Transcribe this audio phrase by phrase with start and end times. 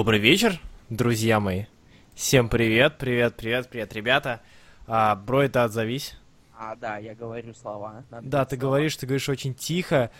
[0.00, 1.66] Добрый вечер, друзья мои.
[2.14, 4.40] Всем привет, привет, привет, привет, ребята.
[4.86, 6.16] А, бро, это отзовись.
[6.58, 8.02] А, да, я говорю слова.
[8.10, 8.70] Надо Да, ты слова.
[8.70, 10.10] говоришь, ты говоришь очень тихо.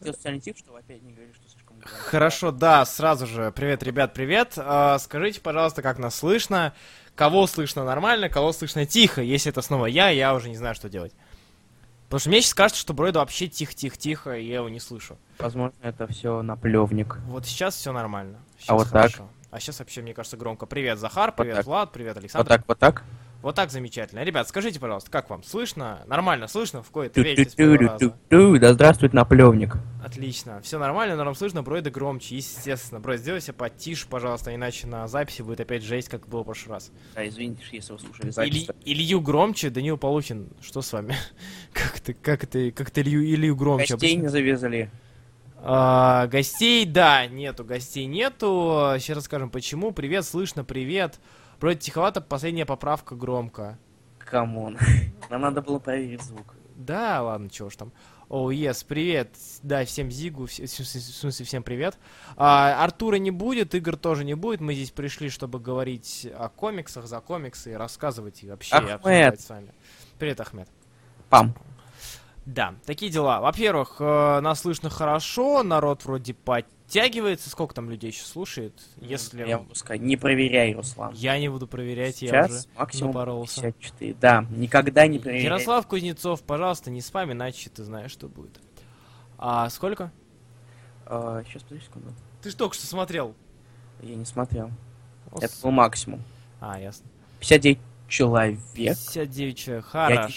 [0.00, 1.96] Ты социальный тип, что опять не говоришь, что слишком громко?
[1.96, 3.52] Хорошо, да, сразу же.
[3.52, 4.54] Привет, ребят, привет.
[4.56, 6.74] А, скажите, пожалуйста, как нас слышно?
[7.14, 9.22] Кого слышно нормально, кого слышно тихо?
[9.22, 11.12] Если это снова я, я уже не знаю, что делать.
[12.06, 15.16] Потому что мне сейчас кажется, что Бройду вообще тихо-тихо-тихо, и я его не слышу.
[15.38, 17.18] Возможно, это все наплевник.
[17.28, 18.40] Вот сейчас все нормально.
[18.58, 19.12] Щас А вот так?
[19.12, 19.28] хорошо.
[19.50, 20.66] А сейчас вообще, мне кажется, громко.
[20.66, 21.66] Привет, Захар, привет, так.
[21.66, 22.44] Влад, привет, Александр.
[22.44, 23.04] Вот так, вот так.
[23.40, 24.24] Вот так замечательно.
[24.24, 25.44] Ребят, скажите, пожалуйста, как вам?
[25.44, 26.00] Слышно?
[26.06, 26.82] Нормально слышно?
[26.82, 27.22] В кои-то?
[27.22, 28.58] Ту-ту-ту-ту-ту.
[28.58, 29.76] Да здравствует наплевник.
[30.04, 30.60] Отлично.
[30.62, 32.98] Все нормально, норм слышно, Бройда громче, естественно.
[33.00, 36.74] Брой, сделай себя потише, пожалуйста, иначе на записи будет опять жесть, как было в прошлый
[36.74, 36.90] раз.
[37.14, 38.68] Да, извините, если вы слушали запись.
[38.84, 41.14] Илью громче, Данил Полухин, что с вами?
[41.72, 43.94] как ты, как ты, как ты Илью, Илью громче?
[43.94, 44.90] Обычно- не завезли.
[45.70, 48.94] А, гостей, да, нету, гостей нету.
[48.98, 49.92] Сейчас расскажем почему.
[49.92, 51.20] Привет, слышно, привет.
[51.60, 53.78] Бройд тиховато, последняя поправка громко.
[54.18, 54.78] Камон.
[55.30, 56.54] Нам надо было проверить звук.
[56.74, 57.92] Да, ладно, чего ж там.
[58.30, 59.34] О, ес, привет.
[59.62, 61.98] Да, всем Зигу, в смысле- всем привет.
[62.36, 64.60] А, Артура не будет, игр тоже не будет.
[64.62, 68.94] Мы здесь пришли, чтобы говорить о комиксах, за комиксы и рассказывать и вообще Ахмед.
[68.94, 69.74] обсуждать с вами.
[70.18, 70.68] Привет, Ахмед.
[71.28, 71.54] Пам.
[72.48, 73.42] Да, такие дела.
[73.42, 77.50] Во-первых, э, нас слышно хорошо, народ вроде подтягивается.
[77.50, 78.72] Сколько там людей еще слушает?
[79.02, 79.46] Если...
[79.46, 81.12] Я сказать, не проверяй, Руслан.
[81.12, 83.60] Я не буду проверять, я уже Сейчас максимум напоролся.
[83.60, 84.14] 54.
[84.14, 85.44] Да, никогда не проверяй.
[85.44, 88.58] Ярослав Кузнецов, пожалуйста, не спам, иначе ты знаешь, что будет.
[89.36, 90.10] А сколько?
[91.04, 92.14] сейчас, подожди секунду.
[92.40, 93.34] Ты ж только что смотрел.
[94.00, 94.70] Я не смотрел.
[95.32, 96.22] О, Это с- был максимум.
[96.60, 97.04] А, ясно.
[97.40, 97.78] 59
[98.08, 98.58] человек.
[98.72, 99.84] 59 человек.
[99.92, 100.30] И один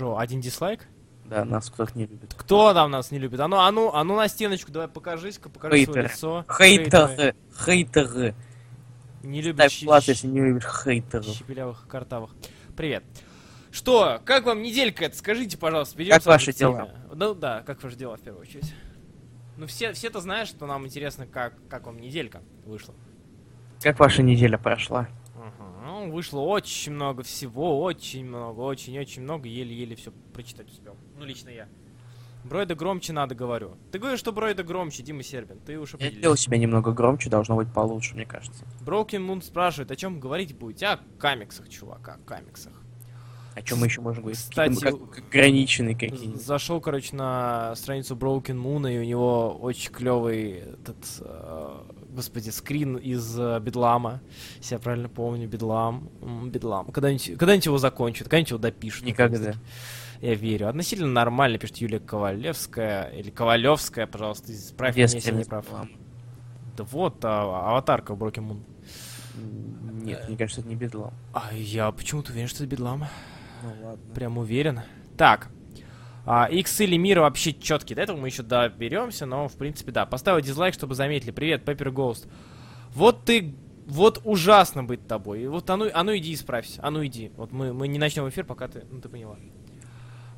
[0.00, 0.20] Дизлайк.
[0.22, 0.80] Один дизлайк?
[1.26, 2.34] Да, нас кто-то не любит.
[2.36, 3.38] Кто там нас не любит?
[3.40, 6.08] А ну, а ну, а ну на стеночку давай покажись-ка, покажи свое Хейтеры.
[6.08, 6.44] лицо.
[6.48, 7.34] Хейтеры.
[7.64, 8.34] Хейтеры.
[9.22, 11.26] Не любят Ставь щ- класс, если не любишь хейтеров.
[11.26, 12.30] щепелявых картавых.
[12.76, 13.04] Привет.
[13.70, 15.16] Что, как вам неделька это?
[15.16, 16.88] Скажите, пожалуйста, перейдем Как ваши дела?
[17.14, 18.74] Ну да, как ваши дела в первую очередь.
[19.56, 22.94] Ну все, все-то знают, что нам интересно, как, как вам неделька вышла.
[23.82, 25.06] Как ваша неделя прошла?
[26.00, 30.96] Ну, вышло очень много всего, очень много, очень-очень много, еле-еле все прочитать успел.
[31.18, 31.68] Ну, лично я.
[32.42, 33.72] Бройда громче надо, говорю.
[33.92, 35.58] Ты говоришь, что Бройда громче, Дима Сербин.
[35.60, 36.18] Ты уж Я определись.
[36.18, 38.64] сделал себя немного громче, должно быть получше, мне кажется.
[38.82, 40.86] Broken Moon спрашивает, о чем говорить будете?
[40.86, 42.72] О комиксах, чувак, о комиксах.
[43.54, 44.40] О чем мы еще можем говорить?
[44.40, 45.28] Кстати, мы как
[45.94, 46.40] какие-нибудь.
[46.40, 51.82] Зашел, короче, на страницу Broken Moon, и у него очень клевый этот, э,
[52.14, 54.20] господи, скрин из э, Бедлама.
[54.58, 56.08] Если я правильно помню, Бедлам.
[56.50, 56.86] Бедлам.
[56.90, 59.04] Когда-нибудь, когда-нибудь его закончат, когда-нибудь его допишут.
[59.04, 59.54] Никогда.
[60.20, 60.68] Я верю.
[60.68, 63.04] Относительно нормально пишет Юлия Ковалевская.
[63.10, 65.66] Или Ковалевская, пожалуйста, исправь меня, если я не прав.
[66.76, 68.62] Да вот, а, аватарка в Broken Moon.
[69.36, 71.12] М, Нет, мне кажется, это не бедлам.
[71.32, 73.06] А я почему-то уверен, что это Бедлам.
[73.62, 74.14] Ну ладно.
[74.14, 74.80] Прям уверен.
[75.16, 75.48] Так.
[76.26, 77.96] А, Икс или мира вообще четкие.
[77.96, 80.06] До этого мы еще доберемся, но в принципе да.
[80.06, 81.30] Поставил дизлайк, чтобы заметили.
[81.30, 82.28] Привет, Пеппер Гоуст.
[82.94, 83.54] Вот ты.
[83.86, 85.46] Вот ужасно быть тобой.
[85.48, 86.80] Вот а ну, а ну иди исправься.
[86.82, 87.32] А ну иди.
[87.36, 88.84] Вот мы, мы не начнем эфир, пока ты.
[88.90, 89.36] Ну ты поняла.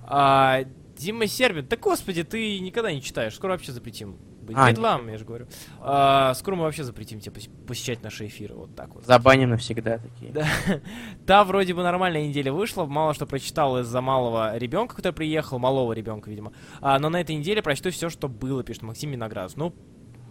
[0.05, 0.65] А,
[0.97, 1.67] Дима Сербин.
[1.67, 3.35] Да господи, ты никогда не читаешь.
[3.35, 4.17] Скоро вообще запретим.
[4.55, 5.47] А, Бедлам, я же говорю.
[5.81, 8.55] А, скоро мы вообще запретим тебе пос- посещать наши эфиры.
[8.55, 9.05] Вот так вот.
[9.07, 10.33] Забаним навсегда такие.
[10.33, 10.47] Да.
[11.27, 15.93] Та вроде бы нормальная неделя вышла, мало что прочитал из-за малого ребенка, который приехал, малого
[15.93, 16.53] ребенка, видимо.
[16.81, 19.57] А, но на этой неделе прочту все, что было, пишет Максим Виноградов.
[19.57, 19.75] Ну,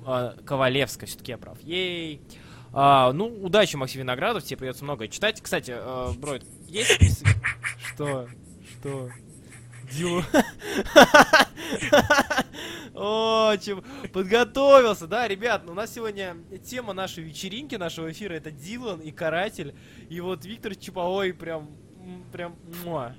[0.06, 1.60] а, Ковалевская, все-таки я прав.
[1.62, 2.22] Ей.
[2.74, 5.42] А, ну, удачи, Максим Виноградов, тебе придется много читать.
[5.42, 7.24] Кстати, э, Бройд, есть...
[7.94, 8.28] Что?
[8.80, 9.10] Что?
[9.92, 10.24] Дилу.
[12.94, 13.84] О, чем
[14.14, 19.12] подготовился, да, ребят, ну, у нас сегодня тема нашей вечеринки, нашего эфира, это Дилан и
[19.12, 19.74] Каратель,
[20.10, 21.70] и вот Виктор Чуповой прям,
[22.32, 23.16] прям, муа.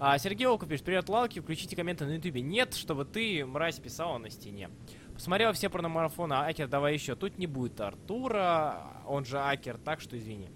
[0.00, 2.42] А Сергей Волков пишет, привет, Лалки, включите комменты на ютубе.
[2.42, 4.68] Нет, чтобы ты, мразь, писала на стене.
[5.14, 7.14] Посмотрел все порномарафоны, а Акер, давай еще.
[7.14, 10.50] Тут не будет Артура, он же Акер, так что извини.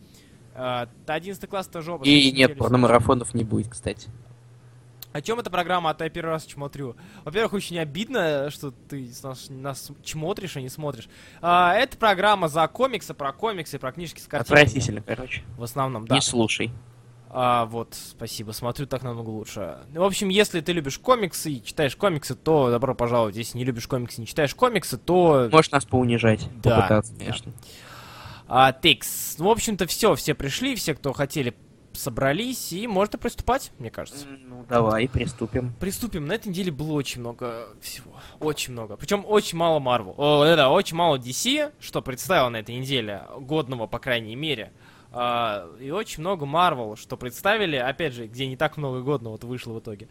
[0.55, 2.03] А, 11 класс это жопа.
[2.05, 4.11] И нет, порномарафонов не будет, кстати.
[5.12, 6.96] О чем эта программа, а то я первый раз смотрю.
[7.25, 11.08] Во-первых, очень обидно, что ты нас, нас чмотришь, а не смотришь.
[11.40, 14.62] А, это программа за комиксы, про комиксы, про книжки с картинками.
[14.62, 15.43] Отвратительно, короче.
[15.56, 16.14] В основном, да.
[16.14, 16.70] Не слушай.
[17.31, 19.78] А, вот, спасибо, смотрю так намного лучше.
[19.93, 23.37] В общем, если ты любишь комиксы и читаешь комиксы, то добро пожаловать.
[23.37, 25.49] Если не любишь комиксы, не читаешь комиксы, то...
[25.52, 26.49] Можешь нас поунижать.
[26.62, 27.19] Да, Попытаться, да.
[27.19, 27.52] конечно.
[28.46, 29.37] А, текс.
[29.38, 31.55] Ну, в общем-то, все, все пришли, все, кто хотели,
[31.99, 34.27] собрались, и можно приступать, мне кажется.
[34.27, 35.73] Ну, давай, приступим.
[35.81, 36.27] Приступим.
[36.27, 38.12] На этой неделе было очень много всего.
[38.41, 38.97] Очень много.
[38.97, 40.15] Причем очень мало Marvel.
[40.17, 44.73] О, да, да, очень мало DC, что представило на этой неделе, годного, по крайней мере.
[45.11, 49.44] А, и очень много Marvel, что представили, опять же, где не так много годного вот
[49.44, 50.09] вышло в итоге.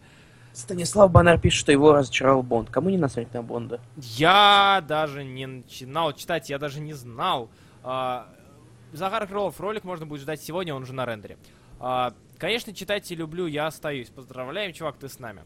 [0.52, 2.68] Станислав Баннер пишет, что его разочаровал Бонд.
[2.70, 3.80] Кому не насрать на Бонда?
[3.96, 7.48] Я даже не начинал читать, я даже не знал.
[7.84, 8.28] А,
[8.92, 11.36] Захар Крылов, ролик можно будет ждать сегодня, он уже на рендере.
[11.80, 14.08] А, конечно, читать и люблю, я остаюсь.
[14.08, 15.42] Поздравляем, чувак, ты с нами.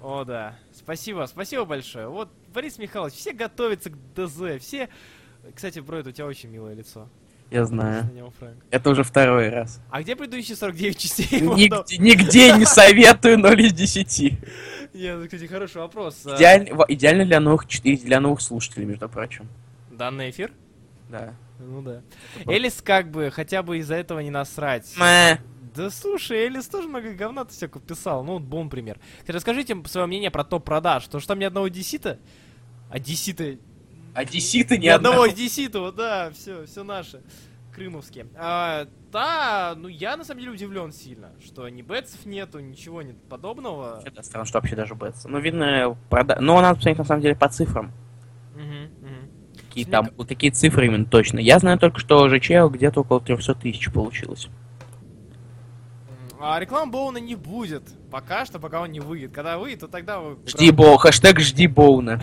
[0.00, 0.56] О, да.
[0.74, 2.08] Спасибо, спасибо большое.
[2.08, 4.88] Вот, Борис Михайлович, все готовятся к ДЗ, все...
[5.54, 7.08] Кстати, Бройд, у тебя очень милое лицо.
[7.50, 8.08] Я знаю.
[8.14, 8.32] Него.
[8.70, 9.80] Это уже второй раз.
[9.90, 11.40] А где предыдущие 49 частей?
[11.40, 14.38] Нигде, нигде не советую 0 из 10.
[14.94, 16.22] Нет, кстати, хороший вопрос.
[16.24, 19.48] А, Идеально, во- идеально для новых, для новых слушателей, между прочим.
[19.90, 20.52] Данный эфир?
[21.10, 21.34] Да.
[21.62, 22.02] Ну да.
[22.46, 24.92] Элис как бы хотя бы из-за этого не насрать.
[24.96, 25.38] Мэ.
[25.74, 28.22] Да слушай, Элис тоже много говна ты всякого писал.
[28.24, 29.00] Ну, вот бом пример.
[29.20, 31.06] Кстати, расскажите свое мнение про топ продаж.
[31.06, 32.18] То, что там ни одного десита?
[32.90, 33.56] А десита...
[34.14, 37.22] Одесситы Ни одного десита, вот да, все, все наше.
[37.74, 38.26] Крымовские.
[38.36, 43.16] А, да, ну я на самом деле удивлен сильно, что ни бетсов нету, ничего нет
[43.30, 44.02] подобного.
[44.04, 45.24] Это странно, что вообще даже Бэтс.
[45.24, 46.36] Ну, видно, прода...
[46.38, 47.90] Но надо посмотреть, на самом деле, по цифрам.
[49.72, 51.38] Какие там, вот такие цифры именно точно.
[51.38, 54.48] Я знаю только, что ЖЧ где-то около 300 тысяч получилось.
[56.38, 57.84] А реклам Боуна не будет.
[58.10, 59.32] Пока что, пока он не выйдет.
[59.32, 60.36] Когда выйдет, то тогда вы...
[60.46, 62.20] Жди Боу, хэштег жди Боуна.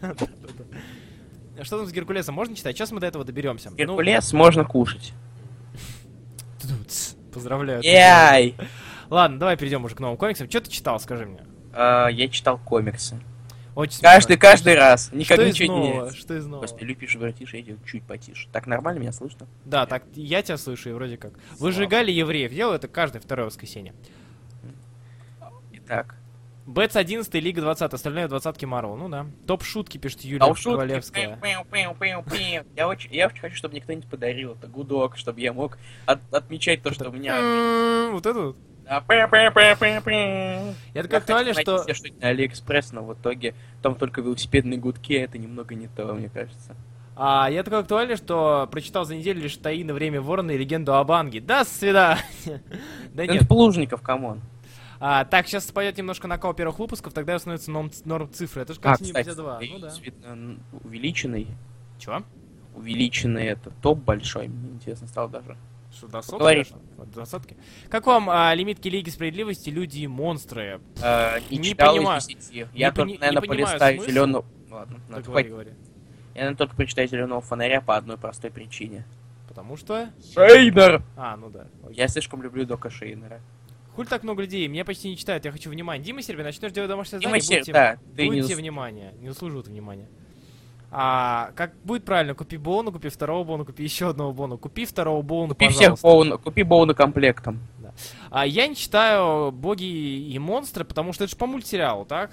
[1.62, 2.34] Что там с Геркулесом?
[2.34, 2.74] Можно читать?
[2.74, 3.68] Сейчас мы до этого доберемся.
[3.68, 5.12] Ну, Геркулес можно кушать.
[7.34, 7.82] Поздравляю.
[7.82, 8.54] Яй!
[9.10, 10.48] Ладно, давай перейдем уже к новым комиксам.
[10.48, 11.40] Что ты читал, скажи мне?
[11.74, 13.20] А, Я читал комиксы.
[13.76, 14.40] Очень Каждый, смешно.
[14.50, 15.12] каждый раз.
[15.12, 15.92] Никак Что ничего не нового?
[15.98, 16.16] меняется.
[16.18, 16.62] Что из нового?
[16.62, 18.48] Господи, Люпиш, братиша, иди чуть потише.
[18.50, 19.46] Так нормально меня слышно?
[19.66, 21.34] Да, так, я тебя слышу, и вроде как.
[21.58, 22.52] Выжигали евреев.
[22.52, 23.92] Делаю это каждое второе воскресенье.
[25.72, 26.14] Итак.
[26.64, 28.96] Бэтс 11, Лига 20, остальные в 20 Марвел.
[28.96, 29.26] Ну да.
[29.46, 30.54] Топ шутки пишет Юлия А.
[30.54, 31.38] Ковалевская.
[32.74, 36.18] Я очень, я очень хочу, чтобы мне кто-нибудь подарил это гудок, чтобы я мог от-
[36.34, 37.36] отмечать то, что у меня...
[37.38, 38.56] М, Вот это вот.
[40.94, 41.78] Я так актуально, что...
[41.82, 45.88] себе что-нибудь на Алиэкспресс, но в итоге там только велосипедные гудки, а это немного не
[45.88, 46.76] то, мне кажется.
[47.16, 51.02] А, я такой актуальный, что прочитал за неделю лишь Таина, Время Ворона и Легенду о
[51.02, 51.40] Банге.
[51.40, 52.22] До свидания.
[53.14, 53.48] Да нет.
[53.48, 54.42] Плужников, камон.
[55.00, 58.62] А, так, сейчас пойдет немножко накал первых выпусков, тогда становится норм, норм цифры.
[58.62, 59.62] Это же А, как не кстати, 52.
[59.62, 59.92] и Ну да.
[60.30, 61.48] н- увеличенный,
[61.98, 62.22] Чё?
[62.74, 65.56] увеличенный это топ большой, мне интересно стало даже.
[65.96, 66.38] Что, до сотки?
[66.38, 66.66] Говори.
[67.14, 67.56] До сотки?
[67.88, 70.80] Как вам а, лимитки Лиги Справедливости, Люди и Монстры?
[71.02, 72.18] Э, не, Не читал понимаю.
[72.20, 72.52] из 10.
[72.52, 74.44] Я Не только, пони- не наверное, полистаю зеленого...
[74.70, 75.50] Ладно, Да надо говори, хватит.
[75.50, 75.70] говори.
[76.34, 79.06] Я, наверное, только прочитаю зеленого фонаря по одной простой причине.
[79.48, 80.10] Потому что...
[80.34, 81.02] Шейнер!
[81.16, 81.66] А, ну да.
[81.84, 81.96] Окей.
[81.96, 83.40] Я слишком люблю Дока Шейнера.
[83.94, 86.04] Хуль так много людей, меня почти не читают, я хочу внимания.
[86.04, 89.28] Дима Сербин, начнешь делать домашнее Дима задание, Сер- да, ты не будьте зас- внимания, не
[89.30, 90.06] заслуживают внимания.
[90.98, 95.20] А, как будет правильно, купи Боуна, купи второго Боуна, купи еще одного Боуна, купи второго
[95.20, 96.06] Боуна, Купи всех пожалуйста.
[96.08, 97.58] Боуна, купи Боуна комплектом.
[98.30, 102.30] А я не читаю Боги и монстры, потому что это же по мультсериалу, так?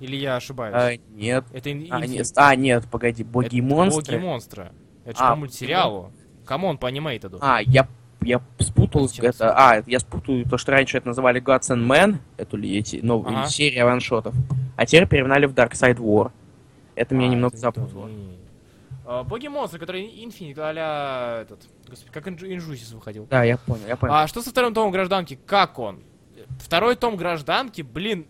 [0.00, 0.74] Или я ошибаюсь?
[0.76, 1.44] А, нет.
[1.52, 4.16] это ин- А нет, а, нет, погоди, боги это и монстры.
[4.16, 4.72] Боги и монстры.
[5.04, 6.12] Это же А, по мультсериалу.
[6.44, 7.38] Come on, по animated у.
[7.40, 7.86] А, я,
[8.22, 9.52] я спутал С чем это.
[9.56, 13.38] А, я спутаю то, что раньше это называли Gods and Men, эту ли эти новые
[13.38, 13.48] Ага.
[13.48, 14.34] серия ваншотов.
[14.76, 16.32] А теперь перевнали в Darkseid War.
[17.00, 18.08] Это меня А, немного это не то, запутало.
[18.08, 18.38] не-не-не.
[19.06, 21.60] А, Боги монстры, которые Infinite, а этот.
[21.88, 23.26] Господи, как Инжу- Injustice выходил.
[23.26, 24.14] Да, я понял, я понял.
[24.14, 25.38] А что со вторым томом гражданки?
[25.46, 26.02] Как он?
[26.58, 28.26] Второй том гражданки, блин,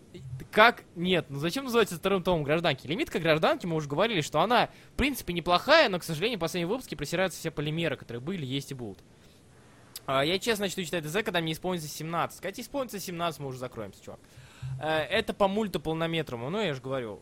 [0.51, 0.83] как?
[0.95, 2.87] Нет, ну зачем называется вторым томом гражданки?
[2.87, 6.69] Лимитка гражданки, мы уже говорили, что она, в принципе, неплохая, но, к сожалению, в последнем
[6.69, 8.99] выпуске просираются все полимеры, которые были, есть и будут.
[10.05, 12.39] А, я честно начну читать ДЗ, когда мне исполнится 17.
[12.41, 14.19] Когда тебе исполнится 17, мы уже закроемся, чувак.
[14.81, 17.21] Э, это по мульту полнометрому, ну, я же говорю.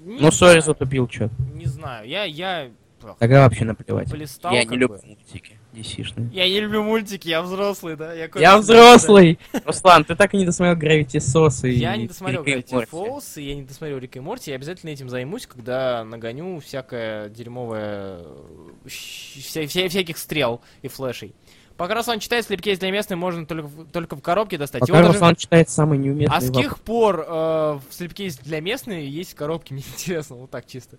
[0.00, 2.70] Не ну, сори, затупил что Не знаю, я, я...
[3.18, 4.10] Тогда вообще наплевать.
[4.10, 5.00] Полистал, я не люблю бы.
[5.04, 6.30] мультики DC-шные.
[6.32, 8.14] Я не люблю мультики, я взрослый, да?
[8.14, 9.38] Я конченый, взрослый!
[9.64, 12.88] Руслан, ты так и не досмотрел Gravity Source и Я не досмотрел Gravity.
[12.90, 17.28] Falls, и я не досмотрел Рика и Морти, я обязательно этим займусь, когда нагоню всякое
[17.28, 18.20] дерьмовое...
[18.86, 21.34] вся- вся- всяких стрел и флешей.
[21.76, 24.80] Пока Руслан читает, слепкейс для местных можно только, в- только в коробке достать.
[24.80, 28.60] Пока Его даже- Руслан читает самый неуместный А с каких пор э, в слепкейс для
[28.60, 29.74] местных есть в коробке?
[29.74, 30.98] Мне интересно, вот так чисто.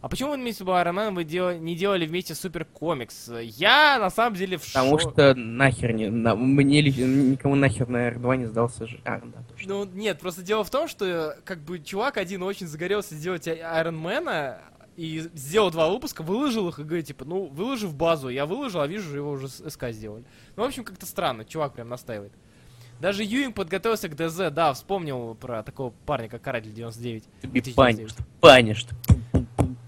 [0.00, 3.30] А почему вы вместе с Man вы дел- не делали вместе супер комикс?
[3.40, 6.10] Я на самом деле в Потому шо- что нахер не...
[6.10, 9.00] на- мне никому нахер на R2 не сдался же.
[9.06, 9.74] А, да, точно.
[9.74, 13.46] Ну, нет, просто дело в том, что э, как бы чувак один очень загорелся сделать
[13.46, 14.58] Man
[14.96, 18.28] и сделал два выпуска, выложил их и говорит, типа, ну, выложи в базу.
[18.28, 20.24] Я выложил, а вижу, его уже СК сделали.
[20.56, 22.32] Ну, в общем, как-то странно, чувак прям настаивает.
[23.00, 27.24] Даже Юинг подготовился к ДЗ, да, вспомнил про такого парня, как Каратель 99.
[27.40, 27.76] Ты 2099.
[27.76, 28.86] банишь, банишь,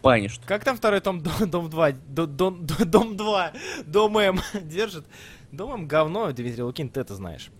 [0.03, 0.41] банишь.
[0.45, 1.93] Как там второй том Дом, дом 2?
[2.09, 3.53] До- Дом, до- дом 2.
[3.87, 5.07] Дом М держит.
[5.53, 7.51] Дом М говно, Дмитрий Лукин, ты это знаешь.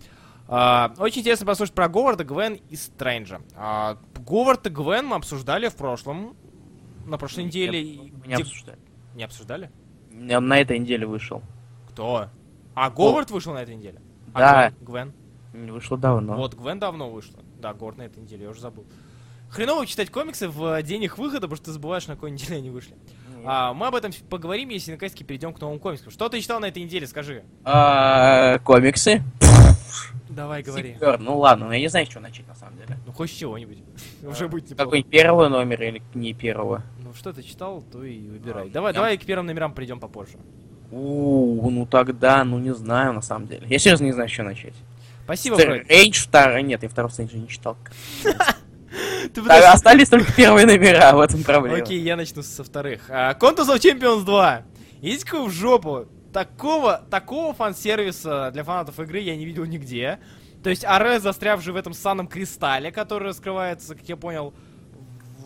[0.49, 3.41] А, очень интересно послушать про Говарда, Гвен и Стрэнджа.
[3.57, 6.37] А, Говард и Гвен мы обсуждали в прошлом.
[7.07, 7.83] На прошлой неделе.
[7.83, 8.79] и- Мы не где- обсуждали.
[9.15, 9.71] Не обсуждали?
[10.13, 11.43] Он на этой неделе вышел.
[11.91, 12.29] Кто?
[12.75, 14.01] А, Говард вышел на этой неделе?
[14.35, 14.73] А Да.
[14.81, 15.13] Гвен?
[15.53, 15.73] Гвен?
[15.73, 16.37] Вышло давно.
[16.37, 17.39] Вот, Гвен давно вышла.
[17.61, 18.85] Да, Говард на этой неделе, я уже забыл.
[19.49, 22.71] Хреново читать комиксы в день их выхода, потому что ты забываешь, на какой неделе они
[22.71, 22.95] вышли.
[23.45, 26.11] А, мы об этом поговорим, если наконец-таки перейдем к новым комиксам.
[26.11, 27.45] Что ты читал на этой неделе, скажи?
[27.65, 29.23] А, комиксы.
[30.29, 30.95] Давай, говори.
[30.95, 31.19] Супер.
[31.21, 32.99] Ну ладно, ну я не знаю, с чего начать на самом деле.
[33.07, 33.79] Ну, хоть с чего-нибудь.
[34.27, 34.85] Уже будет неплохо.
[34.85, 36.83] Какой первого номера или не первого?
[37.17, 38.69] Что ты читал, то и выбирай.
[38.69, 40.37] А, Давай, я- давай к первым номерам придем попозже.
[40.91, 43.67] У, ну тогда, ну не знаю на самом деле.
[43.69, 44.75] Я серьезно не знаю, с чего начать.
[45.25, 45.55] Спасибо.
[45.57, 47.77] Стрэндж второй, нет, я второго Стрэнджа не читал.
[49.73, 51.79] Остались только первые номера, в этом проблема.
[51.79, 53.03] Окей, я начну со вторых.
[53.09, 54.63] А, Contos of Champions 2.
[55.03, 56.07] Идите-ка в жопу.
[56.33, 60.19] Такого, такого фан-сервиса для фанатов игры я не видел нигде.
[60.63, 64.55] То есть Аре, застрявший в этом санном кристалле, который раскрывается, как я понял,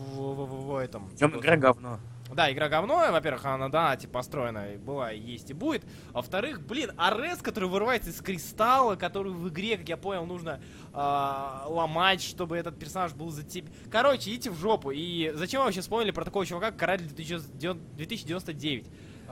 [0.01, 1.09] в, в- в- в этом.
[1.09, 1.99] Причем игра говно.
[2.33, 5.83] Да, игра говно, во-первых, она, да, типа, построена, и была, есть, и будет.
[6.13, 10.61] А во-вторых, блин, Арес, который вырывается из кристалла, который в игре, как я понял, нужно
[10.93, 13.67] а, ломать, чтобы этот персонаж был за тебя.
[13.91, 14.91] Короче, идите в жопу.
[14.91, 18.85] И зачем вы вообще вспомнили про такого чувака, как Каратель 2099?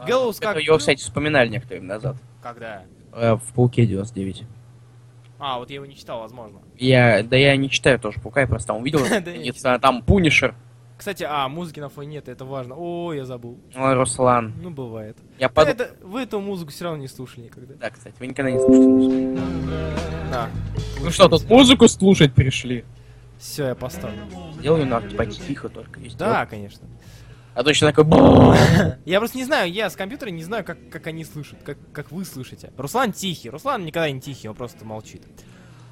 [0.05, 2.17] Гэллоус как Это его, кстати, вспоминали некоторое время назад.
[2.41, 2.83] Когда?
[3.13, 4.43] Э, В Пауке 99.
[5.39, 6.59] А, вот я его не читал, возможно.
[6.77, 8.99] Я, да я не читаю тоже Паука, я просто там увидел,
[9.81, 10.53] там Пунишер,
[10.97, 12.75] Кстати, а, музыки на фоне нет, это важно.
[12.77, 13.57] О, я забыл.
[13.73, 14.53] Ой, Руслан.
[14.61, 15.17] Ну, бывает.
[15.39, 15.79] Я подумал...
[15.79, 17.75] Это, вы эту музыку все равно не слушали никогда.
[17.75, 19.39] Да, кстати, вы никогда не слушаете музыку.
[20.29, 20.49] Да.
[21.01, 22.83] Ну что, тут музыку слушать пришли?
[23.37, 24.19] Все, я поставлю.
[24.59, 26.01] Сделаю надо типа тихо только.
[26.17, 26.85] Да, конечно.
[27.53, 28.05] А то еще такой...
[29.05, 32.11] Я просто не знаю, я с компьютера не знаю, как, как они слышат, как, как
[32.11, 32.71] вы слышите.
[32.77, 33.49] Руслан тихий.
[33.49, 35.23] Руслан никогда не тихий, он просто молчит.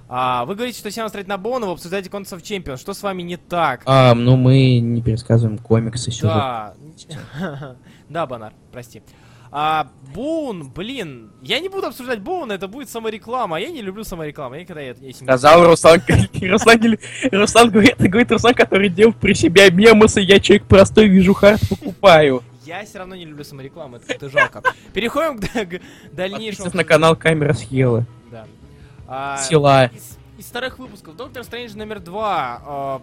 [0.10, 2.78] А, вы говорите, что всем настроить на Бона, вы обсуждаете концов Чемпион.
[2.78, 3.82] Что с вами не так?
[3.86, 6.24] А, ну мы не пересказываем комиксы сюжет.
[6.24, 6.74] Да.
[8.10, 9.02] Да, Банар, прости.
[9.52, 14.04] А, Боун, блин, я не буду обсуждать Боуна, это будет самореклама, а я не люблю
[14.04, 16.02] саморекламу, я никогда это не- Сказал Руслан,
[16.42, 16.98] Руслан,
[17.32, 21.62] Руслан говорит, это говорит Руслан, который делал при себя мемосы, я человек простой, вижу хард,
[21.70, 22.44] покупаю.
[22.66, 24.62] Я все равно не люблю саморекламу, это, это жалко.
[24.94, 26.70] Переходим к, дальнейшему.
[26.74, 28.06] На канал Камера съела.
[28.30, 28.46] Да.
[29.08, 29.86] А, Села.
[29.86, 31.16] Из, из старых выпусков.
[31.16, 32.62] Доктор Стрэндж номер два.
[32.66, 33.02] а,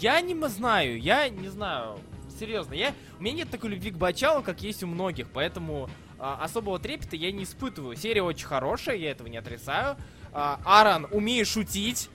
[0.00, 1.98] я не знаю, я не знаю.
[2.40, 6.42] Серьезно, я, у меня нет такой любви к Бачалу, как есть у многих, поэтому а,
[6.42, 7.96] особого трепета я не испытываю.
[7.96, 9.98] Серия очень хорошая, я этого не отрицаю.
[10.32, 12.08] А, Аарон умеет шутить.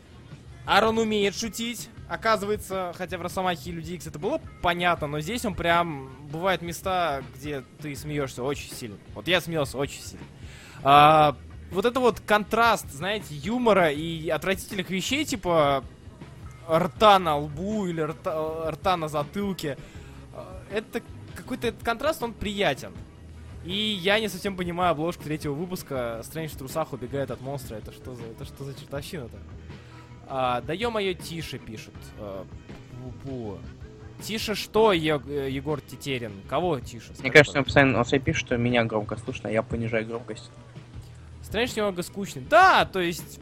[0.65, 1.89] Аарон умеет шутить.
[2.09, 6.09] Оказывается, хотя в Росомахе и Люди Икс это было понятно, но здесь он прям...
[6.31, 8.97] Бывают места, где ты смеешься очень сильно.
[9.13, 10.25] Вот я смеялся очень сильно.
[10.81, 11.37] А,
[11.69, 15.83] вот это вот контраст, знаете, юмора и отвратительных вещей, типа
[16.69, 19.77] рта на лбу или рта, рта на затылке.
[20.71, 21.01] Это
[21.35, 22.91] какой-то этот контраст, он приятен.
[23.63, 26.21] И я не совсем понимаю обложку третьего выпуска.
[26.23, 27.75] Стрэндж в трусах убегает от монстра.
[27.77, 29.37] Это что за, это что за чертовщина-то?
[30.27, 31.93] А, да ё-моё, тише пишет.
[32.19, 32.45] А,
[33.25, 33.57] пу-пу.
[34.21, 36.31] Тише что, Е- э, Егор Тетерин?
[36.47, 37.11] Кого тише?
[37.19, 40.51] Мне кажется, он постоянно он пишет, что меня громко слышно, а я понижаю громкость.
[41.41, 42.43] Стрэндж немного скучный.
[42.49, 43.39] Да, то есть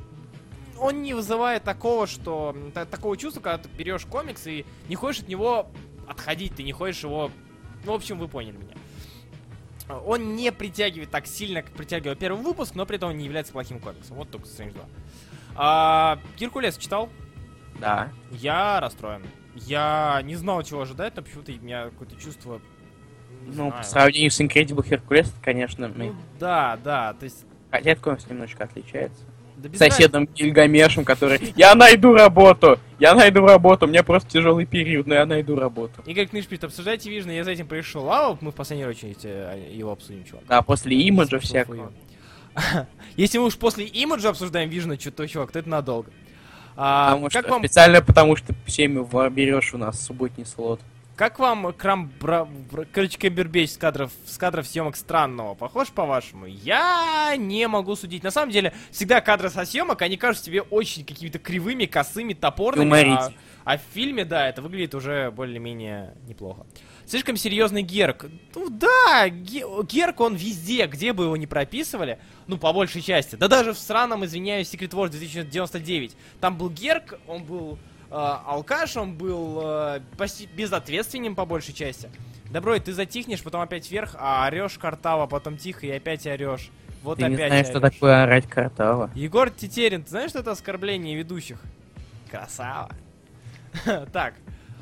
[0.79, 2.55] он не вызывает такого, что
[2.91, 5.69] такого чувства, когда ты берешь комикс и не хочешь от него
[6.07, 7.31] отходить, ты не хочешь его.
[7.85, 8.75] Ну, в общем, вы поняли меня.
[10.05, 13.51] Он не притягивает так сильно, как притягивал первый выпуск, но при этом он не является
[13.51, 14.15] плохим комиксом.
[14.17, 14.83] Вот только Стрэндж 2.
[15.55, 17.09] А, Геркулес читал?
[17.79, 18.09] Да.
[18.31, 19.23] Я расстроен.
[19.55, 22.61] Я не знал, чего ожидать, но почему-то у меня какое-то чувство.
[23.45, 23.73] Ну, знаю.
[23.73, 26.07] по сравнению с Incredible Hercules, конечно, мы...
[26.07, 27.45] Ну, да, да, то есть.
[27.69, 29.23] Хотя комикс немножко отличается.
[29.57, 31.53] Да Соседом Гильгамешем, который...
[31.55, 32.79] Я найду работу!
[32.99, 33.85] Я найду работу!
[33.85, 36.01] У меня просто тяжелый период, но я найду работу.
[36.05, 38.09] Игорь Книжпит, обсуждайте Вижна, я за этим пришел.
[38.11, 40.43] А мы в последнюю очередь э, его обсудим, чувак.
[40.47, 41.91] Да, после имиджа всякого.
[43.17, 46.11] Если мы уж после имиджа обсуждаем Вижна, то, чувак, то это надолго.
[46.75, 50.79] А, Потому как, что, вам, Специально потому, что в 7 берешь у нас субботний слот.
[51.15, 52.11] Как вам Крам...
[52.19, 52.47] Бра...
[52.91, 55.53] Короче, Камбербэтч с кадров, с кадров съемок странного?
[55.53, 56.45] Похож, по-вашему?
[56.47, 58.23] Я не могу судить.
[58.23, 63.13] На самом деле, всегда кадры со съемок, они кажутся тебе очень какими-то кривыми, косыми, топорными.
[63.13, 63.31] А,
[63.63, 66.65] а в фильме, да, это выглядит уже более-менее неплохо.
[67.05, 68.25] Слишком серьезный Герк.
[68.55, 73.35] Ну да, Ге- Герк он везде, где бы его ни прописывали, ну, по большей части.
[73.35, 76.15] Да даже в сраном, извиняюсь, Secret Wars 2099.
[76.39, 77.77] Там был Герк, он был
[78.13, 79.99] алкаш, он был э,
[80.55, 82.09] безответственным по большей части.
[82.51, 86.69] Добро, ты затихнешь, потом опять вверх, а орешь картава, потом тихо и опять орешь.
[87.01, 89.09] Вот Ты не опять знаешь, что такое орать картава.
[89.15, 91.59] Егор Тетерин, ты знаешь, что это оскорбление ведущих?
[92.29, 92.89] Красава.
[94.13, 94.35] Так,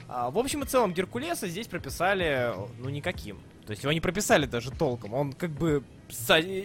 [0.09, 3.39] а, в общем и целом Геркулеса здесь прописали, ну, никаким.
[3.65, 5.13] То есть его не прописали даже толком.
[5.13, 5.83] Он как бы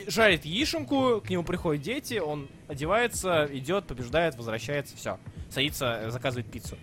[0.09, 5.19] жарит яишенку, к нему приходят дети, он одевается, идет, побеждает, возвращается, все.
[5.51, 6.77] Садится, э, заказывает пиццу.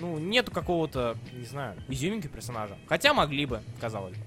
[0.00, 2.76] Ну, нету какого-то, не знаю, изюминки персонажа.
[2.86, 4.24] Хотя могли бы, казалось бы.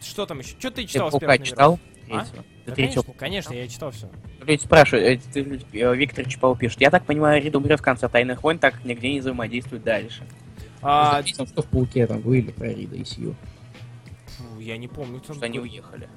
[0.00, 0.56] Что там еще?
[0.58, 1.78] Что ты Ты читал с Паука первых читал?
[2.10, 2.24] А?
[2.24, 4.08] Ты Да, конечно, конечно, я читал все.
[4.40, 8.42] Люди спрашивают, э, ты, э, Виктор Чапал пишет, я так понимаю, Ридумбры в конце Тайных
[8.42, 10.26] войн так нигде не взаимодействуют дальше.
[10.80, 13.36] А, Заметил, что в Пауке там были про Рида и Сью.
[14.26, 16.08] фу, я не помню, Что они уехали.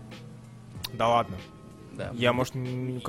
[0.93, 1.37] Да ладно.
[1.97, 2.11] Да.
[2.13, 2.55] Я, может,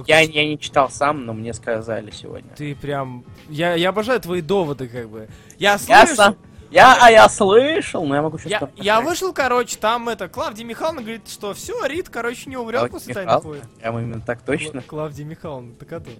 [0.07, 2.51] Я, я не читал сам, но мне сказали сегодня.
[2.55, 3.25] Ты прям...
[3.49, 5.29] Я, я обожаю твои доводы, как бы.
[5.59, 6.15] Я Я слышу...
[6.15, 6.37] сам-
[6.71, 8.51] Я, а я слышал, но я могу сейчас...
[8.51, 12.91] Я, я вышел, короче, там это, Клавдия Михайловна говорит, что все, Рид, короче, не умрет
[12.91, 13.63] после тайных войн.
[13.81, 14.79] Прям именно так точно.
[14.79, 16.11] Кла- Клавдия Михайловна, так это.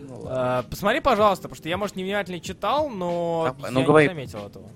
[0.00, 0.24] Ну.
[0.26, 4.08] А, посмотри, пожалуйста, потому что я, может, невнимательно читал, но я ну, говори.
[4.08, 4.70] не заметил этого.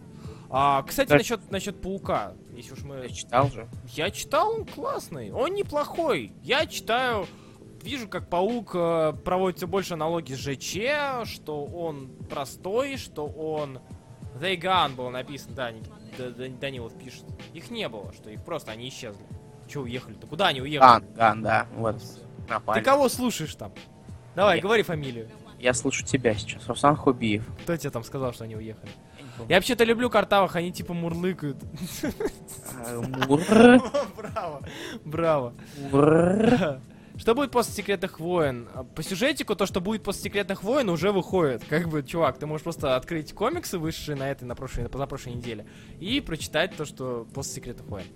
[0.51, 1.19] А, кстати, Так.
[1.19, 3.69] насчет, насчет паука, если уж мы Ты читал же.
[3.89, 6.33] Я читал, он классный, он неплохой.
[6.43, 7.27] Я читаю,
[7.83, 13.81] вижу, как паук э, проводит все больше аналогий с ЖЧ, что он простой, что он...
[14.41, 15.85] They gone было написано, да, Ник-
[16.17, 17.25] Д- Д- Данилов пишет.
[17.53, 19.23] Их не было, что их просто, они исчезли.
[19.69, 20.27] Че уехали-то?
[20.27, 20.89] Куда они уехали?
[20.89, 21.67] Ган, Ган, да.
[21.77, 21.99] Вот.
[21.99, 22.05] Ты
[22.49, 22.83] Напали.
[22.83, 23.73] кого слушаешь там?
[24.35, 25.29] Давай, Я- говори фамилию.
[25.59, 26.67] Я слышу тебя сейчас.
[26.67, 27.47] Руслан Хубиев.
[27.63, 28.91] Кто тебе там сказал, что они уехали?
[29.49, 31.59] Я вообще-то люблю картавых, они типа мурлыкают.
[32.75, 33.41] А, Мур.
[34.17, 34.63] Браво,
[35.05, 35.55] браво.
[35.91, 36.81] Мур.
[37.17, 38.69] Что будет после секретных войн?
[38.95, 41.63] По сюжетику то, что будет после секретных войн, уже выходит.
[41.69, 45.35] Как бы, чувак, ты можешь просто открыть комиксы, вышедшие на этой, на прошлой, на позапрошлой
[45.35, 45.67] неделе,
[46.01, 48.07] и прочитать то, что после секретных войн.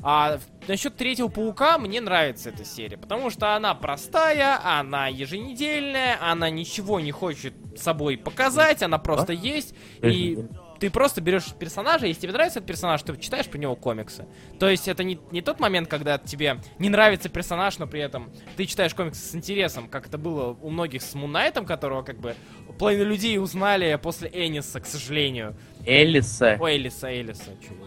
[0.00, 6.50] А насчет третьего паука мне нравится эта серия, потому что она простая, она еженедельная, она
[6.50, 10.46] ничего не хочет собой показать, она просто есть, и
[10.78, 14.26] ты просто берешь персонажа, если тебе нравится этот персонаж, ты читаешь про него комиксы.
[14.58, 18.30] То есть это не, не тот момент, когда тебе не нравится персонаж, но при этом
[18.56, 22.34] ты читаешь комиксы с интересом, как это было у многих с Мунайтом, которого как бы
[22.78, 25.56] половина людей узнали после Эниса, к сожалению.
[25.84, 26.56] Элиса.
[26.60, 27.86] Ой, Элиса, Элиса, чего.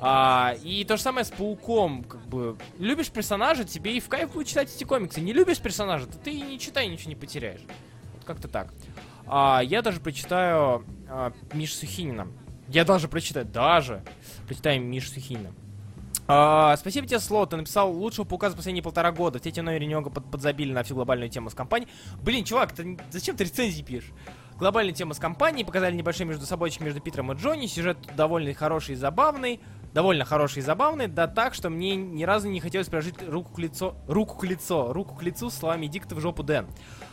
[0.00, 4.32] А, и то же самое с Пауком, как бы, любишь персонажа, тебе и в кайф
[4.32, 5.20] будет читать эти комиксы.
[5.20, 7.62] Не любишь персонажа, то ты и не читай, ничего не потеряешь.
[8.14, 8.72] Вот как-то так.
[9.26, 12.28] А, я даже прочитаю а, Мишу Сухинина.
[12.68, 14.02] Я даже прочитаю, даже
[14.46, 15.52] прочитаю Мишу Сухинина.
[16.28, 17.50] А, спасибо тебе, Слот.
[17.50, 19.38] Ты написал лучшего паука за последние полтора года.
[19.38, 21.88] Те темно немного под, подзабили на всю глобальную тему с компанией.
[22.20, 24.12] Блин, чувак, ты, зачем ты рецензии пишешь?
[24.58, 28.94] Глобальная тема с компанией, показали небольшой между собойчик между Питером и Джонни, сюжет довольно хороший
[28.94, 29.60] и забавный,
[29.92, 33.58] довольно хороший и забавный, да так, что мне ни разу не хотелось приложить руку к
[33.58, 36.66] лицу, руку к лицу, руку к лицу словами «Иди в жопу, Дэн».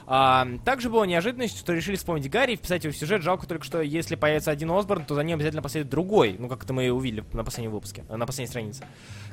[0.06, 3.22] А, также было неожиданностью, что решили вспомнить Гарри и вписать его в сюжет.
[3.22, 6.36] Жалко только, что если появится один Осборн, то за ним обязательно последует другой.
[6.38, 8.86] Ну, как это мы и увидели на последнем выпуске, э, на последней странице.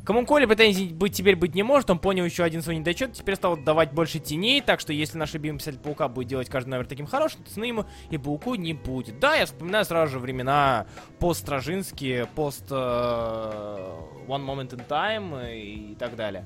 [0.05, 3.37] Кому Коля претензий быть теперь быть не может, он понял еще один свой недочет, теперь
[3.37, 6.87] стал давать больше теней, так что если наш любимый писатель Паука будет делать каждый номер
[6.87, 9.19] таким хорошим, то цены ему и Пауку не будет.
[9.19, 10.87] Да, я вспоминаю сразу же времена
[11.19, 16.45] пост-стражинские, пост э, One Moment in Time и так далее.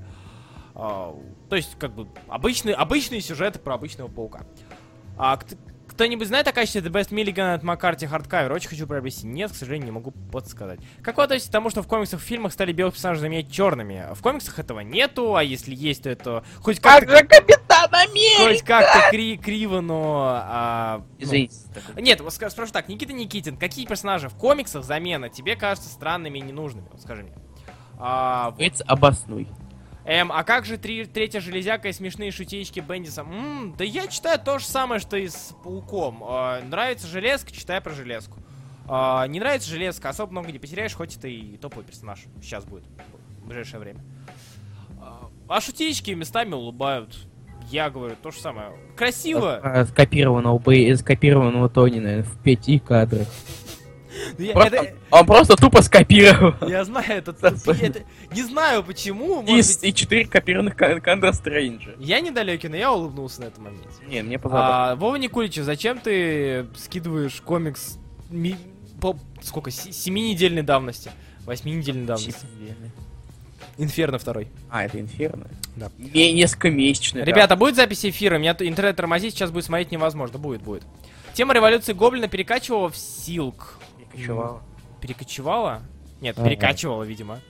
[0.75, 1.15] А,
[1.49, 4.43] то есть, как бы, обычные, обычные сюжеты про обычного паука.
[5.17, 8.51] А кт- кто-нибудь знает о качестве The Best of Milligan and McCarthy hardcover?
[8.53, 9.27] Очень хочу приобрести.
[9.29, 10.81] Нет, к сожалению, не могу подсказать.
[11.03, 14.09] Как вы относитесь к тому, что в комиксах и фильмах стали белых персонажей заменять черными?
[14.15, 18.49] В комиксах этого нету, а если есть, то это хоть Как как-то, же Капитан Америка?
[18.49, 20.33] хоть как-то кри- криво, но...
[20.37, 25.91] а, ну, нет, вот спрошу так, Никита Никитин, какие персонажи в комиксах замена тебе кажутся
[25.91, 26.89] странными и ненужными?
[26.91, 27.35] Вот скажи мне.
[27.99, 28.55] А, вот.
[28.55, 29.47] Говорится, обоснуй.
[30.07, 33.23] Эм, а как же три, третья железяка и смешные шутеечки Бендиса?
[33.23, 36.23] М, да я читаю то же самое, что и с Пауком.
[36.23, 38.39] А, нравится железка, читай про железку.
[38.87, 42.21] А, не нравится железка, особо много не потеряешь, хоть это и топовый персонаж.
[42.43, 42.85] Сейчас будет,
[43.43, 44.01] в ближайшее время.
[45.01, 47.17] А, а шутеечки местами улыбают.
[47.71, 48.73] я говорю то же самое.
[48.99, 49.87] Красиво!
[49.89, 53.27] Скопированного, Б- скопированного Тони, наверное, в пяти кадрах.
[54.39, 56.55] Я, Просто- это- Он просто тупо скопировал.
[56.69, 57.49] я знаю, это, Да,
[57.81, 61.93] это- Не знаю почему, И, быть, и четыре копированных кан- Кандра Стрэнджа.
[61.99, 63.89] Я недалекий, но я улыбнулся на этом моменте.
[64.07, 64.93] Не, мне позабавилось.
[64.93, 67.99] А, Вова Никуличев, зачем ты скидываешь комикс
[68.31, 68.57] ми-
[69.01, 69.71] по сколько?
[69.71, 71.11] Семинедельной давности?
[71.45, 72.47] Восьминедельной давности.
[73.77, 74.49] Инферно второй.
[74.71, 75.47] А, это Инферно?
[75.75, 75.91] Да.
[75.99, 77.25] Не, несколько месячный.
[77.25, 78.39] Ребята, будет запись эфира?
[78.39, 80.39] Меня т- интернет тормозит, сейчас будет смотреть невозможно.
[80.39, 80.85] Будет, будет.
[81.35, 83.79] Тема революции Гоблина перекачивала в Силк.
[83.99, 84.63] Перекочевала.
[85.01, 85.83] Перекочевала?
[86.21, 86.49] Нет, Ага.
[86.49, 87.41] перекачивала, видимо.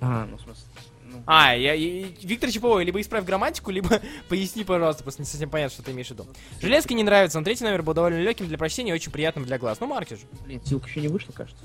[0.00, 0.64] А, ну в смысле.
[1.04, 5.50] ну, А, я, и- Виктор Чапова, либо исправь грамматику, либо поясни, пожалуйста, просто не совсем
[5.50, 6.26] понятно, что ты имеешь в виду.
[6.62, 9.58] Железка не нравится, но третий номер был довольно легким для прочтения и очень приятным для
[9.58, 9.80] глаз.
[9.80, 10.20] Ну, марки же.
[10.46, 11.64] Блин, Силк еще не вышла, кажется.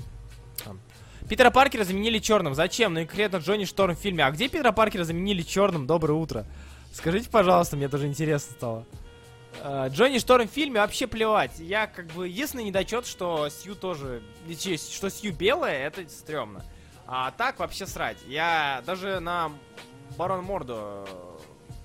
[1.28, 2.54] Питера Паркера заменили черным.
[2.54, 2.92] Зачем?
[2.94, 4.24] Ну и конкретно Джонни Шторм в фильме.
[4.26, 5.86] А где Питера Паркера заменили черным?
[5.86, 6.44] Доброе утро.
[6.92, 8.86] Скажите, пожалуйста, мне тоже интересно стало.
[9.62, 11.58] А, Джонни Шторм в фильме вообще плевать.
[11.58, 14.22] Я как бы единственный недочет, что Сью тоже...
[14.48, 16.64] Что Сью белая, это стрёмно.
[17.06, 18.18] А так вообще срать.
[18.26, 19.52] Я даже на
[20.16, 21.06] Барон Морду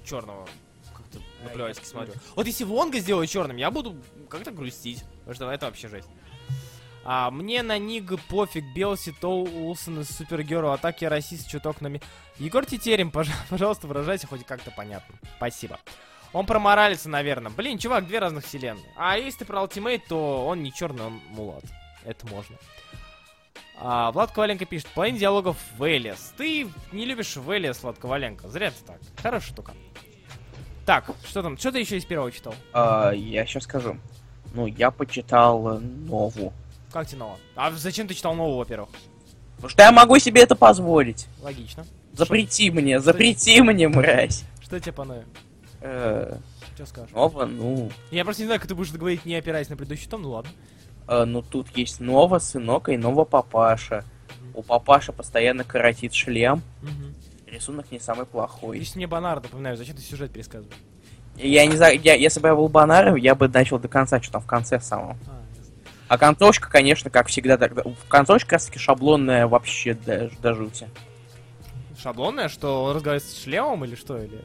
[0.05, 0.47] черного
[0.93, 2.13] как-то наплевательски смотрю.
[2.35, 3.97] Вот если Вонга сделают черным, я буду
[4.29, 5.03] как-то грустить.
[5.19, 6.07] Потому что это вообще жесть.
[7.03, 11.99] А, мне на Ник пофиг, Белси, Тол, Улсон из Супергерл, атаки расист, чуток на.
[12.37, 15.15] Егор Тетерин, пож- пожалуйста, выражайте хоть как-то понятно.
[15.37, 15.79] Спасибо.
[16.33, 17.51] Он про Моралеса, наверное.
[17.51, 18.85] Блин, чувак, две разных вселенные.
[18.95, 21.63] А если ты про Ultimate, то он не черный, он мулат.
[22.05, 22.55] Это можно.
[23.81, 26.33] А, Влад Коваленко пишет, половина диалогов Велес.
[26.37, 28.47] Ты не любишь Велес, Влад Коваленко.
[28.49, 28.99] Зря ты так.
[29.21, 29.73] Хорошая штука.
[30.85, 31.57] Так, что там?
[31.57, 32.53] Что ты еще из первого читал?
[32.73, 33.97] А, я сейчас скажу.
[34.53, 36.53] Ну, я почитал э, нову.
[36.91, 37.37] Как тебе Нова?
[37.55, 38.89] А зачем ты читал Нову, во-первых?
[39.55, 41.27] Потому что я могу себе это позволить.
[41.41, 41.85] Логично.
[42.13, 44.43] Запрети мне, запрети мне, мразь.
[44.61, 45.25] Что тебе по нове?
[45.79, 47.11] Что скажешь?
[47.11, 47.91] Нова, ну...
[48.11, 50.51] Я просто не знаю, как ты будешь говорить, не опираясь на предыдущий том, ну ладно.
[51.07, 54.03] э, ну, тут есть Нова, сынок и Нова папаша.
[54.53, 56.61] У папаша постоянно коротит шлем.
[57.47, 58.79] Рисунок не самый плохой.
[58.79, 60.77] Если мне Бонар, напоминаю, зачем ты сюжет пересказываешь?
[61.35, 64.33] Я не знаю, я, если бы я был банаром, я бы начал до конца, что
[64.33, 65.17] там в конце самом.
[65.27, 65.39] А.
[66.09, 67.83] А концовочка, конечно, как всегда, тогда...
[68.07, 70.89] концовочка как раз таки шаблонная вообще до, до жути.
[72.01, 74.17] Шаблонное, что он разговаривает с шлемом или что?
[74.17, 74.41] Или,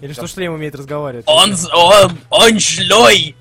[0.00, 1.24] или что шлем умеет разговаривать?
[1.28, 3.34] Он, з- он, он злой!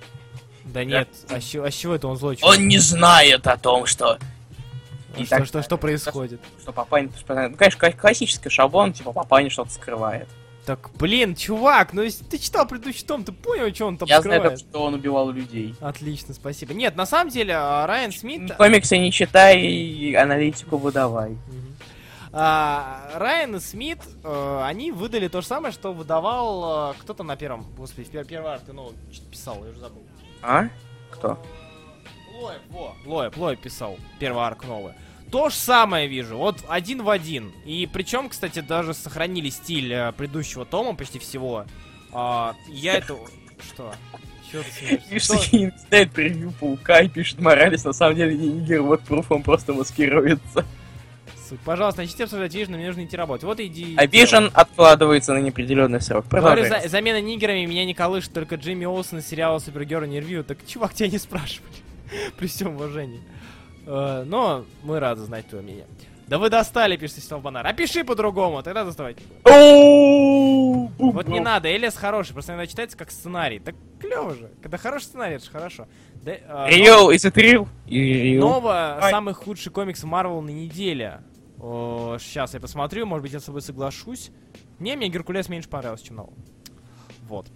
[0.65, 2.35] Да нет, а с, чего, а с чего это он злой?
[2.35, 2.57] чувак?
[2.57, 4.17] Он не знает о том, что...
[5.17, 6.39] И что, так- что, что происходит?
[6.61, 7.09] Что папаня...
[7.27, 10.27] Ну, конечно, кла- классический шаблон, типа папаня что-то скрывает.
[10.65, 14.21] Так, блин, чувак, ну если ты читал предыдущий том, ты понял, что он там Я
[14.21, 14.59] знаю, скрывает?
[14.59, 15.73] только, что он убивал людей.
[15.79, 16.73] Отлично, спасибо.
[16.73, 18.53] Нет, на самом деле, а, Райан Смит...
[18.57, 21.29] Комиксы не читай, и аналитику выдавай.
[21.29, 21.75] Мгм.
[22.39, 27.35] А, Райан и Смит, э, они выдали то же самое, что выдавал э, кто-то на
[27.35, 30.03] первом, господи, в пер- первый арт, ну, что-то писал, я уже забыл.
[30.43, 30.67] А?
[31.09, 31.43] Кто?
[32.39, 34.93] Лоев, во, Лоев, Лоев писал, первый арк новый.
[35.31, 37.51] То же самое вижу, вот один в один.
[37.65, 41.65] И причем, кстати, даже сохранили стиль э, предыдущего тома почти всего.
[42.13, 43.17] А, я это...
[43.67, 43.95] Что?
[44.51, 44.61] Чё
[45.09, 45.39] ты Что?
[45.39, 49.41] такие читает превью Паука и пишет Моралес, на самом деле не нигер, вот пруф, он
[49.41, 50.65] просто маскируется.
[51.47, 53.43] Сука, Пожалуйста, начните обсуждать Vision, мне нужно идти работать.
[53.43, 53.95] Вот иди.
[53.97, 54.05] А.
[54.05, 56.25] Vision откладывается на неопределенный срок.
[56.29, 60.43] Говорю, за- замена нигерами меня не колышет, только Джимми Олсен из сериала Супергерл не ревью.
[60.43, 61.73] Так, чувак, тебя не спрашивали.
[62.37, 63.21] При всем уважении.
[63.85, 65.85] Э, Но мы рады знать твое мнение.
[66.27, 67.65] Да вы достали, пишет Систем Банар.
[67.65, 68.83] А пиши по-другому, тогда
[70.97, 73.59] бум, Вот не надо, Элиас хороший, просто иногда читается как сценарий.
[73.59, 74.49] Так клево же.
[74.61, 75.87] Когда хороший сценарий, это же хорошо.
[76.15, 77.67] Да, э, Real, is it real?
[79.01, 79.11] Ай.
[79.11, 81.21] самый худший комикс Марвел на неделе.
[81.57, 84.31] Сейчас я посмотрю, может быть, я с тобой соглашусь.
[84.79, 86.33] Не, мне Геркулес меньше понравился, чем Ново.
[87.27, 87.47] Вот.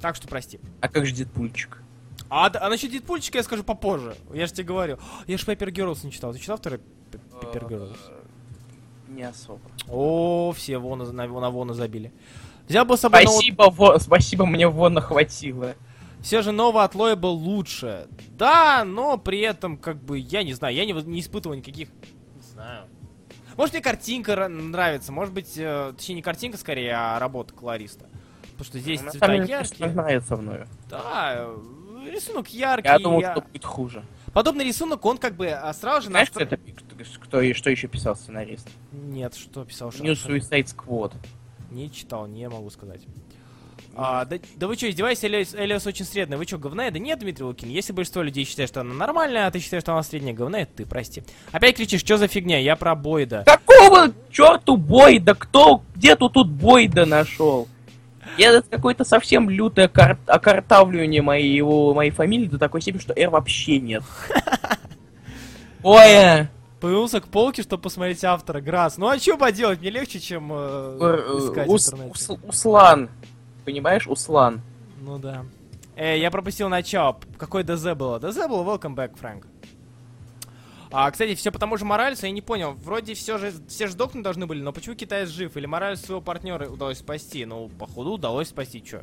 [0.00, 0.60] Так что прости.
[0.80, 1.82] А как же Дедпульчик?
[2.28, 4.16] А, а насчет Дедпульчика я скажу попозже.
[4.34, 4.98] Я же тебе говорю.
[5.26, 6.32] Я же Пеппер Герлс не читал.
[6.32, 6.80] Ты читал второй
[7.40, 7.98] Пеппер Герлс?
[9.08, 9.60] Не особо.
[9.88, 12.12] О, все вон на, на вон забили.
[12.68, 15.76] Взял бы с собой Спасибо, во- спасибо, мне вон хватило.
[16.20, 18.08] Все же новый от Лоя был лучше.
[18.30, 21.88] Да, но при этом, как бы, я не знаю, я не, не испытывал никаких...
[22.34, 22.86] Не знаю.
[23.56, 28.06] Может, мне картинка ра- нравится, может быть, э, точнее, не картинка скорее, а работа колориста.
[28.52, 29.90] Потому что здесь На цвета яркие.
[29.90, 30.66] нравится мною.
[30.88, 31.56] Да, э,
[32.10, 32.88] рисунок яркий.
[32.88, 34.04] Я думал, я- что будет хуже.
[34.32, 36.08] Подобный рисунок, он как бы а, сразу же...
[36.08, 38.68] Знаешь, настро- кто это кто, кто и что еще писал сценарист?
[38.92, 39.90] Нет, что писал?
[39.98, 41.14] New Suicide Squad.
[41.70, 43.00] Не читал, не могу сказать.
[43.98, 46.36] А, да, да вы что, издеваетесь, Элиас, Элиас очень средная.
[46.36, 46.90] Вы что, говна?
[46.90, 47.70] Да нет, Дмитрий Лукин.
[47.70, 50.72] Если большинство людей считает, что она нормальная, а ты считаешь, что она средняя говна, это
[50.76, 51.22] ты, прости.
[51.50, 52.58] Опять кричишь, что за фигня?
[52.58, 53.44] Я про Бойда.
[53.46, 55.34] Какого черту Бойда?
[55.34, 55.82] Кто?
[55.94, 57.68] Где тут тут Бойда нашел?
[58.36, 63.30] Это какое-то совсем лютое кар- окартавливание моей, его, моей фамилии до такой степени, что R
[63.30, 64.02] вообще нет.
[65.82, 66.48] Ой,
[66.80, 68.60] Повернулся к полке, чтобы посмотреть автора.
[68.60, 68.98] Грасс.
[68.98, 69.80] Ну а что поделать?
[69.80, 70.98] Мне легче, чем э,
[71.38, 72.12] искать в Ус- интернете.
[72.12, 73.08] Ус- Услан.
[73.66, 74.62] Понимаешь, Услан.
[75.02, 75.44] Ну да.
[75.96, 77.18] Э, я пропустил начало.
[77.36, 78.18] Какой ДЗ было?
[78.18, 79.46] ДЗ был Welcome Back, Фрэнк.
[80.92, 82.72] А, кстати, все по тому же Моральсу, я не понял.
[82.74, 85.56] Вроде все же, все же сдохнуть должны были, но почему китаец жив?
[85.56, 87.44] Или Моральс своего партнера удалось спасти?
[87.44, 89.02] Ну, походу, удалось спасти, чё?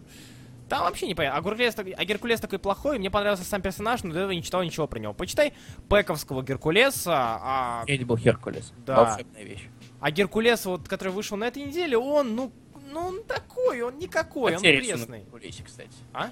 [0.69, 1.37] Там вообще не понятно.
[1.39, 4.41] А Геркулес, такой- а Геркулес такой плохой, мне понравился сам персонаж, но до этого не
[4.41, 5.13] читал ничего про него.
[5.13, 5.53] Почитай
[5.89, 8.71] Пековского Геркулеса, а, Это был Геркулес.
[8.85, 9.03] Да.
[9.03, 9.67] Волшебная вещь.
[9.99, 12.51] а Геркулес, вот, который вышел на этой неделе, он, ну,
[12.93, 15.19] ну, он такой, он никакой, он рисунок пресный.
[15.19, 15.91] Геркулесе, кстати.
[16.13, 16.31] А?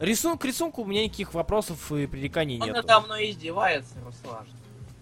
[0.00, 2.74] Рисунок к рисунку у меня никаких вопросов и пререканий Он нет.
[2.74, 4.46] надо мной издевается, Руслан.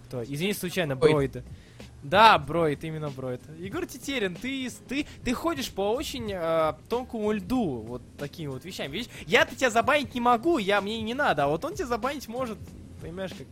[0.07, 0.23] Кто?
[0.23, 1.43] Извини, случайно, Бройд.
[2.03, 3.41] Да, Бройд, именно Бройд.
[3.57, 8.91] Егор Тетерин, ты, ты, ты ходишь по очень э, тонкому льду, вот такими вот вещами.
[8.91, 12.27] Видишь, я-то тебя забанить не могу, я мне не надо, а вот он тебя забанить
[12.27, 12.57] может,
[13.01, 13.47] понимаешь, как...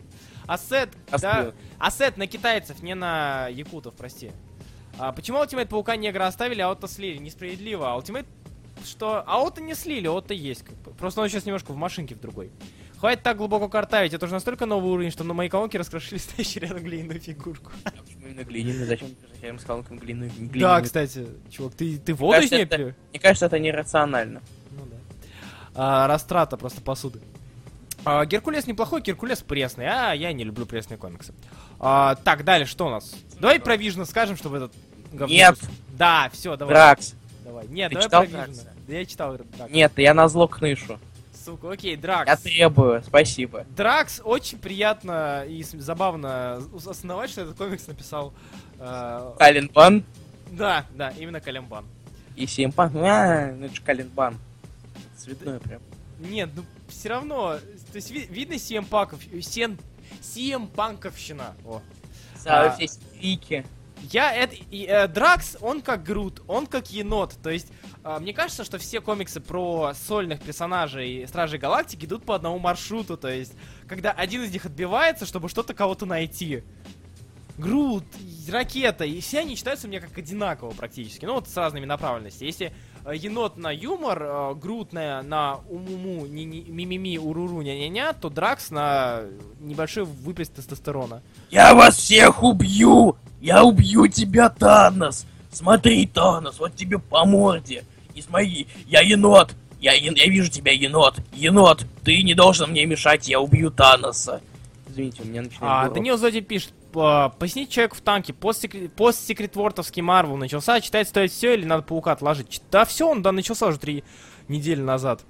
[0.47, 0.89] Ассет,
[1.21, 1.55] да, Ассет.
[1.79, 4.31] ассет на китайцев, не на якутов, прости.
[5.01, 7.17] А почему Ultimate Паука негра оставили, а Отто слили?
[7.17, 7.91] Несправедливо.
[7.91, 8.27] А Ultimate
[8.85, 9.23] что?
[9.25, 10.63] А Отто не слили, Отто есть.
[10.63, 10.91] как бы.
[10.91, 12.51] Просто он сейчас немножко в машинке в другой.
[12.99, 16.59] Хватит так глубоко картавить, это уже настолько новый уровень, что на моей колонке раскрошили стоящий
[16.59, 17.71] рядом глиняную фигурку.
[17.83, 18.85] А почему именно глиняный?
[18.85, 20.29] Зачем ты рядом с колонком глиняную?
[20.37, 20.83] Да, глиняную?
[20.83, 22.93] кстати, чувак, ты, ты воду из нее это- пьё?
[23.09, 24.43] Мне кажется, это нерационально.
[24.69, 24.97] Ну да.
[25.73, 27.19] А, растрата просто посуды.
[28.05, 29.87] А, Геркулес неплохой, Геркулес пресный.
[29.87, 31.33] А, я не люблю пресные комиксы.
[31.79, 33.15] А, так, далее, что у нас?
[33.39, 34.73] Давай про Вижна скажем, чтобы этот...
[35.11, 35.57] говнюк- Нет.
[35.97, 36.73] Да, все, давай.
[36.75, 37.13] Дракс.
[37.43, 37.67] Давай.
[37.67, 38.45] Нет, Ты давай читал.
[38.45, 38.67] Дракса?
[38.87, 39.71] Да я читал Дракс.
[39.71, 40.99] Нет, я на зло кнышу.
[41.45, 42.41] Сука, окей, Я Дракс.
[42.41, 43.65] требую, спасибо.
[43.75, 48.33] Дракс очень приятно и забавно осознавать, что этот комикс написал.
[48.79, 50.03] э, Калинбан
[50.51, 51.85] да, да, именно Калямбан.
[52.35, 52.91] и Симпан.
[52.97, 54.37] А, ну это же Калинбан.
[55.17, 55.81] Цветной прям.
[56.19, 57.57] Нет, ну все равно,
[57.91, 59.79] то есть ви- видно CM Панков, CM,
[60.21, 61.55] CM Панковщина.
[61.65, 61.81] О.
[62.37, 62.75] За А.
[62.75, 63.65] все стики.
[64.09, 67.37] Я это и, э, Дракс, он как Грут, он как енот.
[67.41, 67.71] То есть
[68.03, 73.17] э, мне кажется, что все комиксы про сольных персонажей Стражей Галактики идут по одному маршруту.
[73.17, 73.53] То есть
[73.87, 76.63] когда один из них отбивается, чтобы что-то кого-то найти.
[77.57, 78.05] Грут,
[78.49, 81.25] ракета, и все они читаются у меня как одинаково практически.
[81.25, 82.47] Ну вот с разными направленностями.
[82.47, 82.73] Если
[83.11, 88.69] енот на юмор, э, Грут на, на умуму, ни- ни- мимими, уруру, ня-ня-ня, то Дракс
[88.69, 89.21] на
[89.59, 91.21] небольшой выплеск тестостерона.
[91.49, 93.15] Я вас всех убью!
[93.41, 95.25] Я убью тебя, Танос!
[95.51, 97.83] Смотри, Танос, вот тебе по морде.
[98.13, 99.55] И смотри, я енот.
[99.79, 101.15] Я, ен- я вижу тебя, енот.
[101.33, 104.41] Енот, ты не должен мне мешать, я убью Таноса.
[104.87, 105.91] Извините, у меня начинает...
[105.91, 105.93] А.
[105.93, 111.83] Данил Зоди пишет, пояснить человек в танке, постсекретвортовский Марвел начался, читать стоит все или надо
[111.83, 112.61] паука отложить?
[112.71, 114.03] Да все, он да, начался уже три
[114.47, 115.21] недели назад.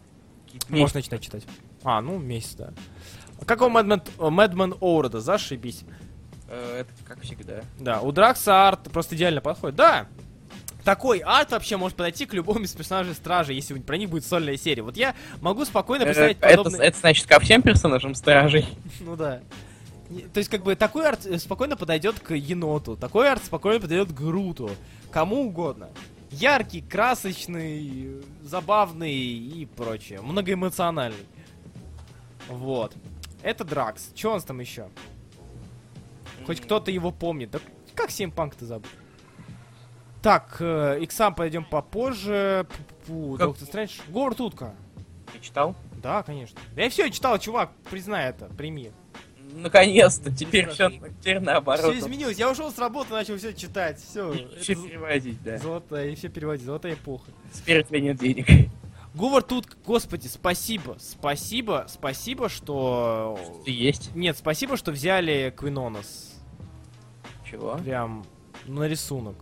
[0.68, 0.82] Месяц.
[0.82, 1.44] Можно начинать читать.
[1.84, 2.72] А, ну, месяц, да.
[3.46, 5.84] Как у Мэдмен, Оурда, зашибись.
[6.50, 7.62] Э, Это как всегда.
[7.80, 9.76] Да, у Дракса арт просто идеально подходит.
[9.78, 10.08] Да,
[10.84, 14.58] такой арт вообще может подойти к любому из персонажей Стражи, если про них будет сольная
[14.58, 14.82] серия.
[14.84, 16.80] Вот я могу спокойно Э, представить Это, подобный...
[16.86, 18.68] это значит ко всем персонажам Стражей.
[19.00, 19.42] Ну да.
[20.34, 24.10] То есть, как бы, такой арт э, спокойно подойдет к еноту, такой арт спокойно подойдет
[24.10, 24.70] к Груту,
[25.12, 25.90] кому угодно.
[26.32, 30.22] Яркий, красочный, забавный и прочее.
[30.22, 31.26] Многоэмоциональный.
[32.48, 32.96] Вот.
[33.44, 34.12] Это Дракс.
[34.14, 34.88] Че нас там еще?
[36.46, 37.52] Хоть кто-то его помнит.
[37.52, 37.60] Да
[37.96, 38.90] как 7 панк ты забыл?
[40.22, 42.68] Так, э, иксам пойдем попозже.
[43.08, 44.00] Как- Доктор Стрэндж.
[44.08, 44.76] Говард Утка.
[45.34, 45.76] Ты читал?
[46.02, 46.60] Да, конечно.
[46.76, 48.92] Да я все читал, чувак, признай это, прими.
[49.54, 51.94] Наконец-то, теперь все теперь наоборот.
[51.96, 52.38] Все изменилось.
[52.38, 54.00] Я ушел с работы, начал все читать.
[54.02, 54.32] Все.
[54.34, 55.58] Еще переводить, да.
[55.58, 57.32] Золотая, и все переводить, золотая эпоха.
[57.54, 58.48] Теперь у тебя нет денег.
[59.14, 63.38] Говор тут, господи, спасибо, спасибо, спасибо, что...
[63.66, 64.16] Ты есть?
[64.16, 66.36] Нет, спасибо, что взяли Квинонос.
[67.50, 67.76] Чего?
[67.78, 68.26] Прям
[68.68, 69.36] на рисунок.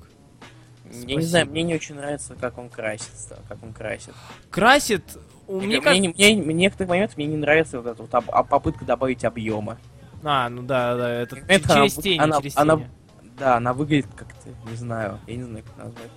[0.92, 4.16] Я не знаю, мне не очень нравится, как он красится, как он красит.
[4.50, 5.04] Красит,
[5.48, 6.02] у Мне, мне мне, кажется...
[6.02, 8.86] не- мне, мне в некоторых моментах мне не нравится вот эта вот об- а попытка
[8.86, 9.78] добавить объема.
[10.24, 12.90] А, ну да, да, это Это через она- тени, она- через она- тени.
[13.38, 16.12] Да, она выглядит как-то, не знаю, я не знаю, как назвать.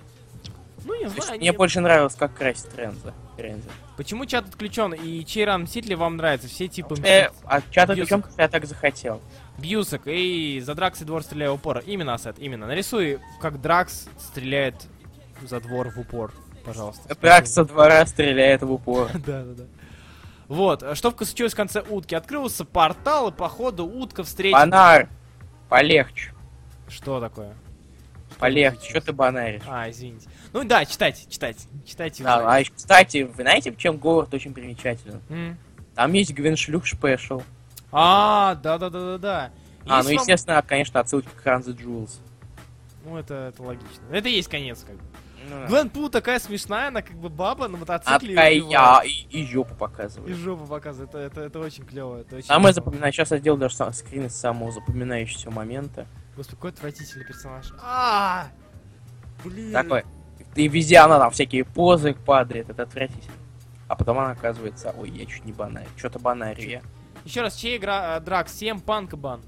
[0.85, 3.13] Ну, не знаю, мне не- больше нравилось, как красит Ренза.
[3.37, 3.69] Ренза.
[3.95, 6.49] Почему чат отключен и чей ранситли вам нравится?
[6.49, 8.11] Все типы Э, а чат Бьюсик.
[8.13, 9.21] отвлечем, я так захотел.
[9.57, 11.81] Бьюсок и за Дракс и двор стреляю в упор.
[11.85, 12.67] Именно, Асет, именно.
[12.67, 14.75] Нарисуй, как Дракс стреляет
[15.43, 16.33] за двор в упор,
[16.65, 17.15] пожалуйста.
[17.21, 19.09] Драк со двора стреляет в упор.
[19.25, 19.63] Да, да, да.
[20.47, 22.15] Вот, а что в- случилось в конце утки?
[22.15, 24.59] Открылся портал, и походу утка встретила...
[24.59, 25.09] Банар!
[25.69, 26.31] Полегче,
[26.87, 27.53] Что такое?
[28.37, 28.77] полегче.
[28.79, 28.89] случилось?
[28.89, 29.61] Что ты банаришь?
[29.67, 30.27] А, извините.
[30.51, 32.23] Ну да, читайте, читайте, читайте.
[32.23, 35.21] Да, а еще, кстати, вы знаете, чем Говард очень примечателен?
[35.29, 35.57] М.
[35.95, 37.41] Там есть Гвеншлюх Спешл.
[37.91, 39.51] А, да-да-да-да-да.
[39.87, 42.19] А, ну, вам- естественно, конечно, отсылки к the Jewels.
[43.05, 44.01] Ну, это, это логично.
[44.11, 45.03] Это и есть конец, как бы.
[45.49, 45.65] Ну, да.
[45.67, 48.29] Гвен Пул такая смешная, она как бы баба на А мотоцикле.
[48.29, 48.63] убивает.
[48.65, 50.35] я и, и жопу И показывает.
[50.37, 51.09] жопу показывает.
[51.09, 52.17] Это, это, это очень клево.
[52.21, 56.07] Это очень Самое запоминающее, сейчас я сделал даже сам, скрин из самого запоминающегося момента.
[56.35, 57.73] Господи, какой отвратительный персонаж.
[57.81, 58.47] А,
[59.43, 59.73] Блин.
[59.73, 60.03] Такой.
[60.55, 63.33] И везде она там всякие позы падает, это отвратительно.
[63.87, 66.81] А потом она оказывается, ой, я чуть не банарь, что-то банарю я.
[67.25, 68.17] Еще раз, чья игра?
[68.17, 69.41] э, Драк, 7 панк и бан.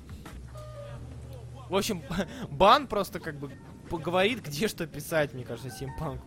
[1.69, 2.03] В общем,
[2.49, 3.51] бан просто как бы
[3.89, 6.21] говорит, где что писать, мне кажется, 7 панк.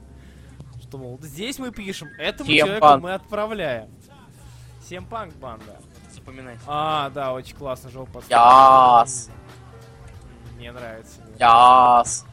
[0.82, 3.90] Что, мол, здесь мы пишем, этому Сем человеку мы отправляем.
[4.88, 5.76] 7 панк бан, да.
[6.12, 6.60] Запоминайте.
[6.66, 8.22] А, да, очень классно, жопа.
[8.30, 9.30] Яс.
[10.56, 11.20] Мне нравится.
[11.38, 12.24] Яс.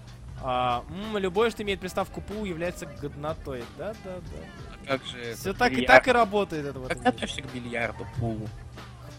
[0.41, 3.63] А, м, любое, что имеет приставку пул, является годнотой.
[3.77, 4.75] Да, да, да.
[4.83, 5.33] А как же...
[5.33, 5.87] Все так и бильярд?
[5.87, 8.47] так и работает это в Как ты относишься к бильярду, пулу?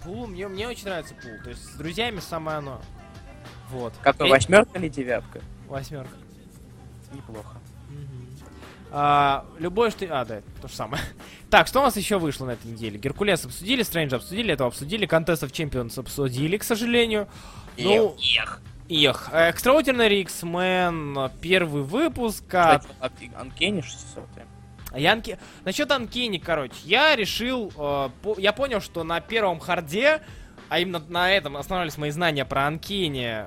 [0.04, 1.32] Пул, мне, мне очень нравится пул.
[1.42, 2.80] То есть с друзьями самое оно.
[3.70, 3.92] Вот.
[4.02, 5.40] Какой, Э, восьмерка или девятка?
[5.68, 6.16] Восьмерка.
[7.12, 7.58] Неплохо.
[8.90, 10.06] А, любое, что...
[10.10, 11.02] А, да, то же самое.
[11.50, 12.98] Так, что у нас еще вышло на этой неделе?
[12.98, 17.28] Геркулес обсудили, Стрэндж обсудили, это обсудили, Contest of Champions обсудили, к сожалению.
[17.78, 18.60] Ну, Эх.
[18.88, 22.86] Эх, Extraordinary X-Men, первый выпуск Кстати,
[23.36, 24.24] Анкени 600
[24.92, 25.38] А я анке...
[25.64, 30.22] Насчет Анкени, короче, я решил, э, по- я понял, что на первом харде,
[30.68, 33.44] а именно на этом останавливались мои знания про Анкени,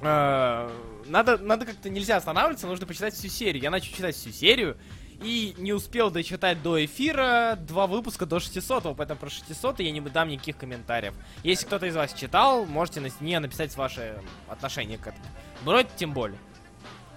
[0.00, 0.70] э,
[1.06, 3.62] надо, надо как-то нельзя останавливаться, нужно почитать всю серию.
[3.62, 4.76] Я начал читать всю серию
[5.22, 10.00] и не успел дочитать до эфира два выпуска до 600 поэтому про 600 я не
[10.00, 11.14] дам никаких комментариев.
[11.42, 15.24] Если кто-то из вас читал, можете на стене написать ваше отношение к этому.
[15.62, 16.38] Вроде тем более.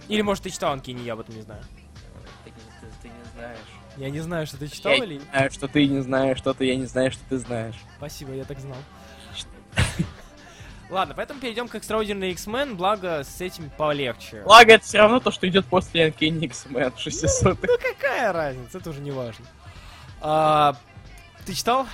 [0.08, 1.64] Или, может, ты читал Анкини, я об этом не знаю.
[2.46, 3.58] Ты, ты- ты не знаешь.
[3.98, 5.16] Я не знаю, что ты читал Я или...
[5.16, 7.76] не знаю, что ты не знаешь, что-то я не знаю, что ты знаешь.
[7.98, 8.78] Спасибо, я так знал.
[10.90, 14.42] Ладно, поэтому перейдем к Extraordinary X-Men, благо с этим полегче.
[14.44, 18.92] Благо, это все равно то, что идет после Анкени X-Men 600 Ну какая разница, это
[18.92, 19.46] уже не важно.
[20.22, 20.76] А,
[21.46, 21.88] ты читал?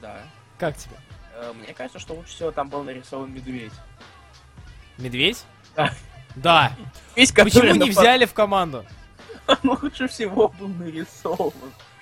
[0.00, 0.18] Да.
[0.58, 0.96] Как тебе?
[1.34, 3.72] Э, Мне кажется, что лучше всего там был нарисован медведь.
[4.98, 5.44] Медведь?
[5.76, 5.92] Да.
[6.36, 6.72] Да.
[7.16, 8.84] Весь, Почему не взяли в команду?
[9.46, 11.52] Он лучше всего был нарисован.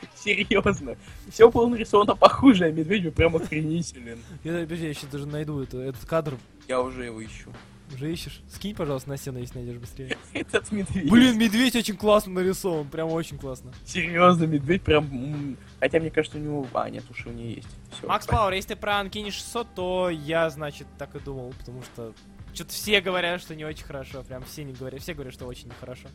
[0.14, 0.96] Серьезно.
[1.30, 4.18] Все было нарисовано похуже, а медведь был прям охренителен.
[4.44, 6.36] Я, подожди, я сейчас даже найду это, этот кадр.
[6.66, 7.50] Я уже его ищу.
[7.94, 8.42] Уже ищешь?
[8.48, 10.16] Скинь, пожалуйста, на стену, если найдешь быстрее.
[10.34, 11.10] Этот медведь.
[11.10, 13.72] Блин, медведь очень классно нарисован, прям очень классно.
[13.86, 15.56] Серьезно, медведь прям...
[15.80, 16.66] Хотя мне кажется, у него...
[16.74, 17.68] А, нет, уж у него есть.
[17.92, 18.06] Все.
[18.06, 22.12] Макс Пауэр, если ты про Анкини 600, то я, значит, так и думал, потому что
[22.52, 25.68] что-то все говорят, что не очень хорошо, прям все не говорят, все говорят, что очень
[25.68, 26.08] нехорошо.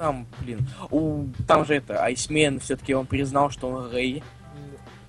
[0.00, 0.66] Там, блин...
[0.90, 1.26] У...
[1.46, 4.22] Там же это, Айсмен все-таки он признал, что он Рэй.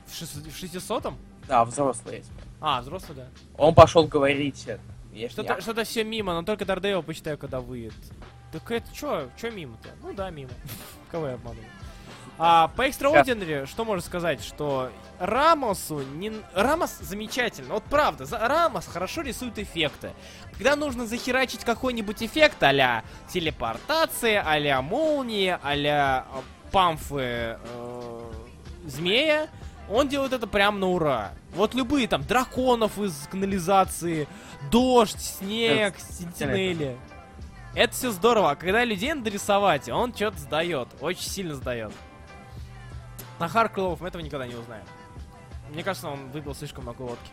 [0.06, 1.14] В 600 в 600
[1.48, 2.38] Да, взрослый Айсмен.
[2.60, 3.28] А, взрослый, да.
[3.58, 4.82] Он пошел говорить это.
[5.30, 7.94] Что-то не- что все мимо, но только Дардейл почитаю, когда выйдет.
[8.52, 9.30] Так это чё?
[9.40, 9.88] Чё мимо-то?
[10.04, 10.52] Ну да, мимо.
[11.10, 11.66] Кого я обманываю?
[12.44, 14.90] А по Extraordinary, что можно сказать, что
[15.20, 16.34] Рамосу не...
[16.56, 18.40] Рамос замечательно, вот правда, за...
[18.40, 20.10] Рамос хорошо рисует эффекты.
[20.54, 26.40] Когда нужно захерачить какой-нибудь эффект а-ля телепортация, а-ля молнии, а-ля э,
[26.72, 28.32] памфы э,
[28.88, 29.48] змея,
[29.88, 31.34] он делает это прям на ура.
[31.54, 34.28] Вот любые там драконов из канализации,
[34.72, 36.98] дождь, снег, сентинели.
[37.76, 38.50] Это все здорово.
[38.50, 40.88] А когда людей надо рисовать, он что-то сдает.
[41.02, 41.94] Очень сильно сдает.
[43.42, 44.86] На Харклов мы этого никогда не узнаем.
[45.72, 47.32] Мне кажется, он выбил слишком много лодки.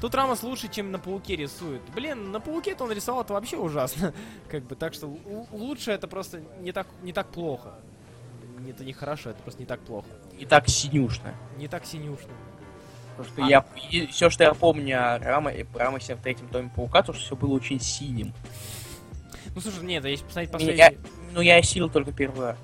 [0.00, 1.82] Тут Рамос лучше, чем на Пауке рисует.
[1.94, 4.14] Блин, на Пауке-то он рисовал это вообще ужасно.
[4.48, 5.14] Как бы, так что
[5.52, 7.74] лучше это просто не так, не так плохо.
[8.66, 10.08] Это не хорошо, это просто не так плохо.
[10.38, 11.34] И так синюшно.
[11.58, 12.30] Не так синюшно.
[13.16, 13.48] Потому что А.
[13.48, 14.06] я...
[14.06, 15.52] все, что я помню о Рама...
[15.74, 18.32] Рамосе в третьем томе Паука, то, что все было очень синим.
[19.54, 20.78] Ну слушай, нет, а если посмотреть Не, последний...
[20.80, 22.58] я- Ну, я осилил только первый арк.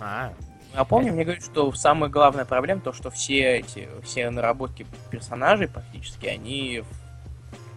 [0.00, 0.32] А,
[0.74, 5.68] Я помню, мне говорят, что самая главная проблема то, что все эти все наработки персонажей
[5.68, 6.82] практически они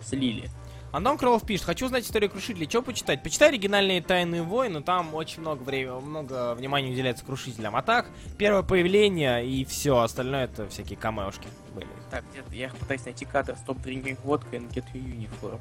[0.04, 0.50] слили.
[0.92, 2.68] Антон Крылов пишет, хочу узнать историю Крушителя.
[2.68, 3.22] Что почитать?
[3.22, 7.76] Почитай оригинальные Тайные войны, там очень много времени, много внимания уделяется Крушителям.
[7.76, 8.08] А так,
[8.40, 11.88] первое появление и все, остальное это всякие камеошки были.
[12.10, 15.60] Так, где-то я пытаюсь найти кадр Stop Drinking Vodka and Get Your Uniform.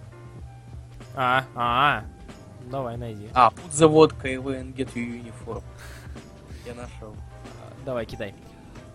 [1.14, 2.04] А, а,
[2.70, 3.28] давай, найди.
[3.34, 5.62] А, Put the Vodka and Get Your Uniform.
[6.64, 7.14] Я нашел.
[7.86, 8.34] Давай, кидай.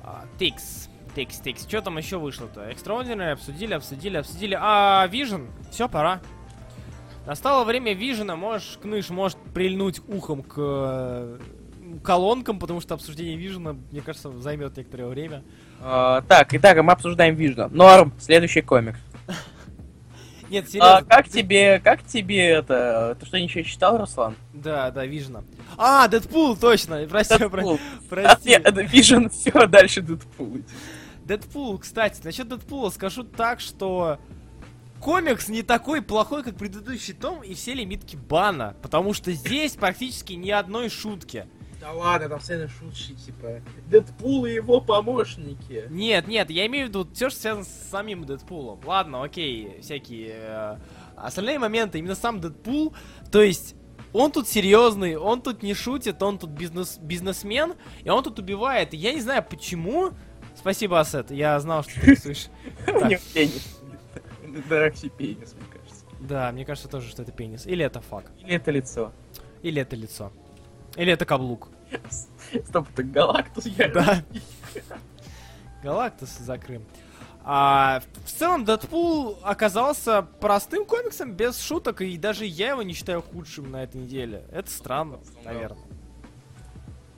[0.04, 0.90] А, Тикс.
[1.16, 1.66] Тикс, Тикс.
[1.66, 2.70] Что там еще вышло-то?
[2.70, 4.58] Extraordinary обсудили, обсудили, обсудили.
[4.60, 5.48] А, Vision?
[5.72, 6.20] Все, пора.
[7.26, 11.40] Настало время Вижена, можешь, Кныш, может прильнуть ухом к
[12.04, 15.44] колонкам, потому что обсуждение Вижена, мне кажется, займет некоторое время.
[15.80, 17.70] А, так, итак, мы обсуждаем Вижна.
[17.70, 19.00] Норм, следующий комикс.
[20.52, 21.06] Нет, А, серьезно.
[21.08, 23.16] как тебе, как тебе это?
[23.20, 24.36] Ты что, ничего читал, Руслан?
[24.54, 25.44] Да, да, Вижена.
[25.78, 27.80] А, Дэдпул, точно, прости, про- Дэдпул.
[28.10, 28.58] прости.
[28.92, 30.58] Вижн, все, дальше Дэдпул.
[31.24, 34.20] Дэдпул, кстати, насчет Дэдпула скажу так, что
[35.00, 40.34] комикс не такой плохой, как предыдущий том, и все лимитки Банна, потому что здесь практически
[40.34, 41.48] ни одной шутки.
[41.82, 45.88] Да ладно, там сцены шутки, типа, Дэдпул и его помощники.
[45.90, 48.80] Нет, нет, я имею в виду все, что связано с самим Дэдпулом.
[48.86, 50.78] Ладно, окей, всякие э,
[51.16, 52.94] остальные моменты, именно сам Дэдпул,
[53.32, 53.76] то есть
[54.14, 57.74] он тут серьезный, он тут не шутит, он тут бизнес, бизнесмен,
[58.04, 58.94] и он тут убивает.
[58.94, 60.12] И я не знаю почему.
[60.56, 62.48] Спасибо, Асет, я знал, что ты рисуешь.
[62.88, 63.80] У него пенис.
[64.70, 66.06] Даракси пенис, мне кажется.
[66.20, 67.66] Да, мне кажется тоже, что это пенис.
[67.66, 68.26] Или это фак.
[68.40, 69.12] Или это лицо.
[69.64, 70.32] Или это лицо.
[70.96, 71.70] Или это каблук.
[72.68, 73.90] Стоп, это Галактус, я...
[73.90, 74.24] Да.
[75.84, 76.84] Галактус за Крым.
[77.44, 83.22] А, в целом, Дэдпул оказался простым комиксом, без шуток, и даже я его не считаю
[83.22, 84.44] худшим на этой неделе.
[84.52, 85.82] Это странно, наверное.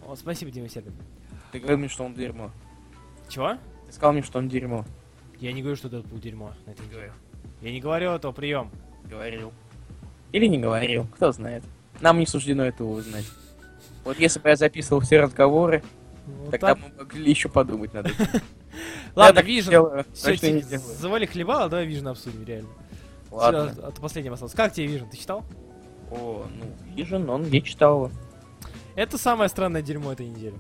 [0.07, 0.93] О, спасибо, Дима Сербин.
[1.51, 2.51] Ты говорил мне, что он дерьмо.
[3.27, 3.57] Чего?
[3.87, 4.85] Ты сказал мне, что он дерьмо.
[5.39, 7.11] Я не говорю, что Дэдпул дерьмо на этой неделе.
[7.61, 8.71] Я не говорю этого, прием.
[9.03, 9.51] Говорил.
[10.31, 11.63] Или не говорил, кто знает.
[11.99, 13.25] Нам не суждено этого узнать.
[14.03, 15.83] Вот если бы я записывал все разговоры,
[16.27, 16.79] Вот тогда так.
[16.79, 18.25] мы могли еще подумать над этим.
[19.15, 20.63] Ладно, делаю, Все, делаю.
[20.99, 22.69] завали хлебало, давай Вижн обсудим, реально.
[23.31, 23.73] Ладно.
[23.73, 24.53] То последним осталось.
[24.53, 25.43] Как тебе Вижн, ты читал?
[26.11, 28.11] О, ну, Вижен, он не читал.
[28.95, 30.55] Это самое странное дерьмо этой недели.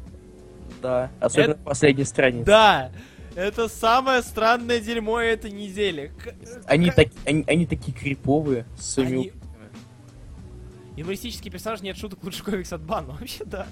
[0.81, 1.11] Да.
[1.19, 2.45] Особенно Это- в последней странице.
[2.45, 2.91] Да,
[3.35, 6.11] это самое странное дерьмо этой недели.
[6.65, 9.31] Они, так, они, они такие криповые с Они-.
[10.95, 13.07] Юмористический персонаж нет шуток лучше комикс от Бан.
[13.07, 13.67] Ну, Вообще, да.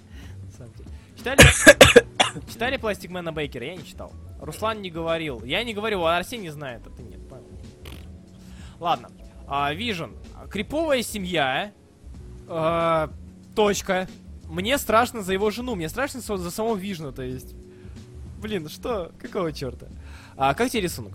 [0.45, 0.89] На самом деле.
[1.17, 1.39] Читали?
[2.51, 3.65] Читали Пластикмена Бейкера?
[3.65, 4.11] Я не читал.
[4.39, 5.43] Руслан не говорил.
[5.43, 7.21] Я не говорю, а Арсений знает, а ты нет.
[8.81, 9.11] Ладно.
[9.47, 10.15] А, Вижен.
[10.49, 11.71] Криповая семья.
[12.47, 13.11] А,
[13.55, 14.09] точка.
[14.49, 15.75] Мне страшно за его жену.
[15.75, 17.53] Мне страшно за самого Вижна, то есть.
[18.41, 19.11] Блин, что?
[19.21, 19.85] Какого черта?
[20.35, 21.13] А как тебе рисунок?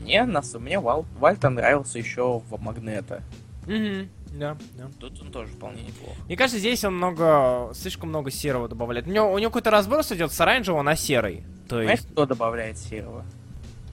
[0.00, 3.22] Мне, нас, мне Вал, Вальта нравился еще в Магнета.
[3.66, 4.08] Угу.
[4.32, 4.88] Да, да.
[4.98, 6.16] Тут он тоже вполне неплохо.
[6.26, 9.06] Мне кажется, здесь он много, слишком много серого добавляет.
[9.06, 11.44] У него, у него какой-то разброс идет с оранжевого на серый.
[11.68, 13.24] То Знаешь, есть, кто добавляет серого?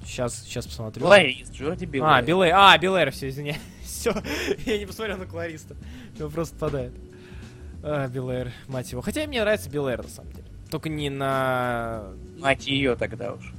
[0.06, 1.06] сейчас, сейчас посмотрю.
[1.06, 2.06] Кларис, Джорди Билл.
[2.06, 2.54] А, Билейр.
[2.56, 3.56] А, Билейр, все, извини.
[3.84, 4.14] Все,
[4.66, 5.76] я не посмотрел на Клариста.
[6.18, 6.94] Его просто падает.
[7.84, 9.02] А, Билейр, мать его.
[9.02, 10.48] Хотя мне нравится Билейр, на самом деле.
[10.70, 12.04] Только не на...
[12.40, 13.54] Мать ее тогда уж.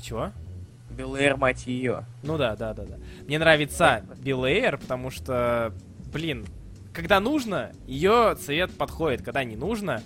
[0.00, 0.30] Чего?
[0.90, 2.04] Белэр, мать ее.
[2.22, 2.96] Ну да, да, да, да.
[3.26, 5.72] Мне нравится Билейр, потому что,
[6.14, 6.46] блин,
[6.94, 9.22] когда нужно, ее цвет подходит.
[9.22, 10.02] Когда не нужно...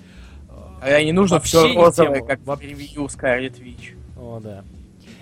[0.81, 3.95] А не нужно все розовое, как в превью Скарлет Вич.
[4.17, 4.65] О, да.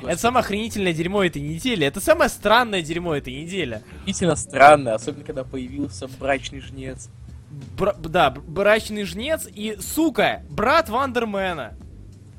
[0.02, 1.86] Это самое охренительное дерьмо этой недели.
[1.86, 3.82] Это самое странное дерьмо этой недели.
[4.04, 7.08] Действительно странно, особенно когда появился брачный жнец.
[7.78, 11.74] Бра- да, брачный жнец и, сука, брат Вандермена,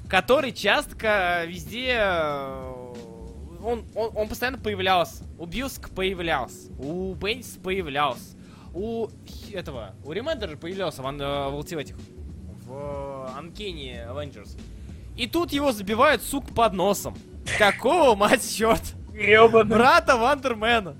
[0.07, 1.95] который часто везде...
[1.97, 2.93] э,
[3.63, 5.23] Он, он, он постоянно появлялся.
[5.39, 6.71] У Бьюск появлялся.
[6.77, 8.36] У Беннис появлялся.
[8.77, 9.09] У
[9.53, 9.95] этого...
[10.05, 11.95] У Ремендера появлялся в, ан- э, в, этих...
[12.67, 14.55] В Анкене Avengers.
[15.15, 17.17] И тут его забивают, сук, под носом.
[17.57, 18.83] Какого, мать черт?
[19.11, 19.75] Гребаный.
[19.75, 20.95] Брата Вандермена.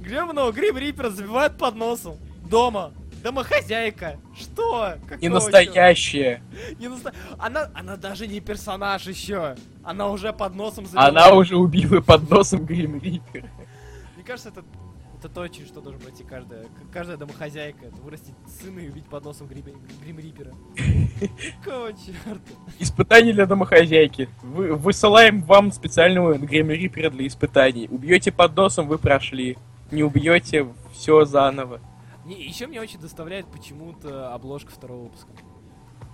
[0.00, 2.16] Гребаного Грим Рипера забивают под носом.
[2.50, 2.92] Дома.
[3.22, 4.18] Домохозяйка.
[4.36, 4.94] Что?
[5.02, 6.42] Какого Не настоящая.
[6.80, 9.54] Не наста- Она, она даже не персонаж еще.
[9.84, 11.10] Она уже под носом забивает.
[11.10, 13.48] Она уже убила под носом Грим Риппер.
[14.16, 14.64] Мне кажется, это,
[15.18, 17.86] это то, через что должен пройти каждая, каждая домохозяйка.
[17.86, 19.64] Это вырастить сына и убить под носом Грим,
[20.02, 20.52] Грим Рипера.
[21.64, 22.38] Какого черта?
[22.78, 24.28] Испытание для домохозяйки.
[24.42, 27.88] Вы, высылаем вам специального Грим Риппера для испытаний.
[27.90, 29.58] Убьете под носом, вы прошли.
[29.90, 31.80] Не убьете, все заново.
[32.24, 35.30] Не, еще мне очень доставляет почему-то обложка второго выпуска.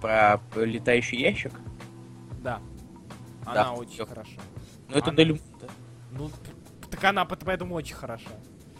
[0.00, 1.52] Про летающий ящик.
[2.42, 2.60] Да.
[3.44, 4.06] Да, Она очень всё.
[4.06, 4.40] хороша.
[4.88, 5.40] Ну это Она- Дель-
[6.12, 6.30] Ну,
[6.90, 8.30] так она поэтому очень хороша.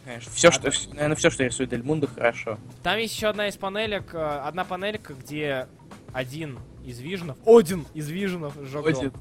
[0.05, 2.59] Конечно, все, что, наверное, все, что рисует Дель Мундо, хорошо.
[2.83, 5.67] Там есть еще одна из панелек, э, одна панелька, где
[6.13, 9.11] один из виженов, один из виженов сжег Один.
[9.11, 9.21] дом.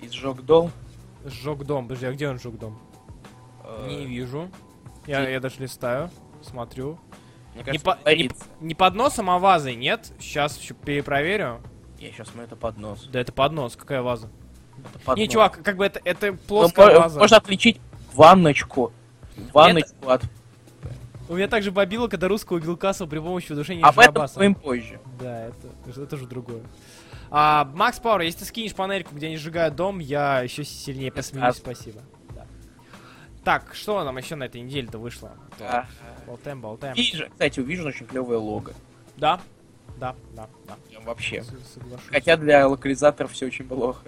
[0.00, 0.72] И сжег дом.
[1.24, 1.84] Сжег дом.
[1.86, 2.78] Подожди, а где он сжег дом?
[3.64, 4.50] э, Не вижу.
[5.06, 6.10] Я, я даже листаю,
[6.42, 6.98] смотрю.
[7.54, 10.12] Мне Не, кажется, по- не, не под носом, а вазой, нет?
[10.18, 11.60] Сейчас еще перепроверю.
[12.00, 13.04] Я сейчас смотрю, это поднос.
[13.12, 14.28] Да это под нос, какая ваза?
[14.78, 15.18] Это поднос.
[15.18, 17.20] Не, чувак, как бы это, это Ну, плоская мо- ваза.
[17.20, 17.80] Можно отличить
[18.14, 18.92] ванночку
[19.52, 20.22] Ванный Это- склад.
[21.28, 25.00] У меня также бобило, когда русского убил Кассел при помощи удушения Об этом поговорим позже.
[25.18, 26.62] Да, это, это же другое.
[27.30, 31.56] А, Макс Пауэр, если ты скинешь панельку, где они сжигают дом, я еще сильнее посмеюсь,
[31.56, 32.02] спасибо.
[32.34, 32.44] Да.
[33.44, 35.32] Так, что нам еще на этой неделе-то вышло?
[35.58, 35.86] Да.
[36.26, 36.94] Болтаем, болтаем.
[36.96, 38.72] И же, кстати, увижу очень клевое лого.
[39.16, 39.40] Да,
[39.98, 40.76] да, да, да.
[40.90, 41.42] Прям вообще.
[41.42, 42.08] Соглашусь.
[42.10, 44.04] Хотя для локализаторов все очень плохо.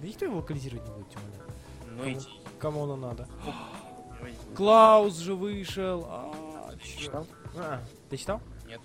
[0.00, 2.14] Да никто его локализировать не будет, тем более.
[2.14, 2.28] Ну иди.
[2.58, 3.28] Кому оно надо?
[4.56, 6.06] Клаус же вышел.
[6.08, 6.98] А, чё?
[7.00, 7.26] Читал?
[7.56, 7.80] А,
[8.10, 8.40] ты читал?
[8.66, 8.80] Нет.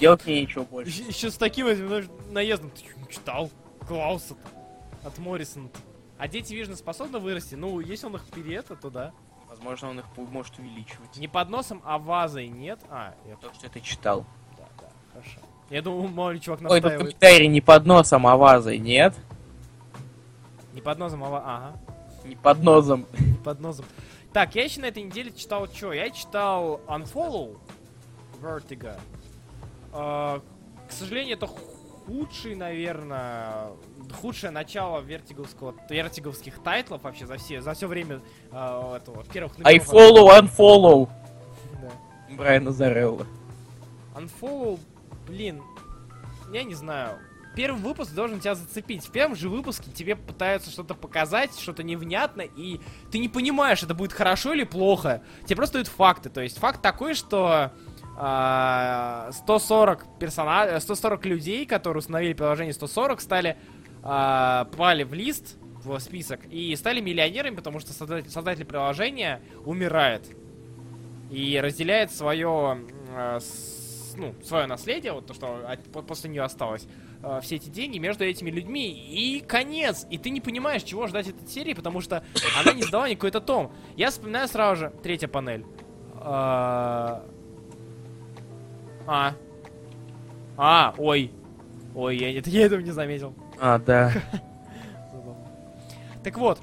[0.00, 1.02] Делать мне ничего больше.
[1.02, 2.70] Еще, с таким этим, наездом.
[2.70, 3.50] Ты чё, не читал?
[3.86, 4.34] Клауса
[5.04, 5.68] от Моррисона.
[6.18, 7.54] А дети, видно, способны вырасти.
[7.54, 9.12] Ну, если он их переета, то да.
[9.48, 11.16] Возможно, он их может увеличивать.
[11.16, 12.78] Не под носом, а вазой нет.
[12.88, 14.24] А, я То, что ты читал.
[14.56, 15.38] да, да, хорошо.
[15.68, 17.00] Я думал, мало ли чувак Ой, тут настаивает.
[17.18, 19.14] комментарий не под носом, а вазой, нет?
[20.74, 21.76] Не под носом, а ва- ага.
[22.24, 23.06] Не под носом.
[23.18, 23.84] Не под носом.
[24.32, 25.92] Так, я еще на этой неделе читал что?
[25.92, 27.58] Я читал Unfollow
[28.40, 28.98] Vertigo.
[29.92, 30.40] А,
[30.88, 33.68] к сожалению, это худший, наверное,
[34.20, 38.20] худшее начало вертиговского, вертиговских тайтлов вообще за все, за все время
[38.50, 41.10] а, этого, первых I follow, unfollow.
[41.82, 42.34] Да.
[42.34, 43.26] Брайана Зарелла.
[44.14, 44.78] Unfollow,
[45.26, 45.62] блин,
[46.52, 47.18] я не знаю.
[47.54, 49.04] Первый выпуск должен тебя зацепить.
[49.04, 52.80] В первом же выпуске тебе пытаются что-то показать, что-то невнятно, и
[53.10, 55.22] ты не понимаешь, это будет хорошо или плохо.
[55.44, 56.30] Тебе просто дают факты.
[56.30, 57.72] То есть факт такой, что
[58.16, 63.56] а, 140 персонажей, 140 людей, которые установили приложение 140, стали
[64.02, 70.24] а, попали в лист, в список, и стали миллионерами, потому что создатель, создатель приложения умирает
[71.30, 72.78] и разделяет свое,
[74.16, 76.86] ну, свое наследие, вот то, что от- по- после нее осталось,
[77.22, 78.88] э, все эти деньги между этими людьми.
[78.90, 80.06] И конец!
[80.10, 82.24] И ты не понимаешь, чего ждать этой серии, потому что
[82.60, 83.72] она не сдала никакой-то том.
[83.96, 85.64] Я вспоминаю сразу же третья панель.
[89.06, 89.34] А,
[90.56, 91.32] а, ой,
[91.94, 93.34] ой, я, это- я этого не заметил.
[93.58, 94.12] А, да.
[96.22, 96.60] Так вот,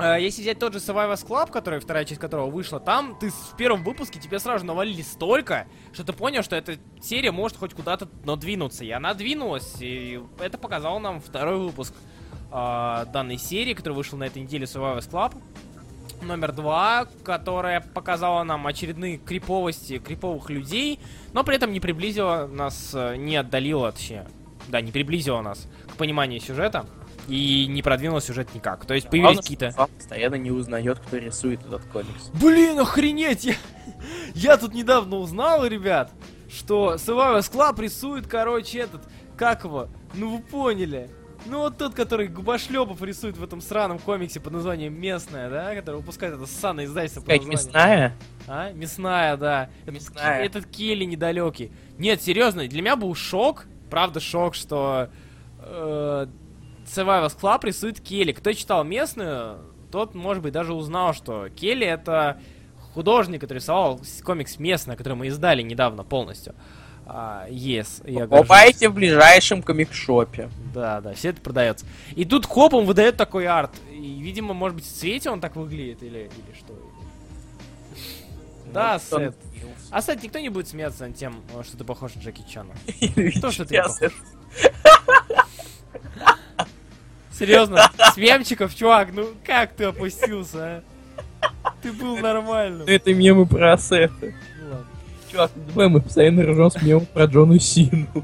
[0.00, 3.82] если взять тот же Survivors Club, который, вторая часть которого вышла, там ты в первом
[3.82, 8.84] выпуске тебе сразу навалили столько, что ты понял, что эта серия может хоть куда-то надвинуться.
[8.84, 11.94] И она двинулась, и это показал нам второй выпуск
[12.52, 15.34] э, данной серии, который вышел на этой неделе Survivors Club.
[16.22, 21.00] Номер два, которая показала нам очередные криповости криповых людей,
[21.32, 24.28] но при этом не приблизила нас, э, не отдалила, точнее,
[24.68, 26.86] да, не приблизила нас к пониманию сюжета
[27.28, 28.84] и не продвинула сюжет никак.
[28.86, 29.72] То есть появились какие-то...
[29.96, 32.30] постоянно не узнает, кто рисует этот комикс.
[32.40, 33.44] Блин, охренеть!
[33.44, 33.54] Я,
[34.34, 36.10] я тут недавно узнал, ребят,
[36.48, 39.02] что Survivors Club рисует, короче, этот,
[39.36, 41.10] как его, ну вы поняли.
[41.46, 45.74] Ну вот тот, который Губошлепов рисует в этом сраном комиксе под названием «Местная», да?
[45.74, 47.52] Который выпускает это ссаное издательство под названием...
[47.52, 48.14] мясная?
[48.48, 48.72] А?
[48.72, 49.70] Мясная, да.
[49.82, 50.42] Этот, Мясная.
[50.42, 51.70] этот Келли недалекий.
[51.96, 55.10] Нет, серьезно, для меня был шок, правда шок, что
[55.60, 56.26] э,
[56.88, 58.32] Survivors Club рисует Келли.
[58.32, 59.58] Кто читал местную,
[59.90, 62.40] тот, может быть, даже узнал, что Келли это
[62.94, 66.54] художник, который рисовал комикс «Местная», который мы издали недавно полностью.
[67.06, 68.30] А, yes, я горжусь.
[68.30, 70.50] Покупайте в ближайшем комикшопе.
[70.74, 71.86] Да, да, все это продается.
[72.14, 73.70] И тут хопом выдает такой арт.
[73.90, 76.74] И, видимо, может быть, в цвете он так выглядит, или, или что.
[78.72, 79.36] Да, он Сет.
[79.90, 82.74] А, кстати, никто не будет смеяться над тем, э, что ты похож на Джеки Чана.
[83.40, 84.12] То, что ты похож.
[87.38, 87.78] Серьезно,
[88.12, 90.82] с мемчиков, чувак, ну как ты опустился,
[91.42, 91.72] а?
[91.82, 92.80] Ты был нормальным.
[92.86, 94.34] Ну, Это мемы про ассеты.
[94.60, 94.86] Ну ладно.
[95.30, 98.06] Чувак, давай мы постоянно ржем с мемом про Джону Сину.
[98.14, 98.22] Ну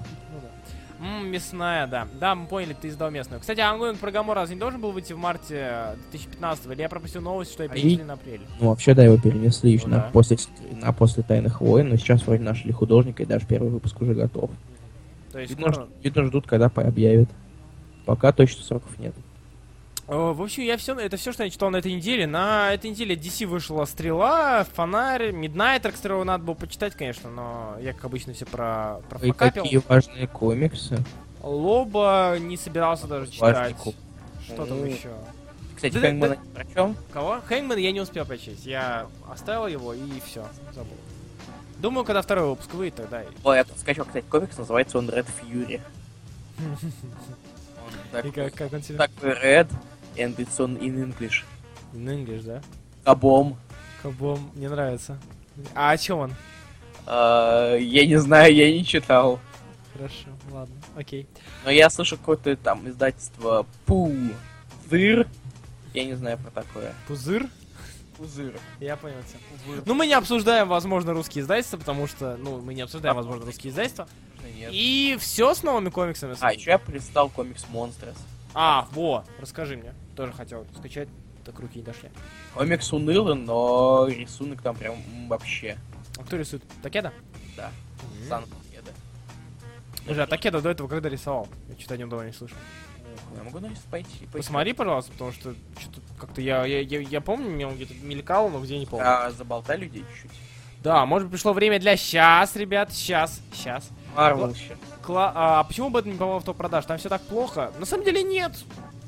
[1.01, 1.07] да.
[1.07, 2.09] М, мясная, да.
[2.19, 3.41] Да, мы поняли, ты издал местную.
[3.41, 7.23] Кстати, Ангоинг про Гамора разве не должен был выйти в марте 2015 или я пропустил
[7.23, 8.41] новость, что я А перенесли и- на апрель?
[8.61, 10.11] Ну, вообще, да, его перенесли еще Ну на, да.
[10.13, 10.37] после,
[10.73, 14.51] на после Тайных войн, но сейчас вроде нашли художника, и даже первый выпуск уже готов.
[15.31, 17.29] То есть, Видно, скоро- видно, ждут, когда объявят.
[18.05, 19.15] Пока точно сроков нет.
[20.07, 22.27] О, В общем, я все, это все, что я читал на этой неделе.
[22.27, 27.95] На этой неделе DC вышла Стрела, Фонарь, Миднайтер, которого надо было почитать, конечно, но я,
[27.95, 29.63] как обычно, все про, Ой, профокапил.
[29.63, 30.99] какие важные комиксы.
[31.43, 33.75] Лоба не собирался даже читать.
[34.47, 34.85] Что там М.
[34.87, 35.11] еще?
[35.75, 36.97] Кстати, Хэнгмана про чем?
[37.13, 37.41] Кого?
[37.47, 38.67] Хэнгман я не успел прочесть.
[38.67, 40.97] Я оставил его и все, забыл.
[41.79, 43.27] Думаю, когда второй выпуск выйдет, тогда и...
[43.43, 45.81] Ой, я тут скачал, кстати, комикс, называется он Red Fury.
[48.15, 48.99] Он И как, как он тебе?
[48.99, 49.71] такой Red,
[50.17, 51.43] and it's on in English.
[51.93, 52.63] In English, да?
[53.05, 53.57] Кабом.
[54.03, 55.19] Кабом, мне нравится.
[55.75, 56.35] А о чем он?
[57.07, 59.41] А, Я не знаю, я не читал.
[59.93, 61.29] Хорошо, ладно, окей.
[61.65, 64.13] Но я слышал какое-то там издательство Пу
[64.91, 65.27] Дыр.
[65.93, 66.93] Я не знаю про такое.
[67.07, 67.47] Пузыр?
[68.17, 68.57] Пузырь.
[68.81, 69.83] Я понял тебя.
[69.87, 73.71] Ну, мы не обсуждаем, возможно, русские издательства, потому что, ну, мы не обсуждаем, возможно, русские
[73.71, 74.09] издательства.
[74.65, 74.73] Нет.
[74.75, 76.37] И все с новыми комиксами.
[76.41, 78.17] А, еще я прочитал комикс Monsters.
[78.55, 79.93] А, во, расскажи мне.
[80.17, 81.09] Тоже хотел скачать,
[81.45, 82.11] так руки не дошли.
[82.55, 84.97] Комикс унылый, но рисунок там прям
[85.29, 85.77] вообще.
[86.19, 86.63] А кто рисует?
[86.83, 87.13] Такеда?
[87.57, 87.71] Да.
[88.03, 88.29] Мгм.
[88.29, 88.93] Сан Такеда.
[90.03, 91.49] Подожди, а Такеда до этого когда рисовал?
[91.69, 92.57] Я что-то о нем давно не слышал.
[93.37, 93.81] Я могу на пойти.
[93.91, 94.27] пойти.
[94.33, 98.49] Посмотри, пожалуйста, потому что что-то как-то я, я, я, я помню, мне он где-то мелькал,
[98.51, 99.07] но где не помню.
[99.07, 100.31] А, заболтай людей чуть-чуть.
[100.83, 103.89] Да, может быть, пришло время для сейчас, ребят, сейчас, сейчас.
[104.17, 104.55] Марвел.
[105.07, 106.85] Кла- а почему бы это не попало в топ-продаж?
[106.87, 107.73] Там все так плохо?
[107.79, 108.53] На самом деле нет.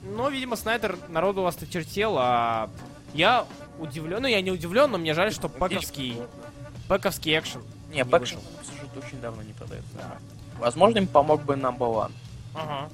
[0.02, 2.68] Но, видимо, Снайдер народу осточертел, а
[3.14, 3.46] я
[3.78, 4.22] удивлен.
[4.22, 6.16] Ну, я не удивлен, но мне жаль, что пэковский,
[6.88, 7.62] пэковский экшен.
[7.90, 8.50] Не, не Бэкшн вышел.
[8.94, 9.88] уже очень давно не продается.
[10.58, 11.78] Возможно, им помог бы Number
[12.08, 12.12] One.
[12.54, 12.88] Ага.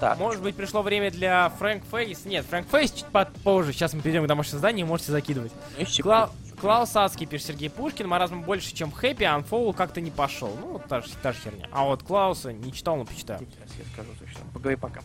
[0.00, 2.24] Так, Может быть, пришло время для Фрэнк Фейс?
[2.24, 3.72] Нет, Фрэнк Фейс чуть по- позже.
[3.74, 5.52] Сейчас мы перейдем к домашнему заданию, можете закидывать.
[5.78, 6.30] ну, Кла-.
[6.60, 10.54] Клаус Ацкий пишет Сергей Пушкин, маразм больше, чем Хэппи, а Unfold как-то не пошел.
[10.60, 11.68] Ну, вот та же, та же херня.
[11.72, 13.40] А вот Клауса не читал, но почитаю.
[13.40, 14.40] Сейчас я скажу точно.
[14.52, 15.00] Поговори пока.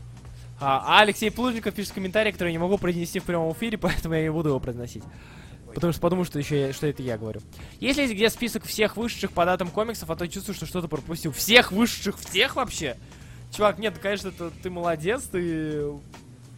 [0.60, 4.16] А, а Алексей Плужников пишет комментарий, который я не могу произнести в прямом эфире, поэтому
[4.16, 5.04] я не буду его произносить.
[5.74, 7.42] Потому что подумаю, что еще я- что это я говорю.
[7.82, 11.34] Есть ли где список всех вышедших по датам комиксов, а то чувствую, что что-то пропустил.
[11.34, 12.96] Всех вышедших, всех вообще?
[13.56, 15.92] Чувак, нет, конечно, ты, ты молодец, ты...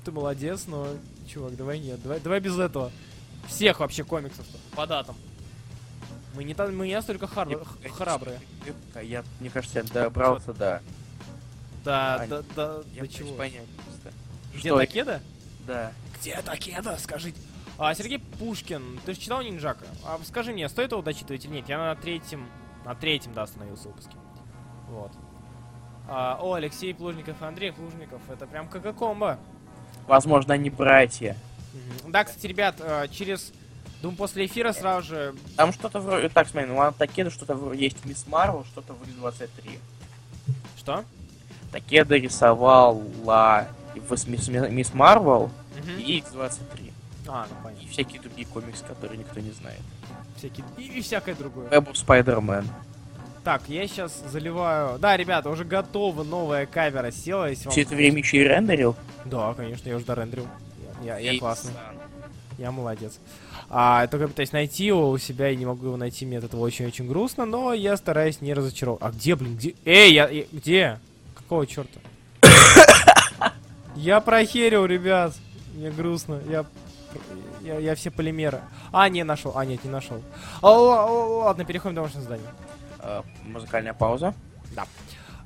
[0.03, 0.87] Ты молодец, но...
[1.27, 2.91] Чувак, давай нет, давай, давай без этого.
[3.47, 4.45] Всех вообще комиксов
[4.75, 5.15] по датам.
[6.33, 8.39] Мы не, мы не настолько хар- Не, храбрые.
[8.93, 10.81] А Я, мне кажется, я добрался до...
[11.83, 13.33] Да, Ань, да, да, Я до чего?
[13.35, 14.11] понять просто.
[14.53, 15.21] Где Что- Такеда?
[15.65, 15.91] Да.
[16.19, 17.39] Где Такеда, скажите?
[17.77, 19.85] А, Сергей Пушкин, ты же читал Ниндзяка?
[20.03, 21.69] А скажи мне, стоит его дочитывать или нет?
[21.69, 22.47] Я на третьем,
[22.85, 24.15] на третьем, да, остановился выпуске.
[24.89, 25.11] Вот.
[26.07, 29.37] А, о, Алексей Плужников и Андрей Плужников, это прям как комбо.
[30.07, 31.35] Возможно, они братья.
[32.07, 33.51] Да, кстати, ребят, э, через,
[34.01, 35.35] думаю, после эфира сразу же...
[35.57, 36.29] Там что-то вроде...
[36.29, 39.79] Так, смотри, ну а Такеда что-то вроде есть Мисс Марвел, что-то в 23.
[40.77, 41.03] Что?
[41.71, 43.67] Такеда рисовала
[44.69, 45.99] Мисс, Марвел Мгм.
[45.99, 46.93] и X23.
[47.27, 47.83] А, ну понятно.
[47.83, 49.81] И всякие другие комиксы, которые никто не знает.
[50.37, 50.65] Всякие...
[50.77, 51.67] И, и всякое другое.
[51.69, 52.65] Of Spider-Man.
[53.47, 54.99] Так, я сейчас заливаю...
[54.99, 57.71] Да, ребята, уже готова новая камера села, если вам...
[57.71, 58.93] Все это время еще и рендерил.
[59.23, 60.45] Да, конечно, я уже дорендрил.
[61.01, 61.71] Я, я, я классный.
[62.57, 63.19] Я молодец.
[63.69, 66.25] А, я только пытаюсь найти его у себя и не могу его найти.
[66.25, 69.01] Мне от этого очень-очень грустно, но я стараюсь не разочаровать.
[69.01, 69.75] А где, блин, где?
[69.85, 70.99] Эй, я, я- где?
[71.33, 72.01] Какого черта?
[73.95, 75.33] Я прохерил, ребят.
[75.73, 76.41] Мне грустно.
[76.49, 76.65] Я,
[77.61, 78.59] я, я все полимеры.
[78.91, 79.53] А, не нашел.
[79.55, 80.21] А, нет, не нашел.
[80.61, 82.49] А, ладно, переходим к домашнему заданию.
[83.07, 84.33] Э, музыкальная пауза.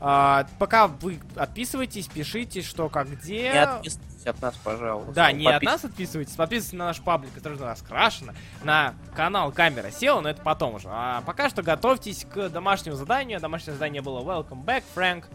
[0.04, 3.52] А, пока вы отписывайтесь, пишите, что, как, где.
[3.52, 5.12] Не отписывайтесь от нас, пожалуйста.
[5.14, 8.34] Да, не от нас отписывайтесь, подписывайтесь на наш паблик, который у нас крашено,
[8.64, 10.88] на канал Камера села, но это потом уже.
[10.92, 13.40] А пока что готовьтесь к домашнему заданию.
[13.40, 15.28] Домашнее задание было Welcome Back, Фрэнк,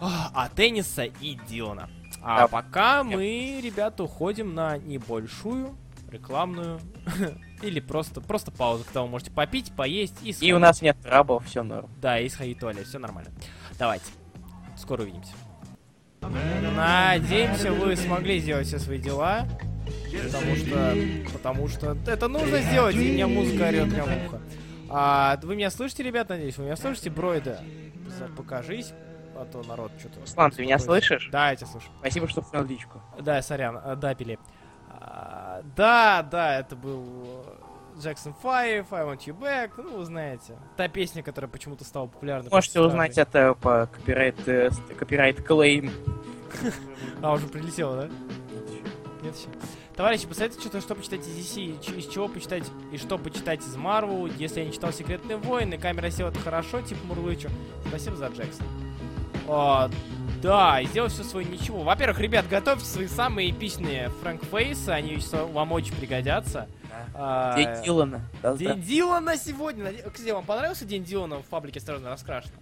[0.00, 1.90] а, Тенниса и Дилана.
[2.22, 2.48] А Да.
[2.48, 5.76] пока мы, ребята, уходим на небольшую
[6.10, 6.80] рекламную
[7.62, 10.54] или просто, просто паузу, когда вы можете попить, поесть и И сходить.
[10.54, 11.90] у нас нет трабов, все норм.
[12.00, 13.30] Да, и сходить в туалет, все нормально.
[13.78, 14.06] Давайте.
[14.76, 15.32] Скоро увидимся.
[16.76, 19.46] Надеемся, вы смогли сделать все свои дела.
[20.24, 20.96] Потому что.
[21.32, 24.40] Потому что это нужно сделать, и меня музыка орет прямо в ухо.
[24.90, 26.56] А, вы меня слышите, ребят, надеюсь?
[26.56, 27.60] Вы меня слышите, Бройда?
[28.36, 28.92] Покажись,
[29.36, 30.20] а то народ что-то...
[30.20, 31.28] Руслан, ты меня слышишь?
[31.30, 31.86] Да, я тебя слышу.
[32.00, 33.00] Спасибо, что снял личку.
[33.20, 34.38] Да, сорян, а, да, Пили.
[35.00, 37.04] А, да, да, это был
[37.46, 40.56] э, Jackson 5, I Want You Back, ну, вы знаете.
[40.76, 42.50] Та песня, которая почему-то стала популярной.
[42.50, 45.90] Можете узнать это по копирайт, э, копирайт клейм.
[47.22, 48.08] А, уже прилетело, да?
[49.22, 49.48] Нет еще.
[49.96, 54.26] Товарищи, посоветуйте что-то, что почитать из DC, из чего почитать и что почитать из Марвел.
[54.26, 57.48] Если я не читал Секретные войны, камера села это хорошо, типа Мурлычу.
[57.88, 58.66] Спасибо за Джексон.
[60.40, 61.82] Да, и сделал все свое ничего.
[61.82, 66.68] Во-первых, ребят, готовьте свои самые эпичные Фрэнк Фейсы, они вам очень пригодятся.
[67.14, 68.22] А, День Дилана.
[68.42, 68.56] Да, да.
[68.56, 69.92] День Дилана сегодня.
[70.10, 72.54] Кстати, вам понравился День Дилана в паблике «Осторожно, раскрашено»?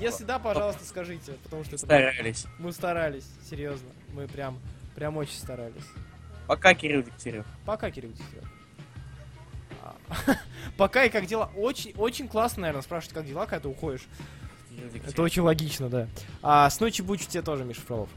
[0.00, 2.46] Если да, пожалуйста, скажите, потому что это Старались.
[2.58, 3.88] мы старались, серьезно.
[4.12, 4.58] Мы прям,
[4.94, 5.84] прям очень старались.
[6.46, 7.46] Пока, Кирилл Дегтярев.
[7.64, 8.52] Пока, Кирилл Дегтярев.
[9.82, 9.96] А,
[10.76, 11.50] Пока и как дела?
[11.56, 14.06] Очень, очень классно, наверное, спрашивать, как дела, когда ты уходишь.
[15.06, 16.08] Это очень логично, да.
[16.42, 18.08] А, с ночи Бучу тебе тоже, Миша Фролов.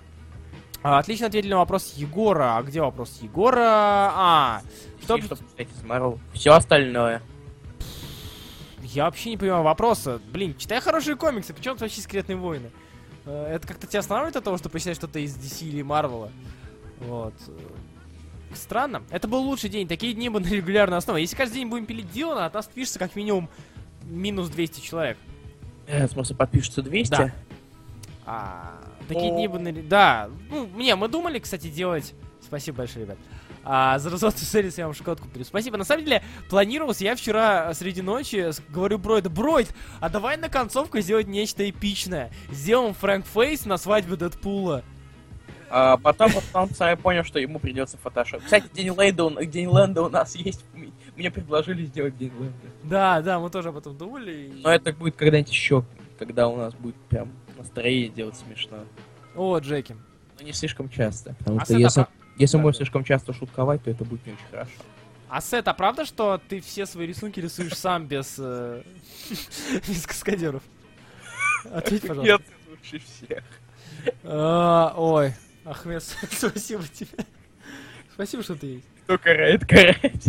[0.82, 2.58] А, отлично ответили на вопрос Егора.
[2.58, 3.60] А где вопрос Егора?
[3.62, 4.62] А,
[5.02, 5.20] что...
[5.20, 5.38] Что
[5.84, 6.20] Марвел.
[6.34, 7.22] Все остальное.
[8.82, 10.22] Я вообще не понимаю вопроса.
[10.32, 12.72] Блин, читай хорошие комиксы, причем тут вообще секретные войны.
[13.26, 16.32] Э, Это как-то тебя останавливает от того, что почитаешь что-то из DC или Марвела?
[17.00, 17.34] Вот.
[18.54, 19.04] странно.
[19.10, 19.88] Это был лучший день.
[19.88, 21.22] Такие дни бы на регулярной основе.
[21.22, 23.50] Если каждый день будем пилить Дилана, от нас пишется как минимум
[24.04, 25.18] минус 200 человек.
[25.90, 27.12] Э, В смысле, подпишется 200?
[27.12, 27.32] Да.
[28.26, 30.30] А, такие дни бы Да.
[30.50, 32.14] Ну, не, мы думали, кстати, делать...
[32.42, 33.18] Спасибо большое, ребят.
[33.64, 35.44] А, за разоту сервис я вам шоколадку куплю.
[35.44, 35.78] Спасибо.
[35.78, 41.00] На самом деле, планировалось, я вчера среди ночи говорю Бройд, Бройд, а давай на концовку
[41.02, 42.32] сделать нечто эпичное.
[42.52, 44.84] Сделаем Фрэнк Фейс на свадьбе Дэдпула.
[45.70, 48.44] А потом он сам понял, что ему придется фотошоп.
[48.44, 50.66] Кстати, День Лэнда, у- День Лэнда у нас есть.
[51.20, 52.56] Мне предложили сделать День Лэнда.
[52.86, 54.32] Да, да, мы тоже об этом думали.
[54.56, 55.84] и- Но это будет когда-нибудь еще,
[56.18, 58.86] когда у нас будет прям настроение делать смешно.
[59.36, 59.98] О, Джеки.
[60.40, 61.36] Но не слишком часто.
[61.40, 62.08] Потому А что если, опра-
[62.38, 62.78] если мы Да, будем да.
[62.78, 64.72] слишком часто шутковать, то это будет не очень хорошо.
[65.28, 68.82] А Сет, а правда, что ты все свои рисунки рисуешь сам без, э,
[69.90, 70.64] без каскадеров?
[71.70, 72.32] Ответь, пожалуйста.
[72.32, 73.44] Нет, лучше всех.
[74.24, 75.34] А, ой,
[75.66, 76.02] Ахмед,
[76.32, 77.26] спасибо тебе.
[78.14, 78.86] Спасибо, что ты есть.
[79.04, 80.24] Кто карает, карает.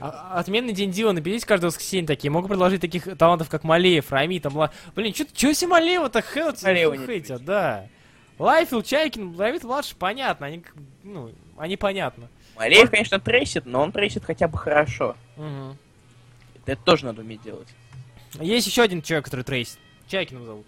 [0.00, 2.30] А- Отменный день Дилана, берите каждое воскресенье такие.
[2.30, 4.70] Могу предложить таких талантов, как Малеев, Рами, там, Ла...
[4.94, 7.88] Блин, чё, чё все Малеева-то хейтят, да.
[8.38, 10.62] Лайфил, Чайкин, Давид младший, понятно, они,
[11.02, 12.28] ну, они понятно.
[12.56, 15.16] Малеев, конечно, трейсит, но он трейсит хотя бы хорошо.
[15.36, 15.76] Мгм.
[16.66, 17.68] Это тоже надо уметь делать.
[18.40, 19.78] Есть еще один человек, который трейсит.
[20.08, 20.66] Чайкин его зовут.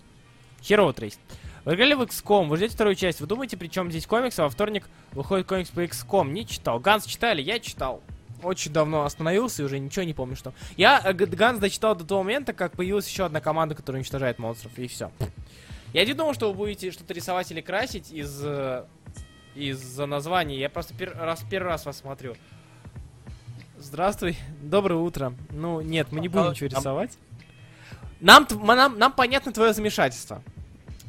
[0.62, 1.18] Херово трейсит.
[1.64, 3.20] Вы играли в XCOM, вы ждете вторую часть.
[3.20, 6.30] Вы думаете, при чем здесь комикс, а во вторник выходит комикс по XCOM?
[6.30, 6.78] Не читал.
[6.80, 7.42] Gantz читали?
[7.42, 8.00] Я читал.
[8.42, 10.52] Очень давно остановился и уже ничего не помню, что.
[10.76, 14.78] Я э, Gantz дочитал до того момента, как появилась еще одна команда, которая уничтожает монстров,
[14.78, 15.10] и все.
[15.92, 18.84] Я не думал, что вы будете что-то рисовать или красить из э,
[19.54, 20.58] из-за названия.
[20.58, 22.34] Я просто пер- раз, первый раз вас смотрю.
[23.78, 25.32] Здравствуй, доброе утро.
[25.50, 27.18] Ну, нет, мы не будем ничего рисовать.
[28.20, 30.42] Нам, нам, нам понятно твое замешательство.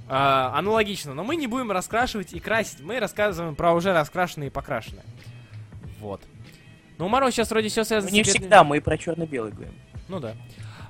[0.07, 2.79] А, аналогично, но мы не будем раскрашивать и красить.
[2.81, 5.05] Мы рассказываем про уже раскрашенные и покрашенные.
[5.99, 6.21] Вот.
[6.99, 8.97] Ну, у Марова сейчас вроде все связано Ну, не с секретными- всегда, мы и про
[8.97, 9.73] черно-белый говорим.
[10.07, 10.33] ну да.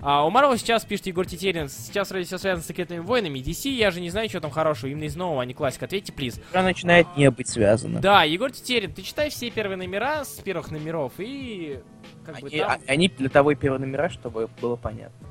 [0.01, 3.39] А у Марвел сейчас пишет Егор Тетерин, сейчас вроде все связано с секретными войнами.
[3.39, 5.86] DC, я же не знаю, что там хорошего, именно из нового, а не классика.
[5.86, 6.39] Ответьте, плиз.
[6.53, 7.99] Уже начинает не быть связано.
[7.99, 11.80] Да, Егор Тетерин, ты читай все первые номера с первых номеров и
[12.26, 12.72] как бы Они, там...
[12.72, 15.28] а- они для того и первые номера, чтобы было понятно.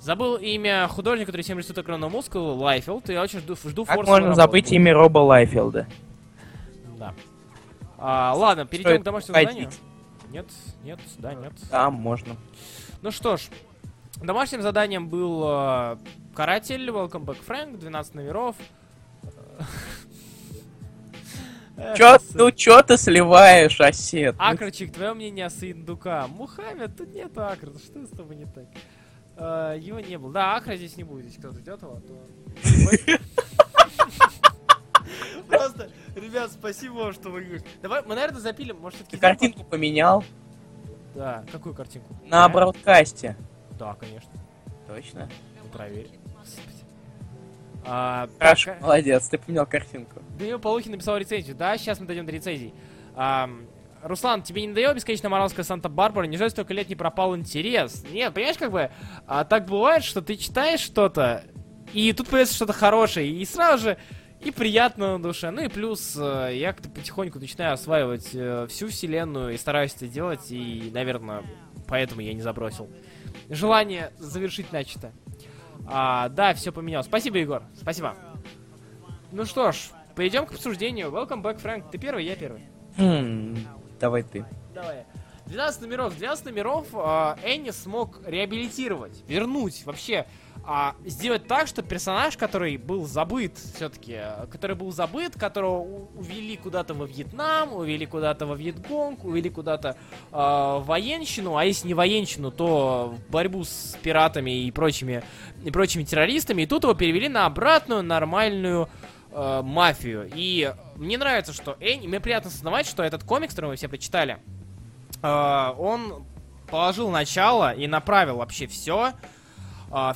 [0.00, 3.08] Забыл имя художника, который всем рисует огромную мускулу, Лайфилд.
[3.10, 4.34] Я очень жду, жду Как можно работу.
[4.34, 5.86] забыть имя Роба Лайфилда?
[6.98, 7.14] Да.
[8.02, 9.50] А, ладно, перейдем Стоит к домашнему ходить.
[9.50, 9.70] заданию.
[10.32, 10.46] Нет,
[10.82, 11.52] нет, да, нет.
[11.70, 12.36] Да, можно.
[13.02, 13.42] Ну что ж,
[14.22, 15.96] домашним заданием был э,
[16.34, 18.56] Каратель, Welcome Back Frank, 12 номеров.
[21.96, 24.36] Чё, ну чё ты сливаешь, осет?
[24.38, 26.26] Ну, Акрочек, твое мнение о Сындука.
[26.28, 28.66] Мухаммед, тут нет Акра, что с тобой не так?
[29.36, 30.30] Э, его не было.
[30.30, 32.22] Да, Акра здесь не будет, если кто-то ждет его, то...
[36.30, 37.62] ребят, спасибо что вы...
[37.82, 39.20] Давай, мы, наверное, запилим, может, ты все-таки...
[39.20, 40.24] картинку поменял
[41.14, 42.16] Да, какую картинку?
[42.24, 43.36] на бродкасте.
[43.78, 44.30] Да, конечно.
[44.86, 45.28] Точно.
[45.72, 46.10] Проверь.
[47.86, 50.20] А, Хорошо, так, молодец, ты поменял картинку.
[50.38, 51.56] Данил Полухин написал рецензию.
[51.56, 52.74] Да, сейчас мы дойдем до рецензий.
[53.16, 53.66] Ам,
[54.02, 56.24] Руслан, тебе не надоело бесконечно моралская Санта-Барбара?
[56.26, 58.04] Неужели столько лет не пропал интерес?
[58.10, 58.90] Нет, понимаешь, как бы,
[59.26, 61.44] а, так бывает, что ты читаешь что-то,
[61.94, 63.98] и тут появится что-то хорошее, и сразу же
[64.40, 65.50] и приятно на душе.
[65.50, 70.08] Ну и плюс, э, я как-то потихоньку начинаю осваивать э, всю вселенную и стараюсь это
[70.08, 71.44] делать, и, наверное,
[71.86, 72.90] поэтому я не забросил.
[73.48, 75.12] Желание завершить начато.
[75.86, 77.04] А, да, все поменял.
[77.04, 77.62] Спасибо, Егор.
[77.74, 78.16] Спасибо.
[79.32, 81.10] Ну что ж, перейдем к обсуждению.
[81.10, 81.90] Welcome back, Фрэнк.
[81.90, 82.62] Ты первый, я первый.
[82.96, 83.56] Хм,
[83.98, 84.44] давай ты.
[84.74, 85.04] Давай.
[85.46, 86.16] 12 номеров.
[86.16, 90.26] 12 номеров а, Энни смог реабилитировать, вернуть, вообще
[90.64, 94.18] а, сделать так, что персонаж, который был забыт все-таки,
[94.50, 99.96] который был забыт, которого увели куда-то во Вьетнам, увели куда-то во Вьетконг, увели куда-то
[100.32, 105.22] а, в военщину, а если не военщину, то в борьбу с пиратами и прочими,
[105.64, 108.88] и прочими террористами, и тут его перевели на обратную нормальную
[109.32, 110.30] э, мафию.
[110.34, 114.38] И мне нравится, что Энни, мне приятно осознавать, что этот комикс, который мы все прочитали,
[115.22, 116.24] э, он
[116.70, 119.12] положил начало и направил вообще все,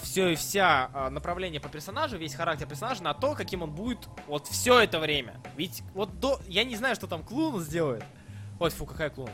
[0.03, 4.09] все и вся э, направление по персонажу, весь характер персонажа на то, каким он будет
[4.29, 5.41] вот все это время.
[5.57, 6.41] Ведь вот до...
[6.47, 8.05] Я не знаю, что там Клун сделает.
[8.61, 9.31] Ой, фу, какая Клун?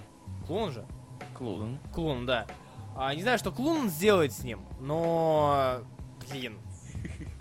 [0.47, 0.87] Клун же?
[1.35, 1.79] Клун.
[1.93, 2.47] Клун, да.
[2.97, 5.83] А, не знаю, что Клун сделает с ним, но...
[6.31, 6.59] Блин.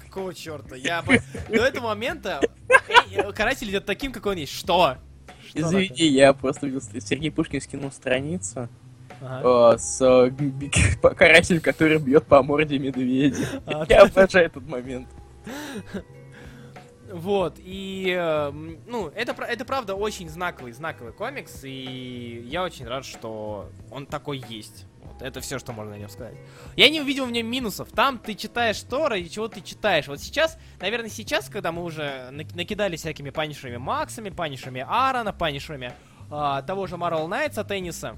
[0.06, 0.76] Какого черта?
[0.76, 2.41] Я до этого момента
[3.10, 4.54] э, каратель идет таким, какой он есть.
[4.54, 4.97] Что?
[5.47, 8.70] Что Извини, я просто видел, Сергей Пушкин скинул страницу такое?
[9.22, 9.76] Ага.
[9.76, 10.32] э, с э,
[11.15, 13.38] карателем, который бьет по морде медведя.
[13.65, 15.07] А, Я обожаю этот момент.
[17.11, 22.86] Вот, и, э, м, ну, это, это правда очень знаковый, знаковый комикс, и я очень
[22.86, 24.86] рад, что он такой есть.
[25.03, 26.36] Вот, это все, что можно о нем сказать.
[26.76, 27.89] Я не увидел в нем минусов.
[27.89, 30.07] Там ты читаешь то, ради чего ты читаешь.
[30.07, 35.93] Вот сейчас, наверное, сейчас, когда мы уже нак- накидали всякими панишерами Максами, панишерами Аарона, панишерами
[36.30, 38.17] а, того же Marvel Knights от Энниса,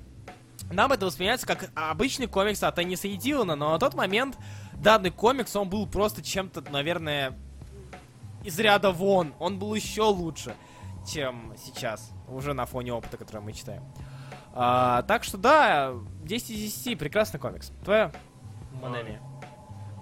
[0.69, 4.37] нам это воспринимается как обычный комикс от Энниса и Дилана, но на тот момент
[4.73, 7.37] данный комикс, он был просто чем-то, наверное,
[8.43, 9.33] из ряда вон.
[9.39, 10.55] Он был еще лучше,
[11.07, 13.83] чем сейчас, уже на фоне опыта, который мы читаем.
[14.53, 15.93] А, так что да,
[16.23, 17.71] 10 из 10, прекрасный комикс.
[17.83, 18.11] Твоя
[18.81, 19.21] мнение?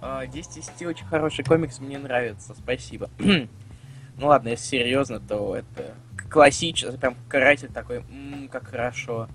[0.02, 3.10] А, 10 из 10 очень хороший комикс, мне нравится, спасибо.
[3.20, 5.94] ну ладно, если серьезно, то это
[6.30, 9.28] классический, прям каратель такой, «М, как хорошо.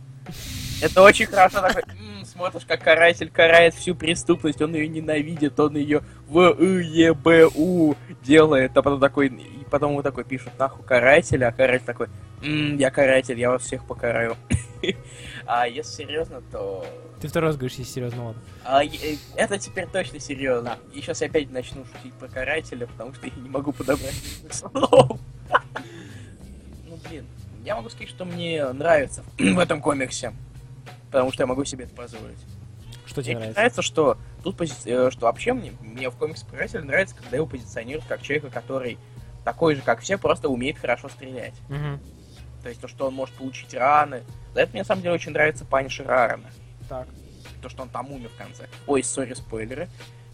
[0.82, 5.76] Это очень хорошо такой, «М, смотришь, как каратель карает всю преступность, он ее ненавидит, он
[5.76, 10.52] ее в и е б у делает, а потом такой, и потом ему такой пишут
[10.58, 12.08] нахуй карателя, а каратель такой,
[12.42, 14.36] «М, я каратель, я вас всех покараю.
[15.46, 16.86] А если серьезно, то
[17.20, 18.42] Ты второй раз говоришь, если серьезно, ладно.
[18.64, 20.78] а, е- это теперь точно серьезно.
[20.94, 24.14] И сейчас я опять начну шутить про карателя, потому что я не могу подобрать
[24.50, 25.18] слов.
[26.88, 27.24] Ну, блин,
[27.64, 30.32] я могу сказать, что мне нравится в этом комиксе.
[31.10, 32.38] Потому что я могу себе это позволить.
[33.06, 33.58] Что тебе Мне нравится?
[33.60, 37.36] нравится, что тут пози- э, что вообще мне, мне в комиксе про карателя нравится, когда
[37.36, 38.98] его позиционируют как человека, который
[39.44, 41.54] такой же, как все, просто умеет хорошо стрелять.
[41.68, 42.00] Мгм.
[42.62, 44.22] То есть то, что он может получить раны.
[44.54, 46.50] За это мне на самом деле очень нравится Панишер Аарона.
[46.88, 47.06] Так.
[47.62, 48.66] то, что он там умер в конце.
[48.86, 49.88] Ой, сори, спойлеры.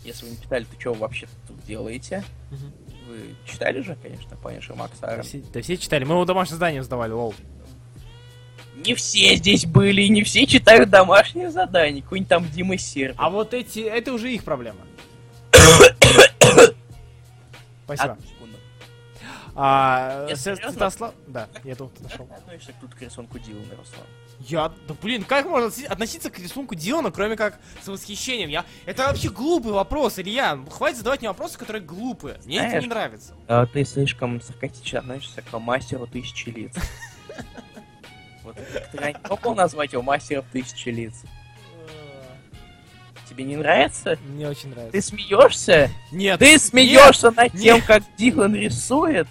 [0.05, 2.24] Если вы не читали, то что вы вообще тут делаете?
[2.51, 2.72] Мгм.
[3.11, 5.25] Вы читали же, конечно, Punisher Max Да Аарон.
[5.25, 6.05] все, да все читали.
[6.05, 7.35] Мы его домашнее задание сдавали, лол.
[8.77, 12.03] Не все здесь были, не все читают домашние задания.
[12.03, 13.17] Какой-нибудь там Дима Серп.
[13.19, 14.79] А вот эти, это уже их проблема.
[17.85, 18.17] Спасибо.
[18.23, 18.39] секунду.
[19.63, 20.39] А, Нет?
[20.41, 21.13] Святослав...
[21.27, 22.27] Да, я тут нашел.
[22.35, 24.07] относишься тут к рисунку Дилана, Руслан?
[24.39, 28.49] Я, да блин, как можно относиться к рисунку Дилана, кроме как с восхищением?
[28.49, 30.59] Я, это вообще глупый вопрос, Илья.
[30.71, 32.39] Хватит задавать мне вопросы, которые глупые.
[32.47, 33.35] Мне это Знаешь, не нравится.
[33.49, 36.75] А, ты слишком саркастично относишься к мастеру тысячи лиц.
[38.43, 38.57] Вот
[39.29, 41.23] как назвать его мастером тысячи лиц?
[43.29, 44.19] Тебе не нравится?
[44.27, 44.93] Мне очень нравится.
[44.93, 45.91] Ты смеешься?
[46.11, 46.41] Нет.
[46.41, 47.63] Ты смеешься над нет.
[47.63, 49.29] тем, как Дилан рисует?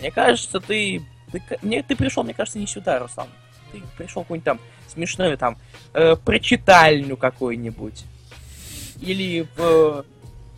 [0.00, 1.02] Мне кажется, ты...
[1.32, 3.28] Ты, мне, ты пришел, мне кажется, не сюда, Руслан.
[3.72, 5.58] Ты пришел какую-нибудь там смешную там
[5.92, 8.04] э, прочитальню какую-нибудь.
[9.00, 10.04] Или в...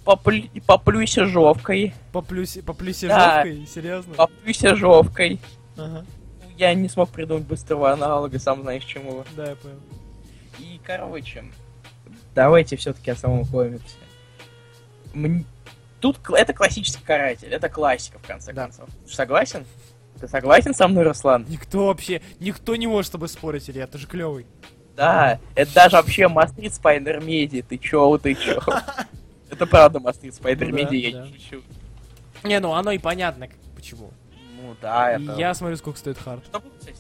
[0.05, 1.93] Поплю, поплюйся жовкой.
[2.13, 3.43] По плюсе, по плюсе Да.
[3.45, 3.67] жовкой?
[3.67, 4.15] Серьезно?
[4.15, 5.41] Поплюйся жовкой.
[5.77, 6.05] Ага.
[6.57, 9.25] Я не смог придумать быстрого аналога, сам знаешь чему.
[9.37, 9.81] Да, я понял.
[10.59, 11.45] И, короче,
[12.35, 13.97] давайте все-таки о самом комиксе.
[15.15, 15.45] Мн-
[16.01, 18.63] Тут это классический каратель, это классика, в конце Да.
[18.65, 18.89] концов.
[19.09, 19.67] Согласен?
[20.19, 21.47] Ты согласен со мной, Руслан?
[21.49, 24.47] Никто вообще, никто не может с тобой спорить, Илья, ты же клевый.
[24.97, 28.61] Да, это даже вообще must read SpiderMedia, ты чё, ты чё?
[29.51, 31.63] Это правда must read Spider Ну Меди, я не шучу.
[32.45, 34.13] Не, ну оно и понятно, почему.
[34.61, 35.35] Ну да, это...
[35.39, 36.45] Я смотрю, сколько стоит хард.
[36.45, 36.99] Что было, кстати,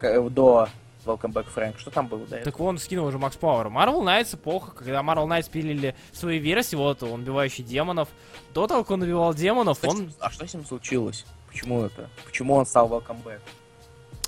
[0.00, 0.68] до, до
[1.04, 2.52] Welcome Back Frank, что там было до этого?
[2.52, 3.66] Так он скинул уже Макс Пауэр.
[3.66, 8.08] Marvel Knights эпоха, когда Marvel Knights пилили свои версии, вот он убивающий демонов.
[8.54, 10.12] До того, как он убивал демонов, Что он...
[10.20, 11.26] А что с ним случилось?
[11.48, 12.08] Почему это?
[12.24, 13.40] Почему он стал Welcome Back?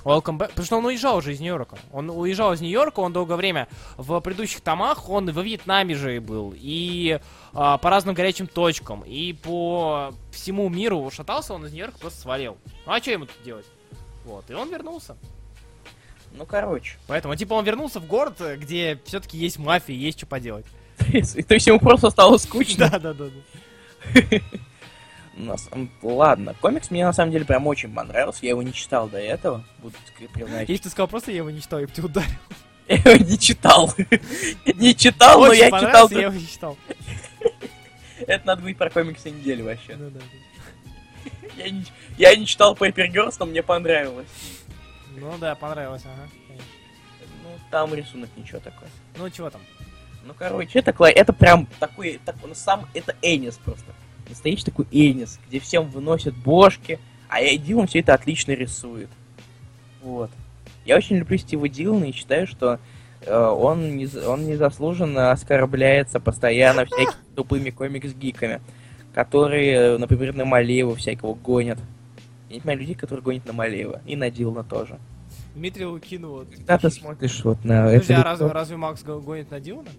[0.03, 0.49] Welcome back.
[0.49, 1.77] Потому что он уезжал уже из Нью-Йорка.
[1.91, 3.67] Он уезжал из Нью-Йорка, он долгое время
[3.97, 6.53] в предыдущих томах, он во Вьетнаме же и был.
[6.55, 7.19] И
[7.53, 9.01] а, по разным горячим точкам.
[9.03, 12.57] И по всему миру шатался, он из Нью-Йорка просто свалил.
[12.85, 13.65] Ну а что ему тут делать?
[14.25, 15.17] Вот, и он вернулся.
[16.37, 16.97] Ну, короче.
[17.07, 20.65] Поэтому, типа, он вернулся в город, э, где все-таки есть мафия, есть что поделать.
[20.97, 22.89] То есть ему просто стало скучно?
[22.89, 23.29] Да, да, да.
[26.01, 28.39] Ладно, комикс мне на самом деле прям очень понравился.
[28.43, 29.65] Я его не читал до этого.
[29.79, 29.95] Буду
[30.33, 30.69] признать.
[30.69, 32.29] Если ты сказал просто, я его не читал, я бы тебя ударил.
[32.87, 33.91] Я его не читал.
[34.75, 36.07] Не читал, но я читал.
[36.11, 36.77] я его не читал.
[38.27, 39.95] Это надо быть про комиксы недели вообще.
[39.95, 41.63] Да, да, да.
[41.63, 41.83] Я не,
[42.19, 44.27] я не читал Paper Girls, но мне понравилось.
[45.15, 46.29] Ну да, понравилось, ага.
[46.47, 46.67] конечно.
[47.43, 48.87] Ну, там рисунок ничего такой.
[49.17, 49.61] Ну чего там?
[50.25, 53.85] Ну, короче, это, это прям такой, так, он сам, это Энис просто.
[54.27, 56.99] Настоящий такой Энис, где всем выносят бошки,
[57.29, 59.09] а Дилан все это отлично рисует.
[60.01, 60.31] Вот.
[60.85, 62.79] Я очень люблю Стива Дилана и считаю, что
[63.21, 68.61] э, он, не, он незаслуженно оскорбляется постоянно всякими тупыми комикс-гиками,
[69.13, 71.79] которые, э, например, на Малеева всякого гонят.
[72.49, 74.01] Я не понимаю людей, которые гонят на Малеева.
[74.05, 74.99] И на Дилана тоже.
[75.55, 76.47] Дмитрий Лукин вот.
[76.55, 79.89] Когда ты смотришь вот на Подожди, это а разве, разве Макс го- гонит на Дилана?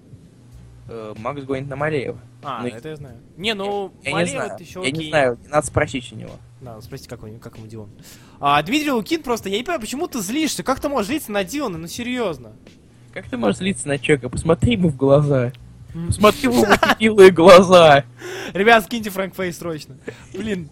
[0.88, 2.18] э, Макс гонит на Малеева.
[2.42, 3.16] А, Ну, это я знаю.
[3.36, 4.60] Не, ну, Я не Малеева знаю.
[4.60, 5.04] еще Я окей.
[5.04, 6.30] не знаю, надо спросить у него.
[6.60, 7.88] Да, спросите, как, он, как ему Дилан.
[8.38, 10.62] А, Дмитрий Лукин просто, я не понимаю, почему ты злишься?
[10.62, 11.78] Как ты можешь злиться на Дилана?
[11.78, 12.52] Ну, серьезно.
[13.12, 14.28] Как ты можешь злиться на человека?
[14.28, 15.52] Посмотри ему в глаза.
[16.06, 16.66] Посмотри в его
[17.00, 18.04] милые глаза.
[18.52, 19.96] Ребят, скиньте Фрэнк Фейс срочно.
[20.34, 20.68] Блин.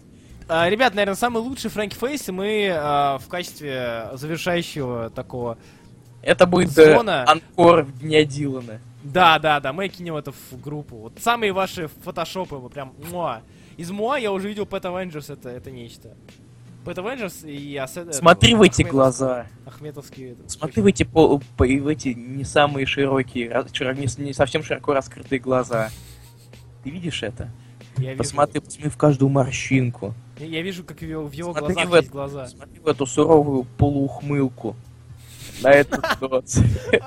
[0.47, 5.57] А, ребят, наверное, самый лучший Фрэнк Фейс, и мы а, в качестве завершающего такого...
[6.21, 7.23] Это будет э, Звона.
[7.29, 8.79] анкор Дня Дилана.
[9.03, 10.95] Да, да, да, мы кинем это в группу.
[10.97, 13.41] Вот самые ваши фотошопы, вот прям муа.
[13.77, 16.15] Из муа я уже видел Pet Avengers, это, это нечто.
[16.83, 18.15] Pet Avengers и Асет...
[18.15, 19.45] Смотри это, в эти Ахметов- глаза.
[19.65, 20.31] Ахметовские...
[20.31, 24.93] это, Смотри в эти, по, по- в эти не самые широкие, не, не совсем широко
[24.93, 25.89] раскрытые глаза.
[26.83, 27.51] Ты видишь это?
[27.97, 30.13] Я вижу, Посмотри, посмотри в каждую морщинку.
[30.39, 32.47] Я, я вижу, как в его, в его Смотри глазах в это- есть глаза.
[32.47, 34.75] Смотри в эту суровую полуухмылку.
[35.61, 36.65] На эту ситуацию.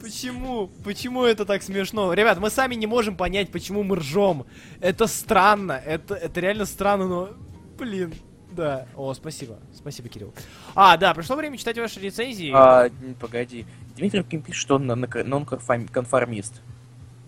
[0.00, 0.68] Почему?
[0.84, 2.12] Почему это так смешно?
[2.12, 4.44] Ребят, мы сами не можем понять, почему мы ржем.
[4.80, 5.72] Это странно.
[5.72, 7.30] Это, это реально странно, но...
[7.78, 8.14] Блин.
[8.52, 8.86] Да.
[8.94, 9.58] О, спасибо.
[9.74, 10.32] Спасибо, Кирилл.
[10.74, 12.50] А, да, пришло время читать ваши рецензии.
[12.54, 12.88] А,
[13.20, 13.66] погоди.
[13.96, 16.62] Дмитрий Ким пишет, что он нонконформист.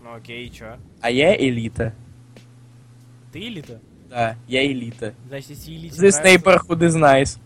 [0.02, 0.76] Ну окей, чё?
[1.00, 1.94] А я элита.
[3.32, 3.80] Ты элита?
[4.08, 5.14] Да, я элита.
[5.28, 7.38] Значит, если элите This нравится- neighborhood is nice.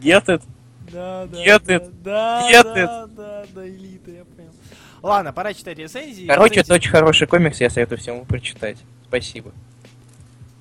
[0.00, 0.42] Get it?
[0.92, 1.92] Да, да, Get да, it.
[2.02, 4.50] да, Get да, да, да, элита, я понял.
[5.02, 6.26] Ладно, пора читать рецензии.
[6.26, 8.78] Короче, это Рецензии- очень хороший комикс, я советую всем его прочитать.
[9.08, 9.52] Спасибо.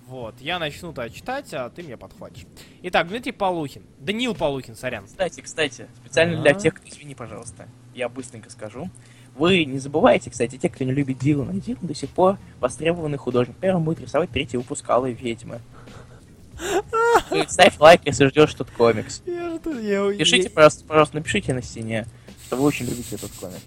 [0.07, 2.45] Вот, я начну то читать, а ты меня подхватишь.
[2.83, 3.83] Итак, Дмитрий Полухин.
[3.99, 5.05] Даниил Полухин, сорян.
[5.05, 6.53] Кстати, кстати, специально для А.
[6.53, 6.87] тех, кто...
[6.89, 7.67] Извини, пожалуйста.
[7.95, 8.89] Я быстренько скажу.
[9.35, 13.55] Вы не забывайте, кстати, те, кто не любит Дилана, Дилан до сих пор востребованный художник.
[13.57, 15.61] Первым будет рисовать третий выпуск Алой Ведьмы.
[17.47, 19.21] Ставь лайк, если ждешь этот комикс.
[19.25, 20.13] Я что, я...
[20.17, 22.05] Пишите, пожалуйста, пожалуйста, напишите на стене,
[22.45, 23.61] что вы очень любите этот комикс.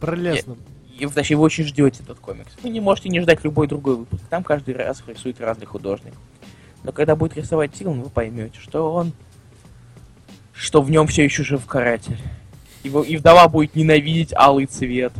[0.00, 0.56] Пролесно.
[0.98, 2.52] И, точнее, вы очень ждете этот комикс.
[2.62, 4.22] Вы не можете не ждать любой другой выпуск.
[4.28, 6.12] Там каждый раз рисует разный художник.
[6.82, 9.12] Но когда будет рисовать Дилан, вы поймете, что он...
[10.52, 12.18] Что в нем все еще жив каратель.
[12.82, 15.12] И, во- и вдова будет ненавидеть алый цвет.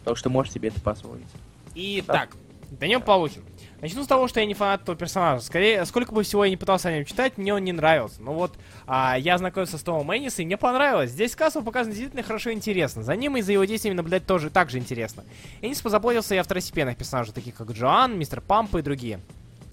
[0.00, 1.26] Потому что может себе это позволить.
[1.74, 2.30] Итак,
[2.70, 3.42] Даниил Полухин.
[3.80, 5.42] Начну с того, что я не фанат этого персонажа.
[5.44, 8.22] Скорее, сколько бы всего я не пытался о нем читать, мне он не нравился.
[8.22, 8.52] Но вот
[8.86, 11.10] а, я знакомился с Томом Энниса, и мне понравилось.
[11.10, 13.02] Здесь Кассел показан действительно хорошо и интересно.
[13.02, 15.24] За ним и за его действиями наблюдать тоже так же интересно.
[15.62, 19.18] Эннис позаботился и о второстепенных персонажах, таких как Джоан, Мистер Пампа и другие.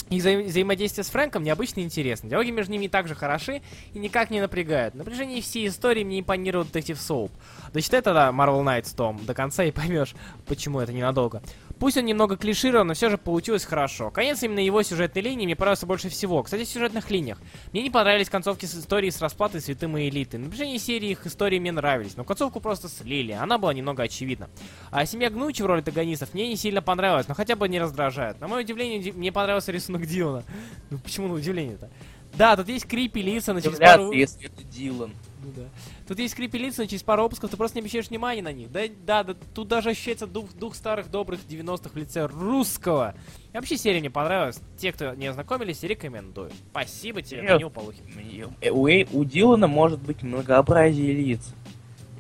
[0.09, 2.29] Их взаим- взаимодействие с Фрэнком необычно интересно.
[2.29, 3.61] Диалоги между ними также хороши
[3.93, 4.95] и никак не напрягают.
[4.95, 7.31] На протяжении всей истории мне импонировал детектив Соуп.
[7.73, 10.15] Дочитай тогда Marvel Knights Том до конца и поймешь,
[10.47, 11.41] почему это ненадолго.
[11.79, 14.11] Пусть он немного клиширован, но все же получилось хорошо.
[14.11, 16.43] Конец именно его сюжетной линии мне понравился больше всего.
[16.43, 17.37] Кстати, в сюжетных линиях.
[17.71, 20.37] Мне не понравились концовки с историей с расплатой святым и элиты.
[20.37, 23.31] На протяжении серии их истории мне нравились, но концовку просто слили.
[23.31, 24.49] Она была немного очевидна.
[24.91, 28.41] А семья Гнучи в роли антагонистов мне не сильно понравилась, но хотя бы не раздражает.
[28.41, 30.43] На мое удивление, ди- мне понравился рисунок Дилана.
[30.89, 31.89] Ну почему на удивление-то?
[32.33, 34.11] Да, тут есть крипи лица, но через пару...
[34.11, 35.11] если это Дилан.
[35.43, 35.63] Ну да.
[36.09, 38.71] Тут есть но через пару выпусков ты просто не обращаешь внимания на них.
[38.71, 43.13] Да, да, да, тут даже ощущается дух, дух старых добрых 90-х в лице русского.
[43.53, 44.59] И вообще серия мне понравилась.
[44.79, 46.49] Те, кто не ознакомились, рекомендую.
[46.71, 47.57] Спасибо тебе, Серьезно?
[47.57, 48.49] Данил Полухин.
[48.59, 48.85] Э, У,
[49.19, 51.41] у Дилана может быть многообразие лиц.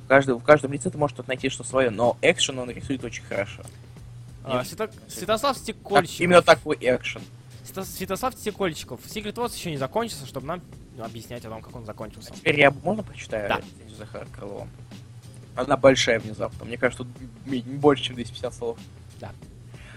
[0.05, 3.03] В каждом, в каждом лице ты можешь тут найти что свое, но экшен он рисует
[3.03, 3.63] очень хорошо.
[4.43, 4.67] А, Нет.
[4.67, 6.19] Свято- Святослав Так, Стекольчиков.
[6.21, 7.23] именно такой экшен.
[7.63, 8.99] Свято- Святослав Стекольчиков.
[9.07, 10.61] Secret Wars еще не закончился, чтобы нам
[11.05, 12.31] объяснять о том, как он закончился.
[12.33, 13.61] Теперь я можно прочитаю Да.
[13.97, 14.67] Захара Крылова?
[15.55, 16.65] Она большая внезапно.
[16.65, 18.77] Мне кажется, тут больше, чем 250 слов.
[19.19, 19.31] Да.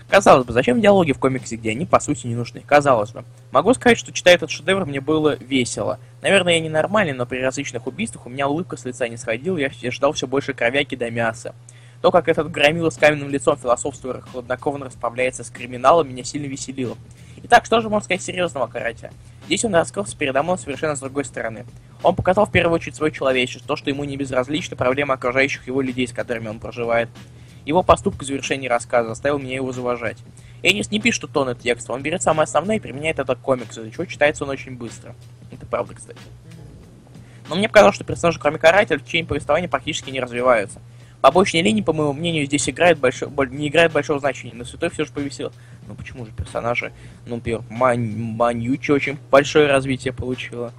[0.09, 2.61] Казалось бы, зачем диалоги в комиксе, где они, по сути, не нужны?
[2.61, 3.25] Казалось бы.
[3.51, 5.99] Могу сказать, что читая этот шедевр, мне было весело.
[6.21, 9.71] Наверное, я ненормальный, но при различных убийствах у меня улыбка с лица не сходила, я
[9.81, 11.55] я ждал все больше кровяки до мяса.
[12.03, 16.97] То, как этот громила с каменным лицом философствуя хладнокровно расправляется с криминалом, меня сильно веселило.
[17.45, 19.13] Итак, что же можно сказать серьезного о карате?
[19.53, 21.67] Здесь он раскрылся передо мной совершенно с другой стороны.
[22.03, 25.83] Он показал в первую очередь свое человечество, то, что ему не безразличны проблемы окружающих его
[25.83, 27.11] людей, с которыми он проживает.
[27.67, 30.17] Его поступок в завершении рассказа заставил меня его заважать.
[30.63, 33.91] Энис не пишет тонны текста, он берет самое основное и применяет это к комиксу, из-за
[33.91, 35.15] чего читается он очень быстро.
[35.51, 36.19] Это правда, кстати.
[37.51, 40.81] Но мне показалось, что персонажи, кроме карателя, в течение повествования практически не развиваются.
[41.23, 43.29] Побочные линии, по моему мнению, здесь играют большо...
[43.31, 45.53] боль- не играют большого значения, но Святой все же повесил.
[45.87, 46.93] Ну почему же персонажи?
[47.27, 48.15] Ну, например, Мань...
[48.17, 50.73] Маньючи очень большое развитие получила.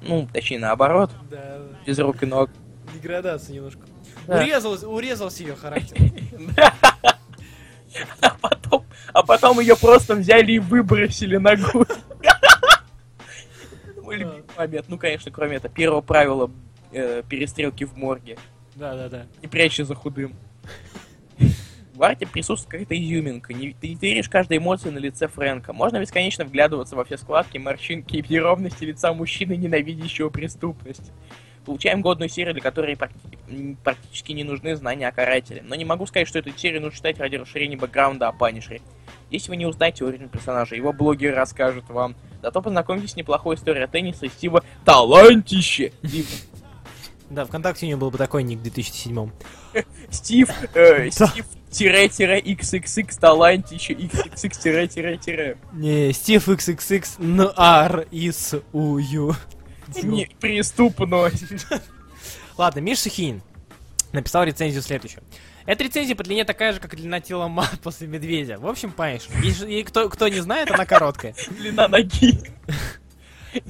[0.00, 2.50] Ну, точнее, наоборот, Да, без рук и ног.
[2.94, 3.80] деградация немножко.
[4.26, 4.38] Да.
[4.40, 5.96] Урезалась, урезался ее характер.
[8.20, 11.84] А потом, а потом ее просто взяли и выбросили ногу.
[14.02, 14.86] Мой любимый момент.
[14.88, 16.50] Ну, конечно, кроме этого, первого правила
[16.92, 18.38] э, перестрелки в морге.
[18.76, 19.26] Да-да-да.
[19.42, 20.34] не прячься за худым.
[21.94, 23.52] В арте присутствует какая-то изюминка.
[23.52, 25.72] Не- ты не веришь каждой эмоции на лице Фрэнка.
[25.74, 31.12] Можно бесконечно вглядываться во все складки, морщинки и неровности лица мужчины, ненавидящего преступность.
[31.66, 35.62] Получаем годную серию, для которой практи- практически не нужны знания о карателе.
[35.62, 38.80] Но не могу сказать, что эту серию нужно читать ради расширения бэкграунда о Панишере.
[39.30, 42.16] Если вы не узнаете оригин персонажа, его блогеры расскажут вам.
[42.40, 45.92] Зато познакомитесь с неплохой историей тенниса и Стива Талантище!
[47.30, 49.30] Стив, Да, ВКонтакте у него был бы такой ник в 2007
[50.10, 55.58] Стив, э, Стив XXX талантище XXX.
[55.72, 59.34] Не, Стив XXX НР из УЮ.
[60.02, 61.30] Не преступно.
[62.58, 63.42] Ладно, Миша Хин
[64.12, 65.22] написал рецензию следующую.
[65.66, 68.58] Эта рецензия по длине такая же, как длина тела мат после медведя.
[68.58, 71.34] В общем, понимаешь, и, и кто, кто не знает, она короткая.
[71.50, 72.40] Длина ноги.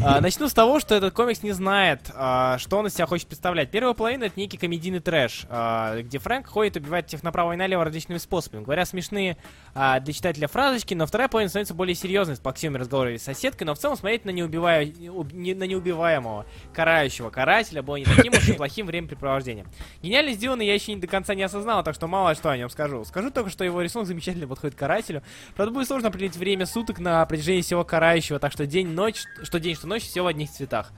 [0.02, 3.26] А, начну с того, что этот комикс не знает, а, что он из себя хочет
[3.26, 3.70] представлять.
[3.70, 7.56] Первая половина это некий комедийный трэш, а, где Фрэнк ходит и убивает всех направо и
[7.56, 8.64] налево различными способами.
[8.64, 9.36] Говоря смешные
[9.74, 13.74] для читателя фразочки, но вторая половина становится более серьезной с плаксивыми разговорами с соседкой, но
[13.74, 14.84] в целом смотреть на, неубивая...
[14.84, 16.44] уб- не- на неубиваемого,
[16.74, 19.68] карающего карателя было не таким уж и плохим времяпрепровождением.
[20.02, 22.68] Гениально сделано я еще не до конца не осознал, так что мало что о нем
[22.68, 23.04] скажу.
[23.04, 25.22] Скажу только, что его рисунок замечательно подходит к карателю.
[25.54, 29.69] Правда, будет сложно определить время суток на протяжении всего карающего, так что день-ночь, что день,
[29.74, 30.92] что ночь, все в одних цветах.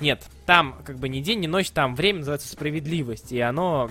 [0.00, 3.90] Нет, там как бы ни день, ни ночь, там время называется справедливость, и оно...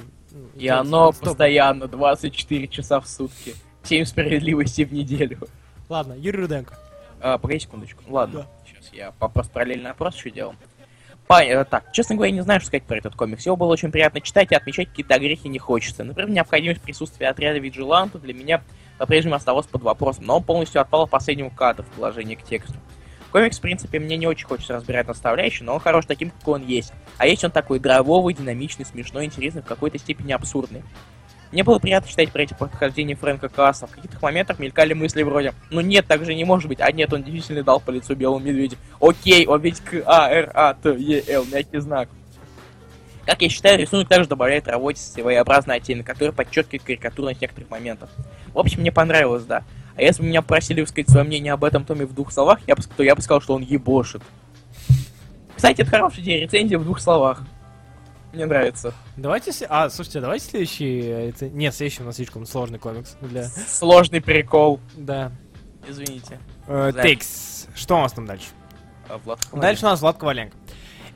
[0.55, 3.55] И оно постоянно 24 часа в сутки.
[3.83, 5.39] 7 справедливости в неделю.
[5.89, 6.75] Ладно, Юрий Руденко.
[7.21, 8.03] А, погоди секундочку.
[8.07, 8.47] Ладно, Да.
[8.67, 10.55] сейчас я по- просто параллельный опрос еще делал.
[11.27, 13.45] Па- э, так, честно говоря, не знаю, что сказать про этот комикс.
[13.45, 16.03] Его было очень приятно читать, и отмечать какие-то огрехи не хочется.
[16.03, 18.61] Например, необходимость присутствия отряда Виджиланта для меня
[18.97, 22.75] по-прежнему оставалась под вопросом, но он полностью отпал в последнем кадре в приложении к тексту.
[23.33, 26.67] Комикс, в принципе, мне не очень хочется разбирать наставляющий, но он хорош таким, какой он
[26.67, 26.93] есть.
[27.17, 30.83] А есть он такой драйвовый, динамичный, смешной, интересный, в какой-то степени абсурдный.
[31.51, 33.87] Мне было приятно читать про эти подхождения Фрэнка Касса.
[33.87, 36.79] В каких-то моментах мелькали мысли вроде «Ну нет, так же не может быть».
[36.79, 38.77] А нет, он действительно дал по лицу белому медведю.
[39.01, 42.09] Окей, он ведь К-А-Р-А-Т-Е-Л, мягкий знак.
[43.25, 48.11] Как я считаю, рисунок также добавляет работе своеобразный оттенок, который подчеркивает карикатурность некоторых моментов.
[48.53, 49.63] В общем, мне понравилось, да.
[49.95, 52.75] А если бы меня просили высказать свое мнение об этом томе в двух словах, я
[52.75, 54.21] бы, то я бы сказал, что он ебошит.
[55.55, 57.43] Кстати, это хорошая идея, рецензия в двух словах.
[58.33, 58.93] Мне нравится.
[59.15, 59.51] Давайте...
[59.69, 61.01] А, слушайте, давайте следующий...
[61.03, 63.47] э, Нет, следующий у нас слишком сложный комикс для...
[63.47, 64.79] Сложный прикол.
[64.95, 65.31] Да.
[65.87, 66.39] Извините.
[66.67, 66.91] Э.
[67.03, 67.67] Текс.
[67.75, 68.47] Что у нас там дальше?
[69.23, 70.55] Влад Дальше у нас Влад Коваленко.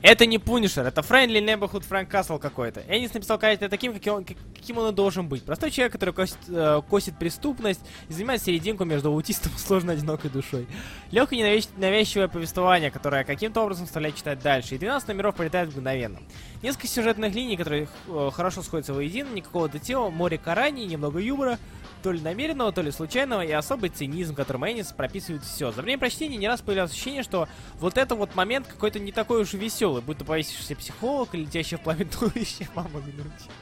[0.00, 2.82] Это не Пунишер, это Friendly Neighborhood Фрэнк Касл какой-то.
[2.88, 5.42] Энис написал карателя таким, каким он, как- каким он и должен быть.
[5.42, 10.30] Простой человек, который косит, э, косит преступность и занимает серединку между аутистом и сложно одинокой
[10.30, 10.68] душой.
[11.10, 14.76] Легкое ненавязч- навязчивое повествование, которое каким-то образом заставляет читать дальше.
[14.76, 16.20] И 12 номеров пролетает мгновенно.
[16.62, 21.58] Несколько сюжетных линий, которые э, хорошо сходятся воедино, никакого детела, море караний, немного юмора,
[22.02, 25.72] то ли намеренного, то ли случайного, и особый цинизм, которым Энис прописывает все.
[25.72, 29.42] За время прочтения не раз появлялось ощущение, что вот это вот момент какой-то не такой
[29.42, 32.68] уж веселый, будто повесившийся психолог летящий в пламя туловище.
[32.74, 33.52] Мама, минуточку.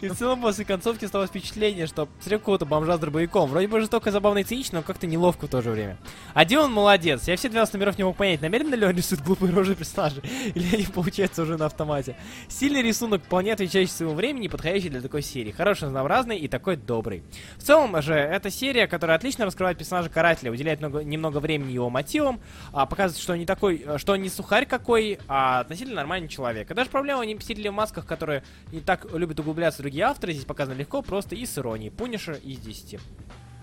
[0.00, 3.48] И в целом после концовки осталось впечатление, что смотрю какого-то бомжа с дробовиком.
[3.50, 5.98] Вроде бы жестоко, забавно и цинично, но как-то неловко в то же время.
[6.34, 7.26] А Дилан молодец.
[7.28, 10.22] Я все 12 номеров не мог понять, намеренно ли он рисует глупые рожи персонажей,
[10.54, 12.16] или они получаются уже на автомате.
[12.48, 15.50] Сильный рисунок, вполне отвечающий своему времени, подходящий для такой серии.
[15.50, 17.22] Хороший, разнообразный и такой добрый.
[17.56, 21.90] В целом же, это серия, которая отлично раскрывает персонажа Карателя, уделяет много, немного времени его
[21.90, 22.40] мотивам,
[22.72, 26.28] а, показывает, что он не такой, э, что он не сухарь какой, а относительно нормальный
[26.28, 26.70] человек.
[26.70, 28.42] И даже проблема не мстители в масках, которые
[28.72, 31.90] не так любят углубляться в другие авторы, здесь показано легко, просто и с иронией.
[31.90, 32.98] Пунишер из 10.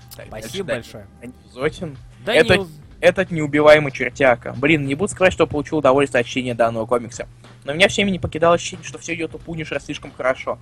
[0.10, 1.08] Спасибо большое.
[1.52, 1.98] Зотин.
[2.26, 2.68] Да Это- не-
[3.02, 4.54] Этот неубиваемый чертяка.
[4.58, 7.28] Блин, не буду сказать, что получил удовольствие от чтения данного комикса.
[7.66, 10.58] Но меня всеми не покидало ощущение, что все идет у Пунишера слишком хорошо.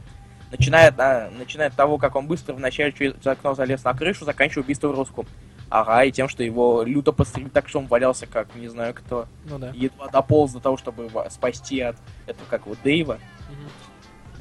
[0.49, 4.63] Начиная, а, начиная от того, как он быстро вначале через окно залез на крышу, заканчивая
[4.63, 5.27] убийством русскую.
[5.69, 9.27] Ага, и тем, что его люто пострелили так, что он валялся как не знаю кто.
[9.45, 9.71] Ну да.
[9.75, 11.95] Едва дополз до того, чтобы спасти от
[12.25, 13.19] этого, как его, Дэйва.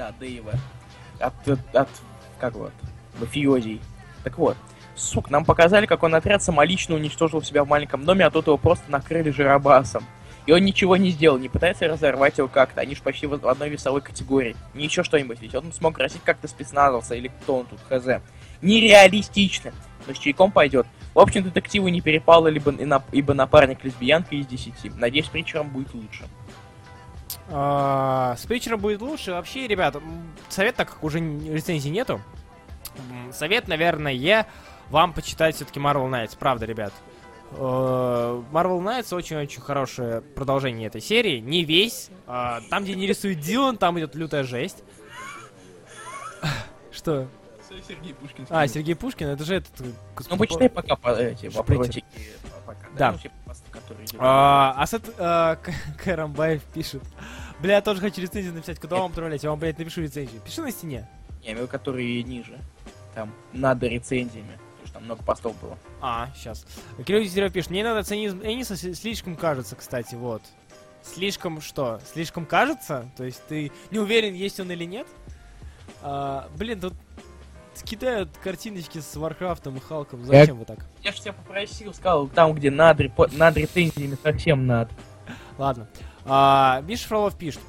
[0.00, 0.52] Да, Дэйва.
[1.18, 1.88] От, от, от
[2.38, 2.72] как вот,
[3.18, 3.82] мафиозий.
[4.24, 4.56] Так вот,
[4.96, 8.56] сук, нам показали, как он отряд самолично уничтожил себя в маленьком доме, а тут его
[8.56, 10.02] просто накрыли жиробасом.
[10.46, 12.80] И он ничего не сделал, не пытается разорвать его как-то.
[12.80, 14.56] Они же почти в одной весовой категории.
[14.72, 18.22] Не еще что-нибудь, ведь он смог грозить как-то спецназовца или кто он тут, хз.
[18.62, 19.72] Нереалистично.
[20.06, 20.86] Но с чайком пойдет.
[21.12, 24.96] В общем, детективу не перепало, либо, и на- ибо напарник лесбиянка из 10.
[24.96, 26.24] Надеюсь, притчером будет лучше.
[27.48, 29.32] А, С Притчером будет лучше.
[29.32, 29.96] Вообще, ребят,
[30.48, 32.20] совет, так как уже рецензий нету,
[33.32, 34.46] совет, наверное,
[34.90, 36.36] вам почитать все-таки Marvel Knights.
[36.38, 36.92] Правда, ребят.
[37.52, 41.38] Э, Marvel Knights очень-очень хорошее продолжение этой серии.
[41.38, 42.10] Не весь.
[42.26, 44.82] А, Там, где не рисует Дилан, там идет лютая жесть.
[46.90, 47.28] Что?
[47.86, 48.46] Сергей Пушкин.
[48.50, 49.80] А, Сергей Пушкин, это же этот...
[49.80, 49.90] э,
[50.28, 51.58] Ну, почитай пока по эти Шприцер.
[51.58, 52.04] вопросики.
[52.66, 52.88] Пока.
[52.96, 53.12] Да.
[53.12, 54.16] ну.
[54.18, 55.12] А, Асет э,
[55.56, 55.72] К-
[56.04, 57.02] Карамбаев пишет.
[57.60, 58.78] Бля, я тоже хочу рецензию написать.
[58.80, 59.42] Куда вам отправлять?
[59.42, 60.40] Я вам, блядь, напишу рецензию.
[60.40, 61.08] Пиши на стене.
[61.42, 62.58] Я имею виду, которые ниже.
[63.14, 64.58] Там, надо рецензиями.
[64.76, 65.76] Потому что там много постов было.
[66.00, 66.64] А, сейчас.
[67.04, 67.70] Кирилл Дегтярев пишет.
[67.70, 70.42] Мне надо цинизм Эниса слишком кажется, кстати, вот.
[71.02, 72.00] Слишком что?
[72.12, 73.10] Слишком кажется?
[73.16, 75.06] То есть ты не уверен, есть он или нет?
[76.02, 76.94] А, блин, тут
[77.82, 80.24] кидают картиночки с Варкрафтом и Халком.
[80.24, 80.86] Зачем вы так?
[81.02, 84.90] Я же тебя попросил, сказал, там, где над, репо- над рецензиями совсем над.
[85.58, 85.88] Ладно.
[86.24, 87.60] А, Миша Фролов пишет.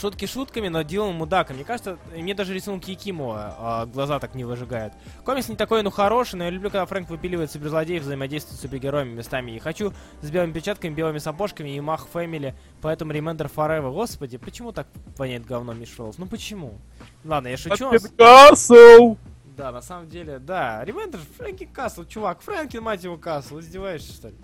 [0.00, 1.50] Шутки шутками, но Дилан мудак.
[1.50, 4.94] И Мне кажется, мне даже рисунок Якимова а, глаза так не выжигают.
[5.24, 9.14] Комикс не такой, ну хороший, но я люблю, когда Фрэнк выпиливает суперзлодеев, взаимодействует с супергероями
[9.14, 9.52] местами.
[9.52, 9.92] И хочу
[10.22, 13.92] с белыми перчатками, белыми сапожками и my family, поэтому Remember Forever.
[13.92, 16.18] Господи, почему так воняет говно Миш Фролов?
[16.18, 16.78] Ну почему?
[17.24, 17.90] Ладно, я шучу.
[18.16, 19.16] Касл!
[19.56, 20.84] Да, на самом деле, да.
[20.84, 22.40] Ремендер, Фрэнки Касл, чувак.
[22.42, 23.58] Фрэнки, мать его, Касл.
[23.58, 24.36] Издеваешься, что ли?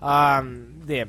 [0.00, 0.44] А,
[0.86, 1.08] да.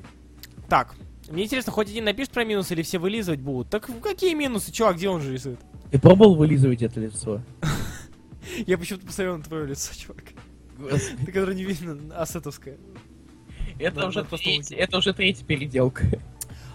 [0.70, 0.96] Так.
[1.30, 3.70] Мне интересно, хоть один напишет про минусы или все вылизывать будут?
[3.70, 5.60] Так какие минусы, чувак, где он же рисует?
[5.92, 7.42] Ты пробовал вылизывать это лицо?
[8.66, 10.24] Я почему-то посмотрел на твое лицо, чувак.
[11.26, 12.78] Ты, которое не видно, асетовское.
[13.78, 14.78] Это уже улетел.
[14.78, 16.06] это уже третья переделка.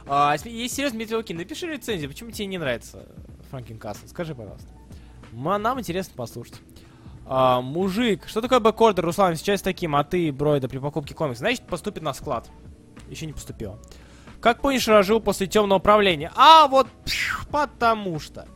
[0.06, 3.08] А, если есть серьезно, Дмитрий Лукин, напиши рецензию, почему тебе не нравится
[3.50, 4.06] FrankenCastle?
[4.06, 4.68] Скажи, пожалуйста.
[5.32, 6.60] Ма- Нам интересно послушать.
[7.26, 11.40] А, мужик, что такое back order, Руслан, сейчас таким, а ты, Бройда, при покупке комикса,
[11.40, 12.50] значит, поступит на склад.
[13.08, 13.78] Еще не поступило.
[14.44, 16.30] Как Punisher жил после темного правления?
[16.36, 18.46] А, вот, пш, потому что.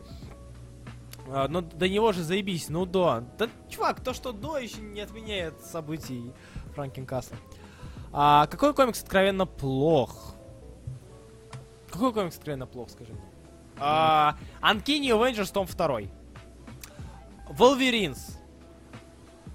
[1.31, 3.24] А, ну, до него же заебись, ну да.
[3.39, 6.31] Да, чувак, то, что до, еще не отменяет событий
[6.74, 7.39] Франкин Касла.
[8.12, 10.35] А, какой комикс откровенно плох?
[11.90, 13.23] Какой комикс откровенно плох, скажи мне?
[13.78, 16.01] А, Uncanny Avengers том 2.
[17.48, 18.36] Wolverines.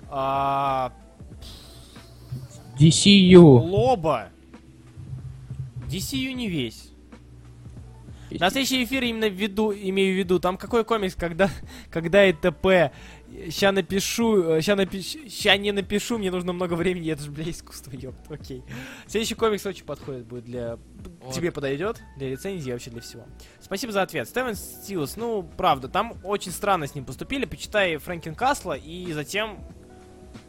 [0.10, 0.92] А,
[2.80, 3.38] DCU.
[3.38, 4.33] Лоба.
[5.94, 6.94] DCU не весь.
[8.40, 11.52] На следующий эфир именно в виду, имею в виду, там какой комикс, когда,
[11.92, 12.92] когда и ТП.
[13.50, 17.92] Ща напишу, ща, напишу, ща не напишу, мне нужно много времени, это же, бля, искусство,
[17.92, 18.64] ёпт, окей.
[19.08, 20.78] Следующий комикс очень подходит будет для...
[21.22, 21.34] Вот.
[21.34, 23.26] Тебе подойдет, для рецензии вообще для всего.
[23.60, 24.28] Спасибо за ответ.
[24.28, 29.60] Стивен Стилс, ну, правда, там очень странно с ним поступили, почитай Фрэнкин Касла, и затем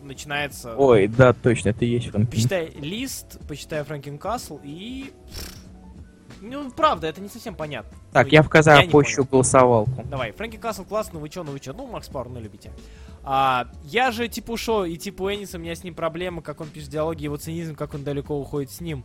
[0.05, 0.77] начинается...
[0.77, 2.31] Ой, да, точно, это и есть Франкин.
[2.31, 5.13] Почитай лист, почитай Фрэнкин Касл и...
[6.41, 7.97] Ну, правда, это не совсем понятно.
[8.13, 9.29] Так, Ну, я в Каза не опущу понял.
[9.31, 10.03] голосовалку.
[10.05, 11.73] Давай, Фрэнки Касл классно, вы чё, ну вы чё?
[11.73, 12.71] Ну, Макс Пауэр, ну любите.
[13.23, 16.69] А, я же типу шо, и типу Энниса, у меня с ним проблемы, как он
[16.69, 19.05] пишет диалоги, его цинизм, как он далеко уходит с ним.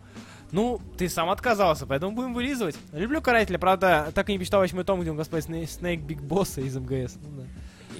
[0.52, 2.76] Ну, ты сам отказался, поэтому будем вылизывать.
[2.92, 6.22] Люблю Карателя, правда, так и не почитал восьмой том, где он господи Сне- Снейк Биг
[6.22, 7.16] Босса из МГС.
[7.24, 7.44] Ну, да.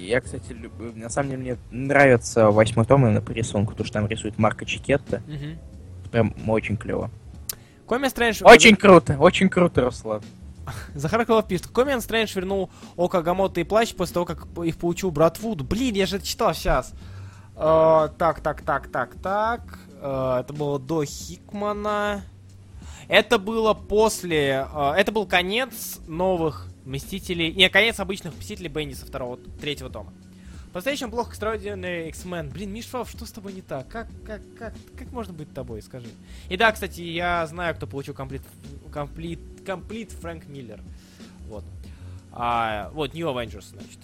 [0.06, 0.92] Я, кстати, люблю...
[0.94, 4.64] На самом деле, мне нравится восьмой том именно по рисунку, потому что там рисует Марка
[4.64, 5.22] Чикетта.
[5.26, 5.58] Мгм.
[6.10, 7.10] Прям очень клево.
[7.86, 8.42] Коми Стрэндж...
[8.44, 10.22] Очень круто, очень круто, Руслан.
[10.94, 15.10] Захар Крылов пишет, Комен Стрэндж вернул Ока Гамота и Плащ после того, как их получил
[15.10, 15.62] брат Вуд.
[15.62, 16.92] Блин, я же это читал сейчас.
[17.56, 19.78] так, так, так, так, так.
[20.00, 22.22] Э, это было до Хикмана.
[23.08, 24.66] Это было после...
[24.72, 27.52] э, это был конец новых Мстителей...
[27.52, 30.12] Не, конец обычных Мстителей Бенниса второго, третьего тома.
[30.72, 32.52] По-настоящему плохо Extraordinary X-Men.
[32.52, 33.88] Блин, Мишфав, что с тобой не так?
[33.88, 36.06] Как, как, как, как можно быть тобой, скажи?
[36.48, 38.42] И да, кстати, я знаю, кто получил комплит,
[38.92, 40.80] комплит, комплит Фрэнк Миллер.
[41.48, 41.64] Вот.
[42.32, 43.98] А, вот, New Avengers, значит.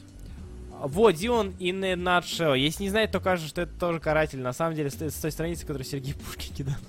[0.83, 2.59] Вот, Дион a nutshell.
[2.59, 4.41] Если не знает, то кажется, что это тоже каратель.
[4.41, 6.75] На самом деле, с, той- с той страницы, которую Сергей Пушкин кидал.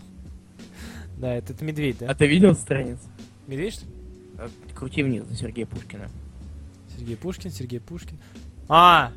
[1.17, 2.11] Да, это, это медведь, да?
[2.11, 3.01] А ты видел страницу?
[3.47, 3.91] Медведь, что ли?
[4.37, 6.09] А, Крути вниз за Сергея Пушкина.
[6.95, 8.17] Сергей Пушкин, Сергей Пушкин.
[8.67, 9.11] А!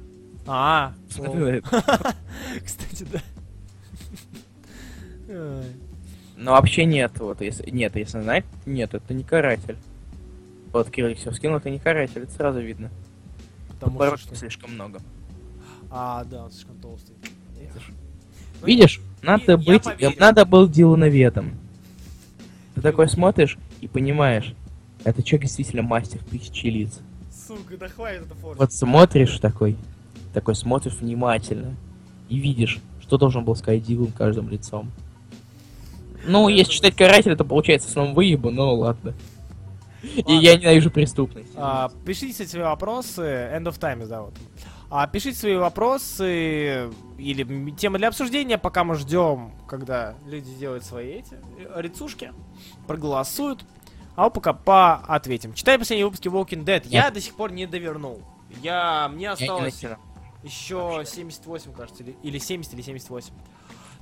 [0.46, 0.94] А!
[2.64, 3.20] Кстати, да.
[6.36, 7.70] Но вообще нет, вот, если...
[7.70, 9.76] Нет, если знать, нет, это не каратель.
[10.72, 12.90] Вот Кирилл все скинул, это не каратель, это сразу видно.
[13.68, 14.36] Потому что что?
[14.36, 15.00] слишком много.
[15.90, 17.14] А, да, он слишком толстый.
[17.60, 17.72] Эх.
[18.60, 21.58] Ну, Видишь, надо я быть, надо был Дилановедом.
[22.74, 24.54] Ты такой смотришь и понимаешь,
[25.04, 27.00] это человек действительно мастер тысячи лиц.
[27.46, 28.58] Сука, да хватит это форс.
[28.58, 29.76] Вот смотришь такой,
[30.34, 31.74] такой смотришь внимательно
[32.28, 34.90] и видишь, что должен был сказать Дилан каждым лицом.
[36.26, 39.14] Ну, Да, если это читать карателя, то получается в основном выебу, но ладно.
[40.02, 40.32] И Ладно.
[40.40, 41.50] я ненавижу преступность.
[41.56, 43.20] А, пишите свои вопросы.
[43.20, 44.34] End of Time, да, вот.
[44.90, 50.84] А пишите свои вопросы или м- темы для обсуждения, пока мы ждем, когда люди сделают
[50.84, 52.32] свои эти э, рецушки,
[52.86, 53.64] проголосуют.
[54.20, 55.54] А пока поответим.
[55.54, 56.82] Читай последние выпуски Walking Dead.
[56.84, 58.20] Я до сих пор не довернул.
[58.62, 59.82] Я, мне осталось
[60.42, 63.32] еще 78, кажется, или, или 70, или 78.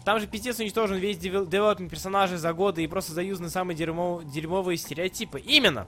[0.04, 4.24] Там же пиздец уничтожен весь девел- девелопмент персонажей за годы и просто заюзаны самые дерьмо-
[4.24, 5.38] дерьмовые стереотипы.
[5.38, 5.86] Именно!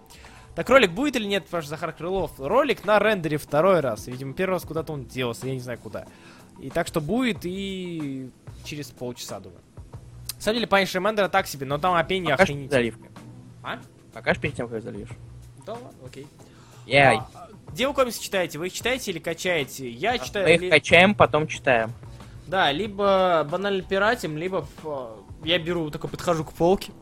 [0.55, 2.31] Так ролик будет или нет, спрашивает Захар Крылов?
[2.39, 4.07] Ролик на рендере второй раз.
[4.07, 6.07] Видимо, первый раз куда-то он делся, я не знаю куда.
[6.61, 8.31] И так что будет и
[8.62, 9.61] через полчаса, думаю.
[10.36, 12.70] На самом деле, Паниш Ремендера так себе, но там охренеть.
[12.70, 13.11] заливкой.
[13.62, 13.78] А?
[14.12, 15.09] Покажешь перед тем, как зальешь.
[15.66, 16.27] Да ладно, окей.
[16.87, 17.19] Яй.
[17.19, 18.59] А, а, где вы комиксы читаете?
[18.59, 19.89] Вы их читаете или качаете?
[19.89, 20.47] Я читаю...
[20.47, 21.93] Мы их ли- качаем, потом читаем.
[22.47, 24.66] Да, либо банально пиратим, либо
[25.45, 26.93] я беру, такой подхожу к полке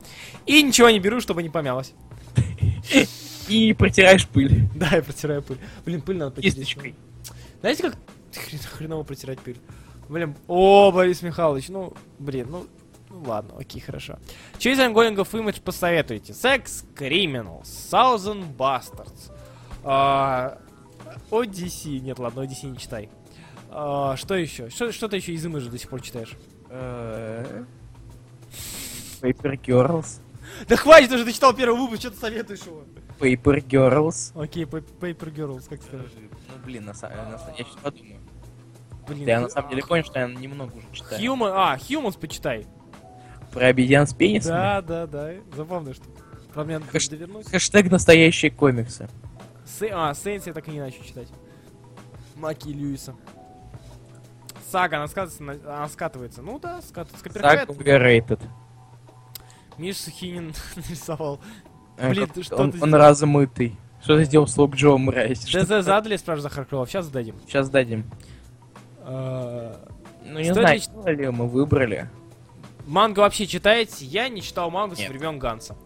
[0.45, 1.95] и ничего не беру, чтобы не помялось.
[3.49, 4.69] И протираешь пыль.
[4.75, 5.59] Да, я протираю пыль.
[5.87, 6.55] Блин, пыль надо потереть.
[6.55, 6.95] Кисточкой.
[7.61, 7.97] Знаете, как
[8.33, 9.57] хрен- хреново протирать пыль?
[10.11, 12.67] Блин, о, Борис Михайлович, ну, блин, ну
[13.27, 14.19] ладно, окей, хорошо.
[14.59, 16.33] Что из ангоингов имидж посоветуете?
[16.33, 19.33] Sex Criminals, Thousand Bastards,
[19.85, 20.59] а,
[21.31, 23.09] Odyssey, нет, ладно, Odyssey не читай.
[23.71, 24.71] А, что еще?
[24.71, 26.35] Что, что ты еще из имиджа до сих пор читаешь?
[26.71, 27.65] Э,
[29.21, 30.21] Paper Girls.
[30.67, 32.85] Да хватит уже, ты читал первый выпуск, что ты советуешь его?
[33.19, 34.33] Paper Girls.
[34.41, 36.07] Окей, Pa- Paper Girls, как сказать?
[36.17, 38.21] Ну, блин, на самом деле, я сейчас подумаю.
[39.09, 41.23] Блин, Да я на самом деле понял, что я немного уже читаю.
[41.23, 42.67] Human, а, Humans почитай.
[43.53, 44.53] Про обезьян с пенисами?
[44.53, 46.05] Да, да, да, забавно, что.
[46.53, 47.45] Про меня Хэш-.
[47.51, 49.09] Хэштег настоящие комиксы.
[49.67, 51.29] Сэ- а, Сейнс я так и не начал читать.
[52.37, 53.15] Маки Льюиса.
[54.71, 56.43] Сага, она скатывается, на- она скатывается.
[56.43, 57.33] Ну да, скатывается.
[57.41, 58.41] Сага overrated.
[59.79, 61.41] Миш Сухинин нарисовал.
[61.97, 63.77] Э, Блин, ты что он, ты он размытый.
[64.03, 65.41] Что ты сделал с Лок Джо, мразь?
[65.45, 66.89] ДЗ задали, спрашивает Захар Крылов.
[66.89, 67.35] Сейчас зададим.
[67.47, 68.05] Сейчас дадим.
[69.01, 69.89] А,
[70.25, 72.09] Ну, не знаю, ли мы выбрали.
[72.89, 74.05] Мангу вообще читаете?
[74.07, 75.11] Я не читал мангу со Нет.
[75.11, 75.77] времен Ганса.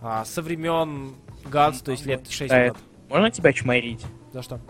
[0.00, 1.14] А, со времен
[1.44, 2.72] Ганс, то есть лет 6 читает.
[2.74, 2.88] назад.
[3.08, 4.04] Можно тебя чморить?
[4.32, 4.60] За что?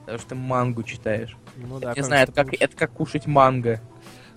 [0.00, 1.36] Потому что ты мангу читаешь.
[1.56, 3.80] Ну Я да, не комикс знаю, это как, это как кушать манго.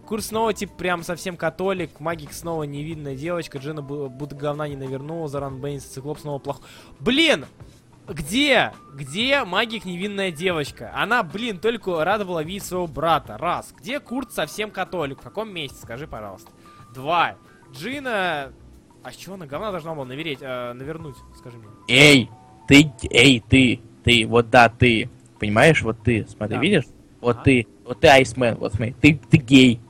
[0.08, 2.00] Курс снова, типа, прям совсем католик.
[2.00, 3.58] Магик снова невинная девочка.
[3.58, 5.28] Джина бу- будто говна не навернула.
[5.28, 6.62] Заран Бейнс, циклоп снова плохо.
[7.00, 7.46] Блин!
[8.08, 8.74] Где?
[8.94, 10.92] Где магик невинная девочка?
[10.94, 13.38] Она, блин, только рада была видеть своего брата.
[13.38, 13.74] Раз.
[13.78, 15.20] Где Курт совсем католик?
[15.22, 15.78] В каком месте?
[15.82, 16.52] Скажи, пожалуйста.
[16.94, 17.36] Два.
[17.74, 18.52] Джина...
[19.04, 21.16] А с чего она говна должна была навереть, э, навернуть?
[21.38, 21.68] Скажи мне.
[21.90, 22.30] Эй,
[22.70, 25.10] ты, эй, ты, ты, вот да, ты.
[25.40, 26.62] Понимаешь, вот ты, смотри, Да.
[26.62, 26.86] видишь?
[27.20, 27.44] Вот Ага.
[27.44, 29.82] ты, вот ты Айсмен, вот смотри, ты, ты гей.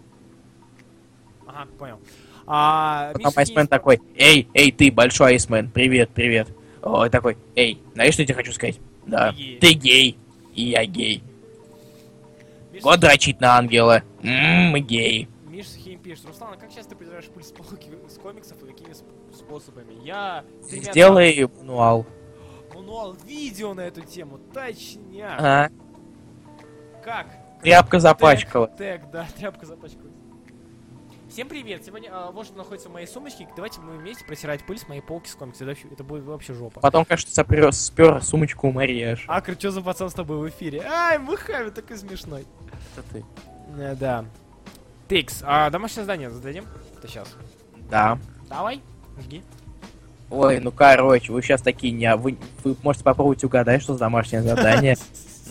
[1.45, 1.99] Ага, понял.
[2.47, 6.47] А, Потом Миша Айсмен Хейс- такой, эй, эй, ты, большой Айсмен, привет, привет.
[6.81, 8.79] Ой, такой, эй, знаешь, что я тебе хочу сказать?
[9.05, 9.57] Да, Ты гей.
[9.59, 10.17] ты гей,
[10.55, 11.23] и я гей.
[12.71, 14.01] Миша- Вот дрочить на ангела.
[14.23, 15.27] Ммм, мы гей.
[15.53, 18.65] Миш Сахим пишет, Руслан, а как часто ты придираешь пыль с полки с комиксов и
[18.65, 19.93] какими сп- способами?
[20.03, 20.43] Я...
[20.67, 22.07] тремя Сделай мануал.
[22.73, 25.39] Мануал видео на эту тему, точняк.
[25.39, 25.71] Ага.
[27.03, 27.27] Как?
[27.61, 28.67] Тряпка запачкала.
[28.69, 30.11] Тег, да, тряпка запачкалась.
[31.29, 31.85] Всем привет!
[31.85, 33.47] Сегодня а, вот что находится в моей сумочке.
[33.55, 35.71] Давайте мы вместе протирать пыль с моей полки с комиксами.
[35.71, 36.79] Это, это будет вообще жопа.
[36.79, 39.25] Потом, конечно, сопрё- спер сумочку у Марияш.
[39.27, 40.81] Акр, что за пацан с тобой в эфире?
[40.83, 42.45] Ай, Мухами такой смешной.
[42.97, 43.25] Это ты.
[43.77, 44.25] Э, да.
[45.07, 46.65] Тикс, а домашнее задание зададим?
[46.97, 47.27] Это сейчас.
[47.89, 48.17] Да.
[48.49, 48.81] Давай,
[49.21, 49.43] жги.
[50.29, 52.15] Ой, ну короче, вы сейчас такие не...
[52.15, 54.97] Вы, вы можете попробовать угадать, что за домашнее задание,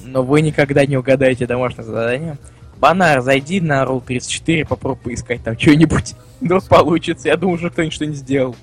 [0.05, 2.39] но вы никогда не угадаете домашнее задание.
[2.79, 6.15] Банар, зайди на Roll 34, попробуй поискать там что-нибудь.
[6.41, 7.29] Вдруг получится.
[7.29, 8.57] Я думаю, уже кто-нибудь что-нибудь сделал.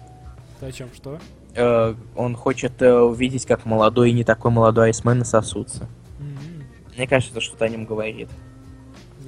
[0.60, 1.20] Ты о чем, что?
[1.56, 5.88] Э, он хочет э, увидеть, как молодой и не такой молодой Айсмен сосутся.
[6.20, 6.66] М-м.
[6.98, 8.28] Мне кажется, это что-то о нем говорит.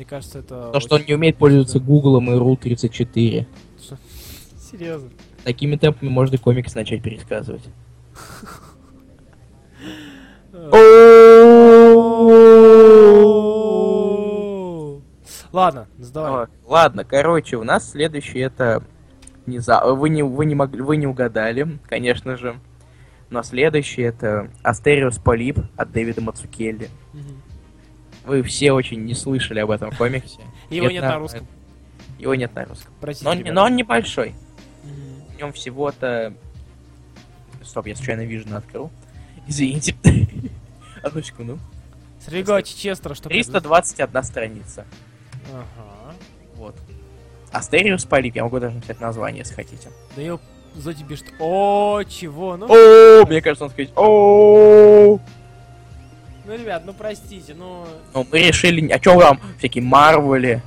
[0.02, 0.72] Мне кажется, это...
[0.72, 3.46] То, что он не умеет пользоваться Гуглом и Rule 34.
[3.78, 3.98] очень-
[4.60, 5.12] Серьезно.
[5.44, 7.62] Такими темпами можно комикс начать пересказывать.
[15.52, 16.48] Ладно, сдавай.
[16.66, 18.84] Ладно, короче, у нас следующий это
[19.46, 19.82] не за...
[19.86, 22.56] вы не вы не могли вы не угадали, конечно же.
[23.30, 26.90] Но следующий это Астериус Полип от Дэвида Мацукелли.
[27.14, 27.31] Мгм.
[28.26, 30.40] Вы все очень не слышали об этом комиксе.
[30.70, 31.48] Его нет на русском.
[32.20, 32.94] Его нет на русском.
[33.02, 34.36] Простите, Но он, небольшой.
[34.84, 36.34] В нем всего-то.
[37.64, 38.92] Стоп, я случайно Vision открыл.
[39.48, 39.96] Извините.
[41.04, 41.60] Одну секунду.
[42.24, 44.86] Сергей Честера, что 321 страница.
[45.52, 46.16] Ага.
[46.56, 46.76] Вот.
[47.52, 49.90] Астериус Полип, я могу даже написать название, если хотите.
[50.16, 50.40] Да я
[50.76, 52.68] Зоти пишет, о, чего, ну?
[52.68, 53.92] О, мне кажется, он сказать.
[53.96, 55.20] О.
[56.46, 57.86] Ну, ребят, ну простите, ну...
[58.14, 60.62] Ну, мы решили, а чё вам всякие Марвели.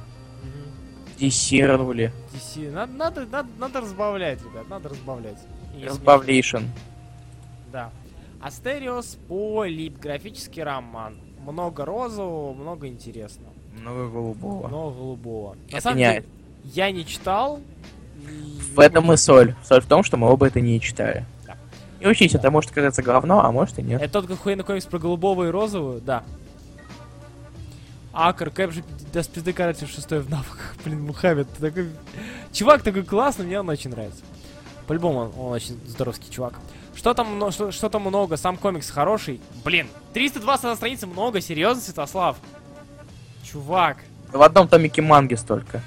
[1.18, 2.70] Десернули, DC.
[2.70, 5.38] Надо, надо, надо, надо разбавлять, ребят, надо разбавлять.
[5.78, 6.58] И Разбавлейшн.
[6.58, 6.70] смешно.
[7.72, 7.90] Да.
[8.40, 11.16] Астериос Полип, графический роман.
[11.44, 13.52] Много розового, много интересного.
[13.74, 14.68] Много голубого.
[14.68, 15.56] Много голубого.
[15.70, 16.24] На самом деле,
[16.64, 17.60] я не читал.
[18.74, 19.54] В этом и соль.
[19.64, 21.24] Соль в том, что мы оба это не читали.
[22.04, 23.98] И учись, это может казаться говно, а может и нет.
[24.02, 26.02] Это тот охуенный комикс про голубого и розовую?
[26.02, 26.22] Да.
[28.12, 30.76] Акр, Кэп же до спизды каратель шестой в навыках.
[30.84, 31.88] Блин, Мухаммед, ты такой...
[32.52, 34.22] Чувак такой классный, мне он очень нравится.
[34.86, 36.60] По-любому он, он очень здоровский чувак.
[36.94, 39.40] Что там, что, что там много, сам комикс хороший.
[39.64, 42.36] Блин, 320 страниц много, серьезно, Святослав?
[43.42, 43.96] Чувак,
[44.30, 45.80] В одном томике манги столько.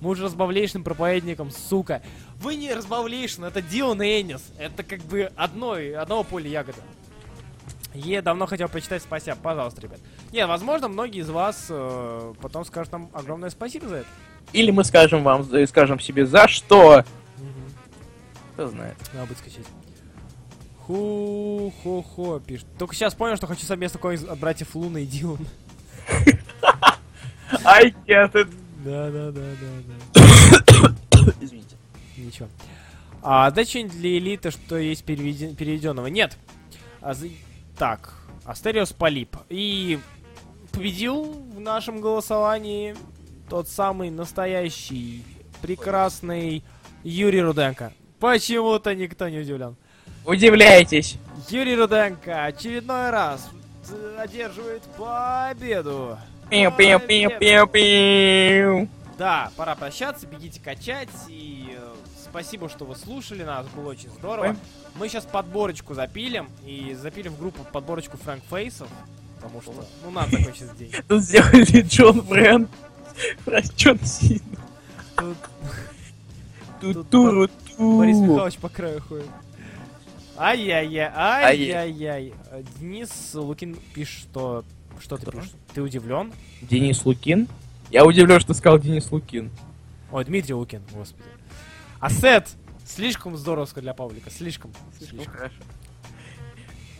[0.00, 2.02] Мы уже разбавлейшным проповедником, сука.
[2.36, 4.52] Вы не разбавлейшн, это Дилан и Эннис.
[4.58, 6.78] Это как бы одной, одного поля ягода.
[7.94, 9.98] Е, давно хотел почитать, спасибо, пожалуйста, ребят.
[10.30, 14.08] Не, возможно, многие из вас э, потом скажут нам огромное спасибо за это.
[14.52, 17.04] Или мы скажем вам, э, скажем себе за что.
[18.54, 18.96] Кто знает.
[19.14, 19.66] Надо будет скачать.
[20.86, 22.66] Ху-хо-хо, пишет.
[22.78, 25.46] Только сейчас понял, что хочу совместно комикс от братьев Луна и Дилан.
[27.64, 28.48] I get it.
[28.88, 30.94] Да-да-да-да-да.
[31.40, 31.76] Извините.
[32.16, 32.48] Ничего.
[33.22, 36.06] А, да что-нибудь для элиты, что есть переведен- переведенного?
[36.06, 36.36] Нет.
[37.02, 37.28] А, за-
[37.76, 39.36] Так, Астериос Полип.
[39.50, 39.98] И
[40.72, 41.24] победил
[41.54, 42.96] в нашем голосовании
[43.50, 45.22] тот самый настоящий,
[45.60, 46.62] прекрасный
[47.04, 47.92] Юрий Руденко.
[48.20, 49.76] Почему-то никто не удивлен.
[50.24, 51.16] Удивляйтесь.
[51.50, 53.48] Юрий Руденко очередной раз
[54.18, 56.18] одерживает победу.
[56.50, 58.88] Пиу, пиу, пиу, пиу, пиу.
[59.18, 61.08] Да, пора прощаться, бегите качать.
[61.28, 64.56] И э, спасибо, что вы слушали нас, было очень здорово.
[64.94, 68.88] Мы сейчас подборочку запилим и запилим в группу подборочку Фрэнк Фейсов.
[69.36, 70.92] Потому что, ну, надо такой сейчас день.
[71.06, 72.22] Тут сделали Джон.
[73.44, 74.40] Про Джон Сина.
[76.80, 77.98] Тут Ту-туру-ту.
[77.98, 79.26] Борис Михайлович по краю ходит.
[80.36, 82.32] Ай-яй-яй, ай-яй-яй.
[82.78, 84.64] Денис Лукин пишет, что...
[85.00, 85.32] Что ты Что?
[85.32, 85.52] пишешь?
[85.74, 86.32] Ты удивлен?
[86.62, 87.48] Денис Лукин?
[87.90, 89.50] Я удивлен, что сказал Денис Лукин.
[90.10, 91.28] Ой, Дмитрий Лукин, господи.
[92.00, 92.48] А сет!
[92.86, 94.72] Слишком здоровско для Павлика, слишком.
[94.98, 95.24] слишком.
[95.24, 95.54] хорошо.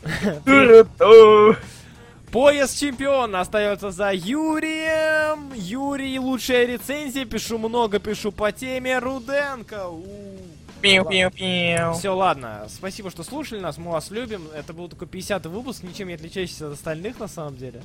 [2.31, 5.53] Пояс чемпиона остается за Юрием.
[5.55, 7.25] Юрий, лучшая рецензия.
[7.25, 8.99] Пишу много, пишу по теме.
[8.99, 9.87] Руденко.
[10.83, 11.95] Пиу-пиу-пиу.
[11.95, 12.67] Все, ладно.
[12.69, 13.79] Спасибо, что слушали нас.
[13.79, 14.43] Мы вас любим.
[14.55, 17.83] Это был такой 50 выпуск, ничем не отличающийся от остальных, на самом деле.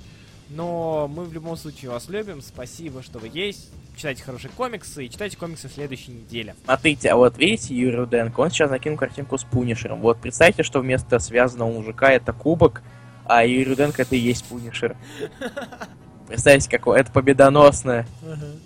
[0.49, 2.41] Но мы в любом случае вас любим.
[2.41, 3.72] Спасибо, что вы есть.
[3.95, 6.56] Читайте хорошие комиксы и читайте комиксы в следующей неделе.
[6.65, 10.02] Смотрите, а вот видите Юрий Руденко, он сейчас накинул картинку с Пунишером.
[10.02, 12.82] Вот представьте, что вместо связанного мужика это кубок,
[13.26, 14.98] а Юрий Руденко это и есть Пунишер.
[16.28, 18.07] Представьте, какой это победоносное,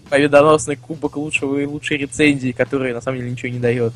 [0.09, 3.93] победоносный кубок лучшего и лучшей рецензии, который на самом деле ничего не дает.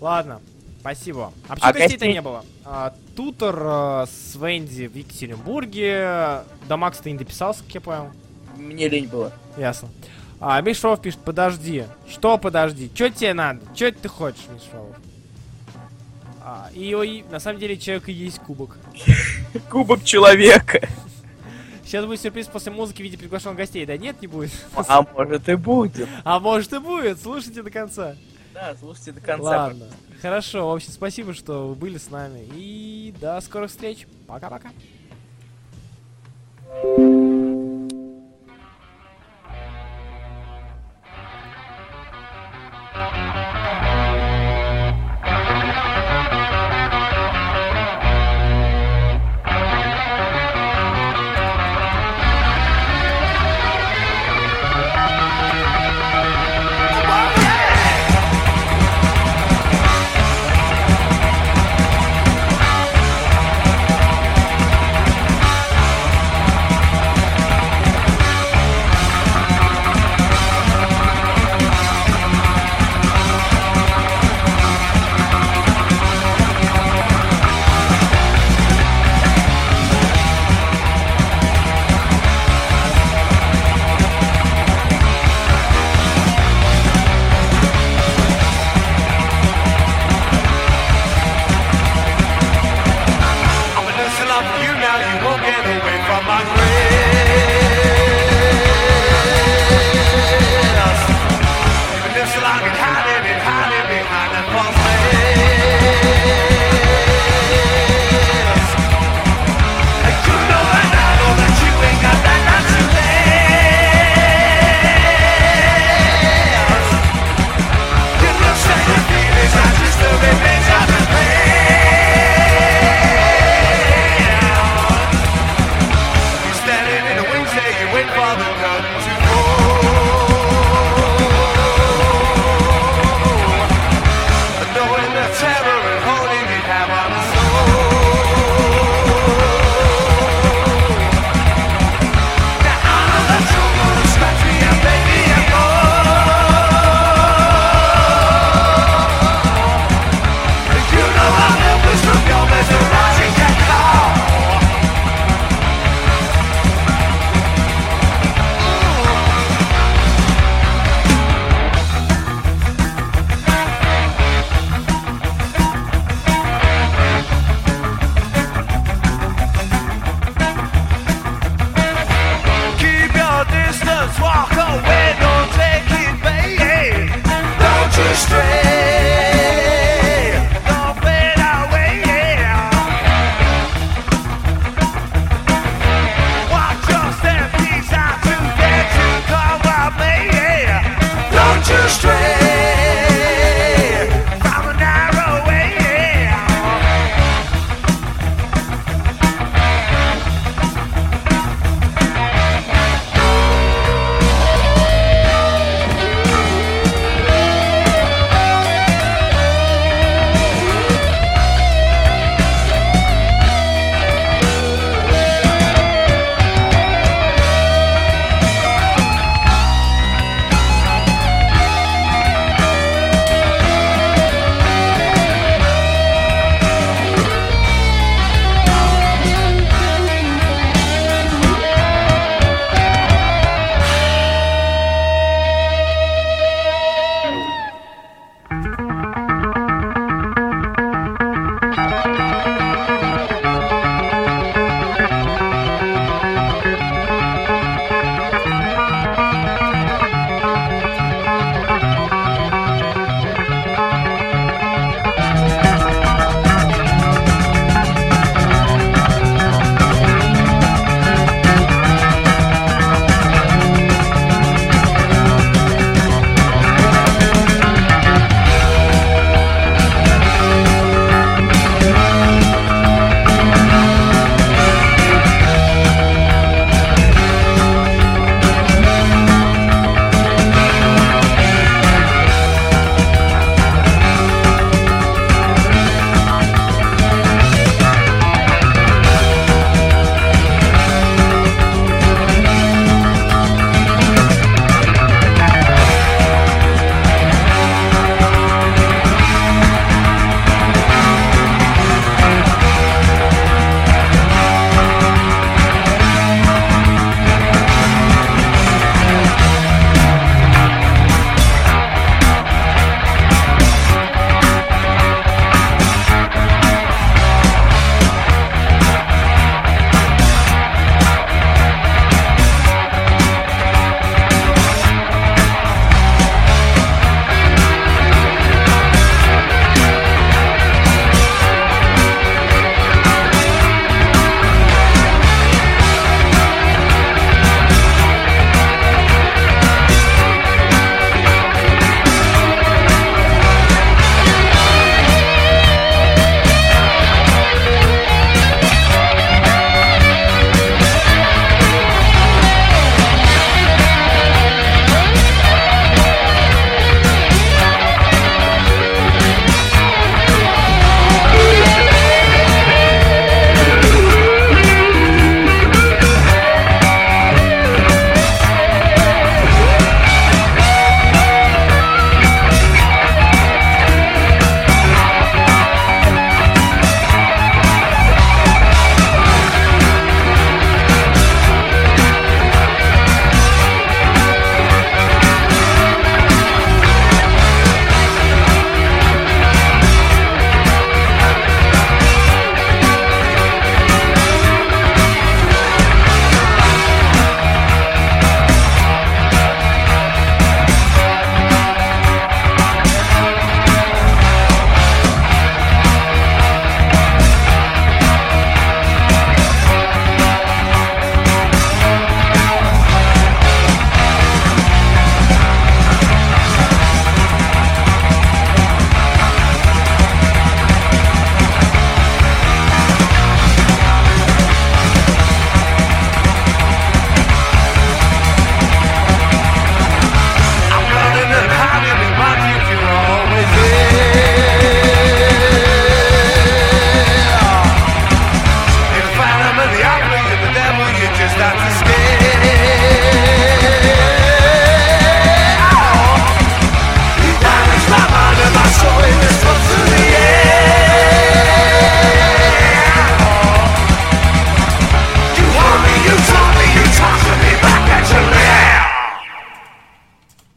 [0.00, 0.40] Ладно,
[0.80, 1.32] спасибо.
[1.48, 2.44] А почему А гостей-то гостей- не было?
[2.64, 6.42] А, Тутор э, с Венди в Екатеринбурге.
[6.68, 8.10] До Макс ты не дописался, как я понял.
[8.56, 9.32] Мне лень было.
[9.56, 9.88] Ясно.
[10.40, 11.84] А, Мишров пишет, подожди.
[12.08, 12.90] Что подожди?
[12.94, 13.60] Что тебе надо?
[13.74, 14.86] Что ты хочешь, Мишров?
[16.42, 18.76] А, и, ой, на самом деле человек и есть кубок.
[19.70, 20.88] Кубок человека.
[21.84, 23.84] Сейчас будет сюрприз после музыки в виде приглашенных гостей.
[23.84, 24.50] Да нет, не будет.
[24.74, 26.08] А может и будет.
[26.24, 27.20] А может и будет.
[27.20, 28.14] Слушайте до конца.
[28.60, 29.66] Да, слушайте до конца.
[29.66, 29.86] Ладно.
[30.20, 32.44] Хорошо, в общем, спасибо, что вы были с нами.
[32.54, 34.06] И до скорых встреч.
[34.26, 34.70] Пока-пока.